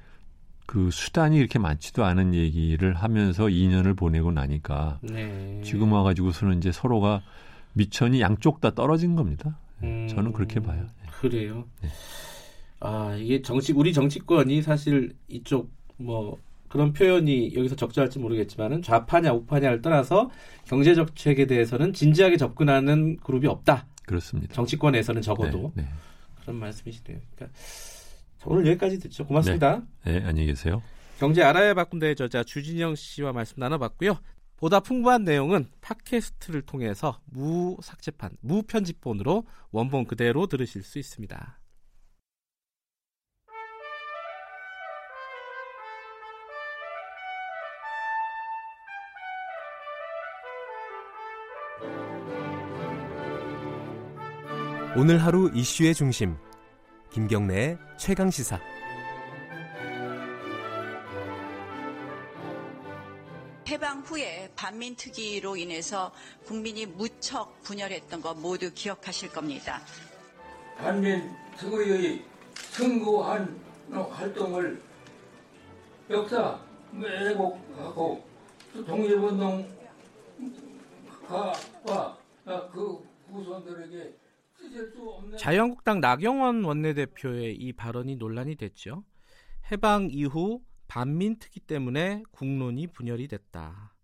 그 0.65 0.91
수단이 0.91 1.37
이렇게 1.37 1.59
많지도 1.59 2.07
않은 2.07 2.33
얘기를 2.33 2.95
하면서 2.95 3.45
2년을 3.45 3.95
보내고 3.95 4.33
나니까 4.33 4.99
네. 5.03 5.61
지금 5.63 5.93
와가지고서는 5.93 6.57
이제 6.57 6.73
서로가 6.73 7.21
미천이 7.75 8.23
양쪽 8.23 8.63
다 8.63 8.71
떨어진 8.71 9.15
겁니다. 9.15 9.59
음, 9.83 10.09
저는 10.09 10.33
그렇게 10.33 10.61
봐요. 10.61 10.87
그래요. 11.21 11.67
네. 11.83 11.89
아 12.81 13.15
이게 13.15 13.43
정치 13.43 13.75
우리 13.75 13.93
정치권이 13.93 14.63
사실 14.63 15.15
이쪽 15.29 15.71
뭐 15.99 16.39
그런 16.77 16.93
표현이 16.93 17.55
여기서 17.55 17.75
적절할지 17.75 18.19
모르겠지만은 18.19 18.83
좌파냐 18.83 19.33
우파냐를 19.33 19.81
떠나서 19.81 20.31
경제 20.67 20.95
정책에 20.95 21.47
대해서는 21.47 21.95
진지하게 21.95 22.37
접근하는 22.37 23.17
그룹이 23.17 23.47
없다. 23.47 23.87
그렇습니다. 24.05 24.53
정치권에서는 24.53 25.23
적어도 25.23 25.73
네, 25.75 25.83
네. 25.83 25.89
그런 26.43 26.57
말씀이시네요. 26.57 27.19
그러니까 27.35 27.59
자, 28.39 28.45
오늘 28.45 28.67
여기까지 28.67 28.99
듣죠. 28.99 29.27
고맙습니다. 29.27 29.83
네, 30.05 30.23
안녕히 30.27 30.49
계세요. 30.49 30.83
경제 31.19 31.43
알아야 31.43 31.73
바꾼다의 31.73 32.15
저자 32.15 32.45
주진영 32.45 32.95
씨와 32.95 33.33
말씀 33.33 33.59
나눠봤고요. 33.59 34.19
보다 34.59 34.81
풍부한 34.81 35.25
내용은 35.25 35.67
팟캐스트를 35.81 36.61
통해서 36.63 37.21
무삭제판, 37.25 38.33
무편집본으로 38.43 39.47
원본 39.71 40.05
그대로 40.05 40.47
들으실 40.47 40.83
수 40.83 40.99
있습니다. 40.99 41.59
오늘 54.99 55.23
하루 55.23 55.51
이슈의 55.53 55.95
중심 55.95 56.39
김경래의 57.11 57.77
최강 57.99 58.31
시사 58.31 58.59
해방 63.69 64.01
후에 64.01 64.51
반민특위로 64.57 65.55
인해서 65.59 66.11
국민이 66.47 66.87
무척 66.87 67.63
분열했던 67.63 68.23
거 68.23 68.33
모두 68.33 68.73
기억하실 68.73 69.33
겁니다. 69.33 69.83
반면 70.79 71.37
특위의 71.59 72.25
선거한 72.55 73.61
활동을 73.91 74.83
역사 76.09 76.59
왜곡하고 76.95 78.25
또 78.73 78.85
독립운동가와 78.87 79.67
그 82.73 83.07
후손들에게 83.31 84.26
자유한국당 85.39 86.01
나경원 86.01 86.65
원내대표의 86.65 87.57
이 87.57 87.73
발언이 87.73 88.17
논란이 88.17 88.57
됐죠. 88.57 89.05
해방 89.71 90.09
이후 90.11 90.63
반민특위 90.89 91.61
때문에 91.67 92.23
국론이 92.31 92.87
분열이 92.87 93.29
됐다. 93.29 93.95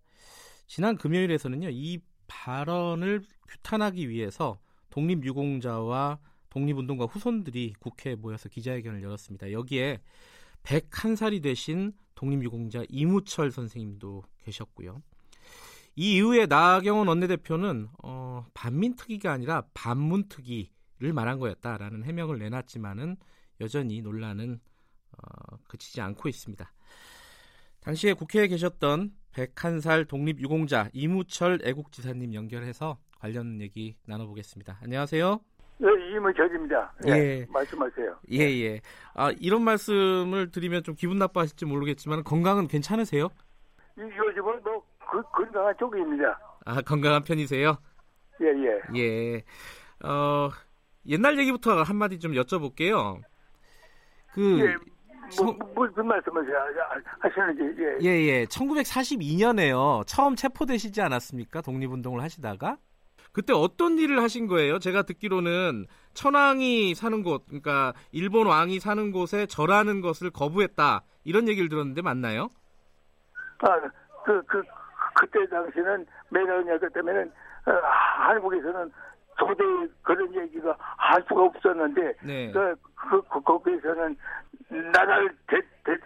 지난 0.67 0.97
금요일에서는요, 0.97 1.69
이 1.71 2.01
발언을 2.27 3.23
규탄하기 3.49 4.09
위해서 4.09 4.59
독립유공자와 4.91 6.19
독립운동가 6.51 7.05
후손들이 7.07 7.75
국회에 7.79 8.15
모여서 8.15 8.49
기자회견을 8.49 9.03
열었습니다. 9.03 9.53
여기에 9.53 10.01
101살이 10.63 11.43
되신 11.43 11.93
독립유공자 12.15 12.85
이무철 12.89 13.51
선생님도 13.51 14.23
계셨고요. 14.45 15.03
이 15.95 16.17
이후에 16.17 16.47
나경원 16.47 17.09
원내대표는 17.09 17.89
어, 18.03 18.47
반민특위가 18.55 19.31
아니라 19.33 19.65
반문특위를 19.75 21.13
말한 21.15 21.39
거였다라는 21.39 22.05
해명을 22.05 22.39
내놨지만은 22.39 23.17
여전히 23.61 24.01
논란은 24.01 24.59
어, 25.13 25.57
그치지 25.69 26.01
않고 26.01 26.29
있습니다. 26.29 26.73
당시에 27.81 28.15
국회에 28.15 28.47
계셨던 28.49 29.13
101살 29.35 30.09
독립유공자 30.09 30.89
이무철 30.93 31.61
애국지사님 31.65 32.33
연결해서 32.35 32.99
관련 33.19 33.61
얘기 33.61 33.97
나눠보겠습니다. 34.07 34.79
안녕하세요. 34.83 35.41
네, 35.79 35.89
이무철입니다. 36.17 36.95
예, 37.09 37.13
예. 37.13 37.47
말씀하세요. 37.51 38.17
예, 38.31 38.39
예. 38.39 38.81
아, 39.15 39.33
이런 39.41 39.63
말씀을 39.63 40.51
드리면 40.53 40.85
좀 40.85 40.95
기분 40.95 41.19
나빠하실지 41.19 41.65
모르겠지만 41.67 42.23
건강은 42.25 42.69
괜찮으세요? 42.69 43.29
이- 43.99 44.01
요즘은 44.03 44.63
뭐 44.63 44.72
그, 45.13 45.23
건강한 45.31 45.75
쪽입니다. 45.79 46.39
아, 46.65 46.81
건강한 46.81 47.23
편이세요? 47.23 47.77
예, 48.41 48.47
예. 48.47 48.81
예. 48.99 49.43
어, 50.09 50.49
옛날 51.07 51.39
얘기부터 51.39 51.83
한마디 51.83 52.19
좀 52.19 52.33
여쭤볼게요. 52.33 53.21
그, 54.33 54.59
예, 54.61 54.75
성- 55.31 55.47
뭐, 55.47 55.55
뭐, 55.75 55.87
무슨 55.87 56.07
말씀을 56.07 56.43
하- 56.49 57.29
하시는지, 57.29 57.83
예. 57.83 57.99
예, 58.09 58.27
예. 58.41 58.45
1942년에요. 58.47 60.05
처음 60.07 60.35
체포되시지 60.35 61.01
않았습니까? 61.03 61.61
독립운동을 61.61 62.23
하시다가. 62.23 62.79
그때 63.33 63.53
어떤 63.55 63.99
일을 63.99 64.23
하신 64.23 64.47
거예요? 64.47 64.79
제가 64.79 65.03
듣기로는 65.03 65.87
천황이 66.15 66.95
사는 66.95 67.23
곳, 67.23 67.45
그러니까 67.47 67.95
일본 68.13 68.47
왕이 68.47 68.79
사는 68.81 69.11
곳에 69.11 69.47
절하는 69.47 70.01
것을 70.01 70.31
거부했다. 70.31 71.03
이런 71.25 71.49
얘기를 71.49 71.69
들었는데 71.69 72.03
맞나요? 72.03 72.51
아, 73.61 73.81
그, 74.25 74.43
그, 74.47 74.63
그때 75.23 75.47
당시는 75.47 76.05
매너냐그 76.31 76.91
때문에는, 76.91 77.33
어, 77.67 77.71
한국에서는 77.71 78.91
도저히 79.39 79.89
그런 80.03 80.35
얘기가 80.35 80.77
할 80.79 81.23
수가 81.29 81.45
없었는데, 81.45 82.15
네. 82.25 82.51
그, 82.51 82.75
그, 82.97 83.23
그, 83.29 83.41
거기에서는 83.41 84.17
나라를 84.93 85.33
대, 85.47 85.61
대, 85.85 85.97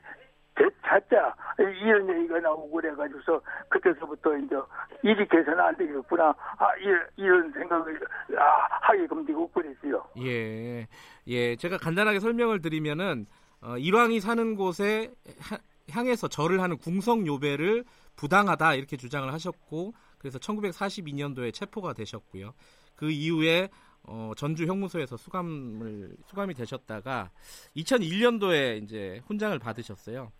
되찾자 0.54 1.34
이런 1.58 2.08
얘기가 2.08 2.40
나오고 2.40 2.70
그래가지고서 2.72 3.40
그때서부터 3.68 4.36
이제 4.38 4.56
일이 5.02 5.26
개선 5.28 5.60
안 5.60 5.76
되겠구나 5.76 6.34
아, 6.58 6.74
이런, 6.80 7.06
이런 7.16 7.52
생각을 7.52 8.00
아, 8.38 8.66
하게끔 8.82 9.24
되고 9.26 9.46
그랬어요. 9.50 10.02
예, 10.18 10.86
예, 11.26 11.56
제가 11.56 11.76
간단하게 11.76 12.20
설명을 12.20 12.62
드리면은 12.62 13.26
어, 13.60 13.76
일왕이 13.76 14.20
사는 14.20 14.54
곳에 14.56 15.10
하, 15.40 15.58
향해서 15.90 16.28
절을 16.28 16.60
하는 16.60 16.78
궁성 16.78 17.26
요배를 17.26 17.84
부당하다 18.16 18.74
이렇게 18.74 18.96
주장을 18.96 19.30
하셨고 19.32 19.94
그래서 20.18 20.38
1942년도에 20.38 21.52
체포가 21.52 21.92
되셨고요. 21.92 22.54
그 22.96 23.10
이후에 23.10 23.68
어, 24.04 24.32
전주 24.36 24.66
형무소에서 24.66 25.16
수감을 25.16 26.16
수감이 26.26 26.54
되셨다가 26.54 27.30
2001년도에 27.76 28.82
이제 28.82 29.20
훈장을 29.26 29.58
받으셨어요. 29.58 30.30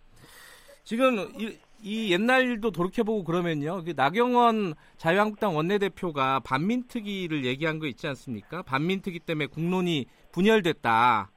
지금 0.83 1.17
이, 1.37 1.57
이 1.81 2.13
옛날 2.13 2.43
일도 2.43 2.71
돌이켜보고 2.71 3.25
그러면요. 3.25 3.83
그 3.83 3.93
나경원 3.95 4.73
자유한국당 4.95 5.55
원내대표가 5.55 6.39
반민특위를 6.39 7.43
얘기한 7.43 7.79
거 7.79 7.87
있지 7.87 8.07
않습니까? 8.07 8.61
반민특위 8.61 9.19
때문에 9.19 9.47
국론이 9.47 10.05
분열됐다. 10.31 11.29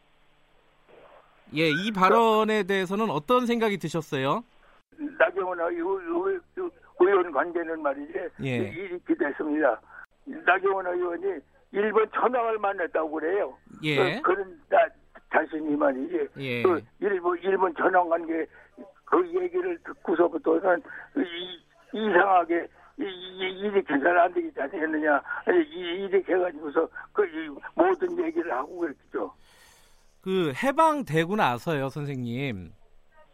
예, 1.57 1.69
이 1.69 1.91
발언에 1.91 2.63
대해서는 2.63 3.11
어떤 3.11 3.47
생각이 3.47 3.79
드셨어요? 3.79 4.45
나경원 5.19 5.59
의원, 5.73 6.30
의원 7.01 7.33
관계는 7.33 7.83
말이지 7.83 8.13
예. 8.45 8.57
이렇게 8.57 9.15
됐습니다. 9.15 9.81
나경원 10.25 10.87
의원이 10.87 11.41
일본 11.73 12.09
천황을 12.13 12.59
만났다고 12.59 13.11
그래요. 13.11 13.57
예. 13.83 14.21
그, 14.21 14.33
런 14.33 14.61
나, 14.69 14.79
자신이 15.33 15.77
말이지. 15.77 16.29
예. 16.39 16.63
그 16.63 16.81
일본 17.01 17.39
일본 17.43 17.75
천황 17.75 18.09
관계 18.09 18.47
그 19.05 19.27
얘기를 19.43 19.79
듣고서부터는 19.85 20.83
이, 21.17 21.63
이상하게 21.93 22.69
이, 22.99 23.03
이렇게 23.03 23.99
잘안 23.99 24.33
되지 24.35 24.61
않겠느냐 24.61 25.23
이, 25.49 26.07
이렇게 26.11 26.35
해가지고서 26.35 26.89
그 27.13 27.25
이, 27.25 27.49
모든 27.75 28.25
얘기를 28.25 28.53
하고 28.53 28.79
그랬죠. 28.79 29.33
그 30.23 30.53
해방되고 30.63 31.35
나서요, 31.37 31.89
선생님. 31.89 32.73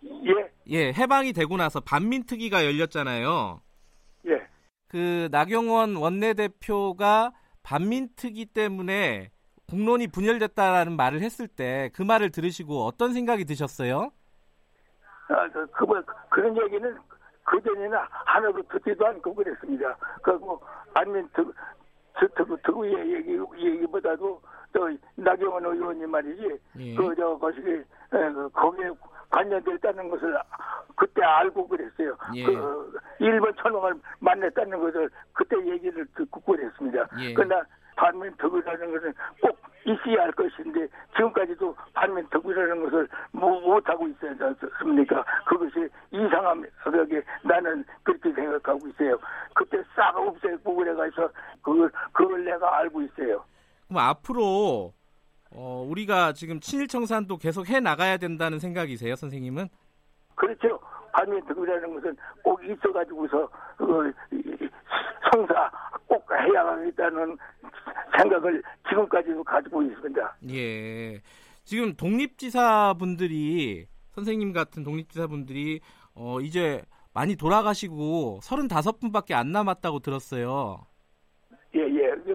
예. 0.04 0.55
예, 0.68 0.92
해방이 0.92 1.32
되고 1.32 1.56
나서 1.56 1.80
반민특위가 1.80 2.64
열렸잖아요. 2.64 3.60
예. 4.26 4.46
그 4.88 5.28
나경원 5.30 5.96
원내대표가 5.96 7.32
반민특위 7.62 8.46
때문에 8.46 9.30
공론이 9.68 10.08
분열됐다라는 10.08 10.96
말을 10.96 11.20
했을 11.22 11.48
때 11.48 11.90
그 11.94 12.02
말을 12.02 12.30
들으시고 12.30 12.84
어떤 12.84 13.12
생각이 13.12 13.44
드셨어요? 13.44 14.10
아, 15.28 15.48
그, 15.52 15.66
그, 15.72 15.84
뭐, 15.84 16.00
그런 16.30 16.56
얘기는 16.56 16.96
그전에는 17.44 17.98
하나도 18.24 18.62
듣지도 18.68 19.06
않고 19.06 19.34
그랬습니다. 19.34 19.96
그리고 20.22 20.60
아니면 20.94 21.28
듣, 21.34 21.52
듣, 22.18 22.32
듣고 22.62 22.86
얘기, 22.86 23.38
얘기보다도 23.56 24.40
또 24.76 24.90
나경원 25.14 25.64
의원님 25.64 26.10
말이지 26.10 26.58
예. 26.80 26.94
그저 26.94 27.38
것이 27.38 27.62
그 28.10 28.50
거기에 28.52 28.90
관련됐다는 29.30 30.10
것을 30.10 30.36
그때 30.94 31.24
알고 31.24 31.66
그랬어요. 31.66 32.14
예. 32.34 32.44
그 32.44 33.00
일본 33.18 33.54
천황을 33.56 33.94
만났다는 34.20 34.78
것을 34.78 35.08
그때 35.32 35.56
얘기를 35.66 36.06
듣고 36.14 36.40
그랬습니다. 36.42 37.08
예. 37.20 37.32
그러나 37.32 37.64
반민특위라는 37.96 38.92
것은 38.92 39.14
꼭 39.40 39.58
있어야 39.86 40.24
할 40.24 40.32
것인데 40.32 40.86
지금까지도 41.16 41.74
반민특위라는 41.94 42.84
것을 42.84 43.08
뭐 43.32 43.58
못하고 43.58 44.06
있어야 44.08 44.32
않습니까? 44.38 45.24
그것이 45.46 45.88
이상하게 46.10 47.22
나는 47.42 47.82
그렇게 48.02 48.30
생각하고 48.30 48.86
있어요. 48.88 49.18
그때 49.54 49.82
싹 49.94 50.14
없애고 50.18 50.74
그래가지고 50.74 51.30
그걸, 51.62 51.90
그걸 52.12 52.44
내가 52.44 52.76
알고 52.80 53.00
있어요. 53.00 53.42
그럼 53.88 54.02
앞으로 54.02 54.92
어, 55.50 55.86
우리가 55.88 56.32
지금 56.32 56.60
친일 56.60 56.88
청산도 56.88 57.38
계속 57.38 57.68
해 57.68 57.80
나가야 57.80 58.16
된다는 58.16 58.58
생각이세요, 58.58 59.16
선생님은? 59.16 59.68
그렇죠. 60.34 60.78
반민특위라는 61.12 61.94
것은 61.94 62.16
꼭 62.42 62.60
있어가지고서 62.62 63.48
그 63.78 64.12
성사 65.32 65.70
꼭 66.06 66.26
해야 66.30 66.66
하겠다는 66.66 67.38
생각을 68.18 68.62
지금까지도 68.88 69.42
가지고 69.42 69.82
있습니다. 69.82 70.36
예. 70.50 71.20
지금 71.64 71.94
독립지사분들이 71.94 73.86
선생님 74.12 74.52
같은 74.52 74.84
독립지사분들이 74.84 75.80
어, 76.14 76.40
이제 76.40 76.82
많이 77.12 77.34
돌아가시고 77.34 78.40
35분밖에 78.42 79.32
안 79.32 79.52
남았다고 79.52 80.00
들었어요. 80.00 80.86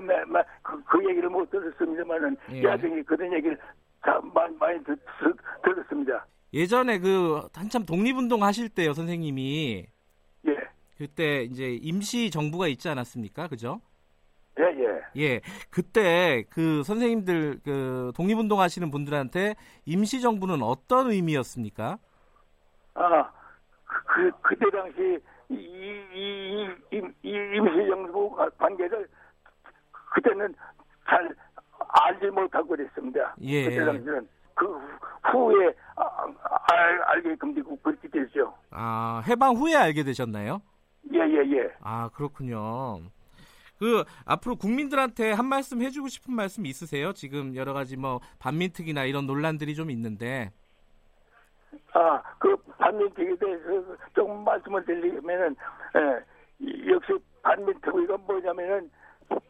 그, 0.07 0.31
마, 0.31 0.43
그, 0.61 0.83
그 0.83 1.09
얘기를 1.09 1.29
못 1.29 1.49
들었습니다만은 1.49 2.37
예. 2.53 2.63
야생이 2.63 3.03
그런 3.03 3.31
얘기를 3.33 3.57
다 4.01 4.19
많이, 4.33 4.55
많이 4.57 4.83
듣, 4.83 4.99
들었습니다. 5.63 6.25
예전에 6.53 6.99
그 6.99 7.47
한참 7.53 7.85
독립운동 7.85 8.43
하실 8.43 8.69
때요, 8.69 8.93
선생님이. 8.93 9.85
예. 10.47 10.57
그때 10.97 11.43
이제 11.43 11.77
임시 11.81 12.29
정부가 12.29 12.67
있지 12.67 12.89
않았습니까? 12.89 13.47
그죠? 13.47 13.81
예, 14.59 14.63
예. 14.63 15.01
예. 15.17 15.41
그때 15.69 16.43
그 16.49 16.83
선생님들 16.83 17.61
그 17.63 18.11
독립운동 18.15 18.59
하시는 18.59 18.91
분들한테 18.91 19.55
임시 19.85 20.19
정부는 20.21 20.61
어떤 20.61 21.11
의미였습니까? 21.11 21.97
아, 22.95 23.31
그, 23.85 24.03
그, 24.05 24.31
그때 24.41 24.65
당시 24.71 25.19
이, 25.49 25.53
이, 25.53 26.67
이, 26.91 27.01
이 27.23 27.29
임시정부 27.29 28.35
관계를 28.57 29.07
그때는 30.11 30.53
잘 31.07 31.33
알지 31.89 32.27
못하고 32.27 32.69
그랬습니다. 32.69 33.35
예. 33.41 33.63
그때 33.65 33.85
당시는 33.85 34.27
그 34.53 34.65
후에 35.31 35.73
아, 35.95 36.27
알, 36.71 37.01
알게끔 37.03 37.53
되고 37.53 37.75
그렇게 37.77 38.07
됐죠. 38.07 38.53
아, 38.69 39.23
해방 39.27 39.55
후에 39.55 39.75
알게 39.75 40.03
되셨나요? 40.03 40.61
예, 41.13 41.19
예, 41.19 41.57
예. 41.57 41.71
아, 41.81 42.09
그렇군요. 42.13 43.01
그 43.79 44.03
앞으로 44.25 44.57
국민들한테 44.57 45.31
한 45.31 45.47
말씀 45.47 45.81
해주고 45.81 46.07
싶은 46.07 46.35
말씀 46.35 46.65
있으세요? 46.65 47.13
지금 47.13 47.55
여러 47.55 47.73
가지 47.73 47.97
뭐 47.97 48.19
반민특위나 48.39 49.05
이런 49.05 49.25
논란들이 49.25 49.73
좀 49.73 49.89
있는데. 49.89 50.51
아, 51.93 52.21
그 52.37 52.55
반민특위에 52.77 53.35
대해서 53.37 53.97
조금 54.13 54.43
말씀을 54.43 54.85
드리면은 54.85 55.55
예, 55.95 56.91
역시 56.91 57.13
반민특위가 57.41 58.17
뭐냐면은 58.17 58.91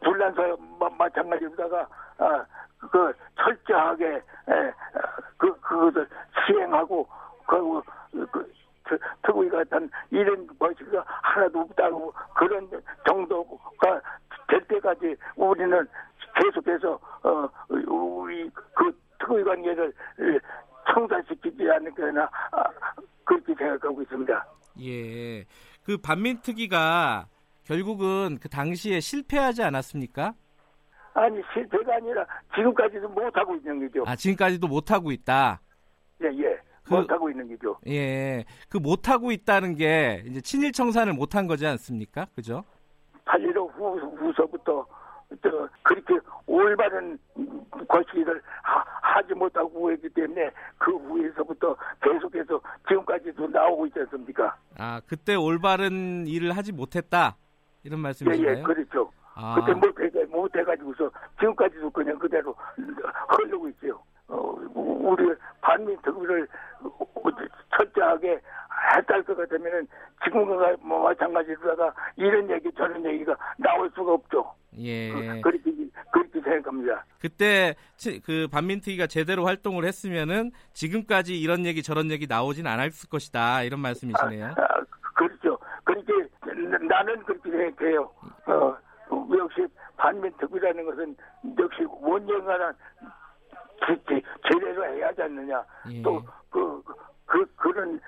불란서 0.00 0.56
마찬가지로다가 0.98 1.88
아, 2.18 2.44
그 2.90 3.12
철저하게 3.36 4.22
예, 4.50 4.72
그 5.36 5.52
그것을 5.60 6.08
시행하고 6.46 7.08
그리고 7.46 7.82
그 8.30 8.52
특위가 9.22 9.58
어떤 9.58 9.90
이런 10.10 10.46
것이가 10.58 11.04
하나도 11.06 11.60
없다고 11.60 12.12
그런 12.34 12.68
정도가 13.06 14.00
될 14.48 14.60
때까지 14.68 15.16
우리는 15.36 15.88
계속해서 16.34 16.98
어 17.22 17.48
우리 17.68 18.50
그 18.74 18.96
특위 19.18 19.42
관계를 19.44 19.92
청산시키지 20.92 21.70
않거나 21.70 22.28
아, 22.50 22.64
그렇게 23.24 23.54
생각하고 23.54 24.02
있습니다. 24.02 24.46
예. 24.80 25.44
그 25.84 25.96
반민특위가 25.98 27.26
결국은 27.64 28.38
그 28.40 28.48
당시에 28.48 29.00
실패하지 29.00 29.62
않았습니까? 29.62 30.34
아니 31.14 31.40
실패가 31.52 31.94
아니라 31.96 32.26
지금까지도 32.54 33.08
못 33.08 33.36
하고 33.36 33.54
있는 33.56 33.80
거죠. 33.86 34.04
아 34.06 34.16
지금까지도 34.16 34.66
못 34.66 34.90
하고 34.90 35.12
있다. 35.12 35.60
예 36.22 36.26
예. 36.28 36.58
그- 36.84 36.94
못 36.94 37.10
하고 37.10 37.30
있는 37.30 37.48
거죠. 37.48 37.78
예. 37.86 38.44
그못 38.68 39.08
하고 39.08 39.30
있다는 39.30 39.76
게 39.76 40.22
이제 40.26 40.40
친일 40.40 40.72
청산을 40.72 41.12
못 41.12 41.34
한 41.36 41.46
거지 41.46 41.66
않습니까? 41.66 42.26
그죠? 42.34 42.64
8.15 43.26 43.70
후, 43.74 43.98
후서부터 44.16 44.86
저 45.42 45.68
그렇게 45.82 46.14
올바른 46.46 47.18
거시기를 47.88 48.42
하, 48.62 49.22
지 49.22 49.32
못하고 49.34 49.90
했기 49.92 50.08
때문에 50.10 50.50
그 50.76 50.90
후에서부터 50.96 51.76
계속해서 52.02 52.60
지금까지도 52.88 53.46
나오고 53.48 53.86
있지 53.86 54.00
않습니까? 54.00 54.56
아 54.78 55.00
그때 55.06 55.34
올바른 55.36 56.26
일을 56.26 56.56
하지 56.56 56.72
못했다 56.72 57.36
이런 57.84 57.98
예, 57.98 58.02
말씀이신가요? 58.02 58.58
예, 58.58 58.62
그렇죠. 58.62 59.10
아. 59.34 59.54
그때 59.60 59.72
못해, 59.74 60.24
못해가지고서 60.26 61.10
지금까지도 61.40 61.90
그냥 61.90 62.18
그대로 62.18 62.54
흐르고 63.28 63.68
있어요. 63.68 64.02
어, 64.28 64.54
우리 64.74 65.34
반민 65.60 65.96
특위를 66.02 66.46
철저하게 67.76 68.40
했다할 68.96 69.22
것 69.24 69.36
같으면은 69.36 69.86
지금과 70.24 70.76
뭐 70.80 71.02
마찬가지로다가 71.04 71.92
이런 72.16 72.50
얘기 72.50 72.70
저런 72.76 73.04
얘기가 73.04 73.36
나올 73.58 73.90
수가 73.94 74.12
없죠. 74.12 74.54
예. 74.78 75.10
그 75.12 75.48
렇게 75.48 75.70
그렇게 76.12 76.40
생각합니다. 76.40 77.04
그때 77.20 77.74
치- 77.96 78.20
그 78.20 78.48
반민특위가 78.50 79.06
제대로 79.06 79.44
활동을 79.46 79.84
했으면은 79.84 80.50
지금까지 80.72 81.38
이런 81.38 81.66
얘기 81.66 81.82
저런 81.82 82.10
얘기 82.10 82.26
나오진 82.26 82.66
않았을 82.66 83.08
것이다 83.10 83.62
이런 83.64 83.80
말씀이시네요. 83.80 84.46
아, 84.56 84.80
그렇죠. 85.14 85.58
그렇게 85.84 86.12
나는 86.88 87.22
그 87.24 87.38
렇게 87.64 87.74
생각해요. 87.76 88.10
어, 88.46 88.76
역시 89.36 89.66
반면 89.96 90.32
특위라는 90.38 90.84
것은 90.84 91.16
역시 91.58 91.84
원정하나 92.00 92.72
제대로 94.48 94.84
해야 94.84 95.08
하지 95.08 95.22
않느냐. 95.22 95.64
예. 95.90 96.02
또 96.02 96.22
그 96.50 96.82
그, 97.24 97.46
그런 97.56 97.98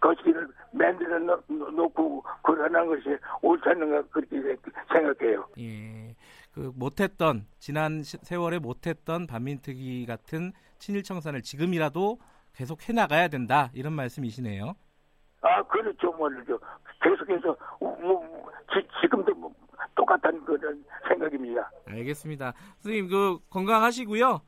것을 0.00 0.48
만들어 0.70 1.18
놓- 1.18 1.44
놓고 1.48 2.22
그러는 2.44 2.86
것이 2.86 3.18
옳지 3.42 3.68
않는가 3.70 4.02
그렇게 4.10 4.56
생각해요. 4.92 5.48
예. 5.58 6.14
그 6.54 6.70
못했던 6.76 7.44
지난 7.58 8.04
시- 8.04 8.18
세월에 8.22 8.60
못했던 8.60 9.26
반민특위 9.26 10.06
같은 10.06 10.52
친일 10.78 11.02
청산을 11.02 11.42
지금이라도 11.42 12.18
계속 12.54 12.88
해나가야 12.88 13.26
된다 13.28 13.70
이런 13.74 13.94
말씀이시네요. 13.94 14.74
아, 15.40 15.62
그렇죠. 15.64 16.12
뭐죠. 16.12 16.58
계속해서 17.02 17.56
뭐, 17.80 17.96
뭐, 18.00 18.50
지, 18.72 18.86
지금도 19.00 19.34
뭐 19.34 19.52
똑같은 19.94 20.44
그런 20.44 20.84
생각입니다. 21.06 21.70
알겠습니다. 21.86 22.52
선생님 22.80 23.08
그 23.08 23.38
건강하시고요. 23.50 24.40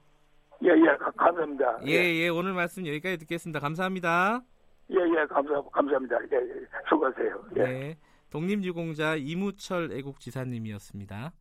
예, 0.64 0.68
예, 0.68 0.96
가- 0.96 1.10
감사합니다. 1.12 1.78
예, 1.86 1.92
예, 1.92 2.28
오늘 2.28 2.52
말씀 2.52 2.86
여기까지 2.86 3.18
듣겠습니다. 3.18 3.60
감사합니다. 3.60 4.42
예, 4.90 4.96
예, 4.96 5.26
감사, 5.26 5.62
감사합니다. 5.72 6.16
예, 6.32 6.36
예, 6.36 6.66
수고하세요. 6.88 7.44
예. 7.56 7.62
네. 7.62 7.98
독립유공자 8.30 9.16
이무철 9.16 9.90
애국지사님이었습니다. 9.92 11.32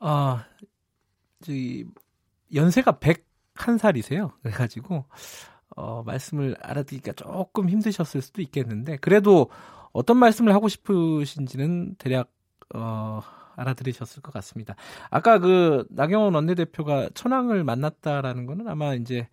아, 0.00 0.46
저기 1.42 1.84
연세가 2.54 2.92
101살이세요. 2.92 4.32
그래가지고 4.42 5.04
어, 5.76 6.02
말씀을 6.04 6.56
알아듣기가 6.60 7.12
조금 7.12 7.68
힘드셨을 7.68 8.22
수도 8.22 8.42
있겠는데 8.42 8.96
그래도 8.98 9.50
어떤 9.92 10.16
말씀을 10.16 10.54
하고 10.54 10.68
싶으신지는 10.68 11.96
대략 11.96 12.32
어, 12.74 13.20
알아들으셨을 13.56 14.22
것 14.22 14.32
같습니다. 14.34 14.74
아까 15.10 15.38
그 15.38 15.84
나경원 15.90 16.34
원내대표가 16.34 17.10
천황을 17.14 17.64
만났다라는 17.64 18.46
거는 18.46 18.68
아마 18.68 18.94
이제 18.94 19.28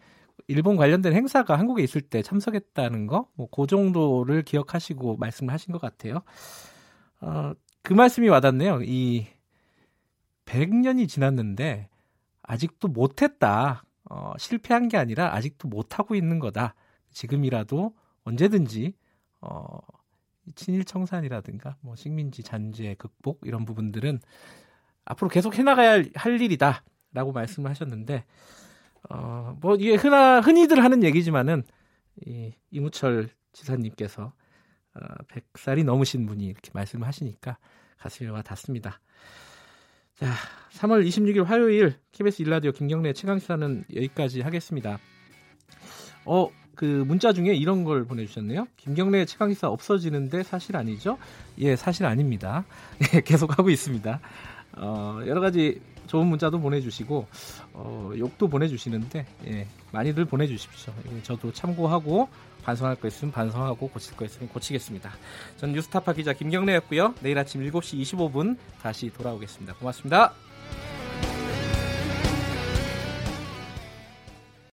일본 0.48 0.76
관련된 0.78 1.14
행사가 1.14 1.58
한국에 1.58 1.84
있을 1.84 2.02
때 2.02 2.22
참석했다는 2.22 3.08
거, 3.08 3.28
뭐, 3.36 3.48
그 3.50 3.68
정도를 3.68 4.44
기억하시고 4.44 5.18
말씀을 5.18 5.54
하신 5.54 5.72
것 5.72 5.82
같아요. 5.82 6.22
어, 7.22 7.54
그 7.82 7.94
말씀이 7.94 8.30
와닿네요. 8.30 8.82
이 8.84 9.28
100년이 10.46 11.10
지났는데 11.10 11.90
아직도 12.44 12.88
못했다. 12.88 13.84
어, 14.10 14.34
실패한 14.38 14.88
게 14.88 14.98
아니라 14.98 15.34
아직도 15.36 15.68
못하고 15.68 16.16
있는 16.16 16.40
거다. 16.40 16.76
지금이라도 17.12 17.94
언제든지 18.24 18.94
어, 19.42 19.80
친일 20.56 20.86
청산이라든가 20.86 21.78
뭐 21.82 21.96
식민지 21.96 22.44
잔재 22.44 22.96
극복 22.96 23.42
이런 23.46 23.66
부분들은 23.66 24.20
앞으로 25.06 25.30
계속 25.30 25.58
해나가야 25.58 25.92
할, 25.92 26.12
할 26.16 26.42
일이다라고 26.42 27.32
말씀을 27.34 27.70
하셨는데 27.70 28.26
어, 29.10 29.58
뭐 29.62 29.76
이게 29.76 29.96
흔하, 29.96 30.40
흔히들 30.40 30.84
하는 30.84 31.04
얘기지만은 31.04 31.64
이 32.26 32.52
이무철 32.72 33.30
지사님께서 33.54 34.34
어, 34.94 35.00
100살이 35.28 35.84
넘으신 35.84 36.26
분이 36.26 36.46
이렇게 36.46 36.72
말씀을 36.74 37.08
하시니까 37.08 37.58
가슴이 37.98 38.30
와 38.30 38.42
닿습니다. 38.42 39.00
자, 40.20 40.34
3월 40.72 41.08
26일 41.08 41.44
화요일 41.44 41.94
KBS 42.12 42.42
일라디오 42.42 42.72
김경래 42.72 43.14
최강 43.14 43.38
시사는 43.38 43.86
여기까지 43.96 44.42
하겠습니다. 44.42 44.98
어, 46.26 46.50
그 46.74 47.04
문자 47.06 47.34
중에 47.34 47.54
이런 47.54 47.84
걸 47.84 48.04
보내주셨네요. 48.06 48.66
김경래 48.78 49.26
최강 49.26 49.54
시사 49.54 49.70
없어지는데 49.70 50.42
사실 50.42 50.76
아니죠? 50.76 51.20
예, 51.60 51.76
사실 51.76 52.08
아닙니다. 52.08 52.66
예, 53.14 53.22
계속 53.22 53.60
하고 53.60 53.70
있습니다. 53.70 54.20
어, 54.78 55.20
여러 55.28 55.40
가지 55.40 55.82
좋은 56.08 56.26
문자도 56.26 56.60
보내주시고 56.62 57.28
어, 57.74 58.12
욕도 58.18 58.48
보내주시는데 58.48 59.24
예, 59.46 59.68
많이들 59.92 60.26
보내주십시오. 60.26 60.96
예, 61.12 61.22
저도 61.22 61.52
참고하고 61.52 62.28
반성할 62.68 62.98
거 62.98 63.08
있으면 63.08 63.32
반성하고 63.32 63.88
고칠 63.88 64.16
거 64.18 64.26
있으면 64.26 64.50
고치겠습니다. 64.50 65.10
전 65.56 65.72
뉴스타파 65.72 66.12
기자 66.14 66.34
김경래였고요. 66.34 67.16
내일 67.22 67.40
아침 67.40 67.62
7시 67.62 68.02
25분 68.02 68.58
다시 68.82 69.10
돌아오겠습니다. 69.10 69.76
고맙습니다. 69.76 70.34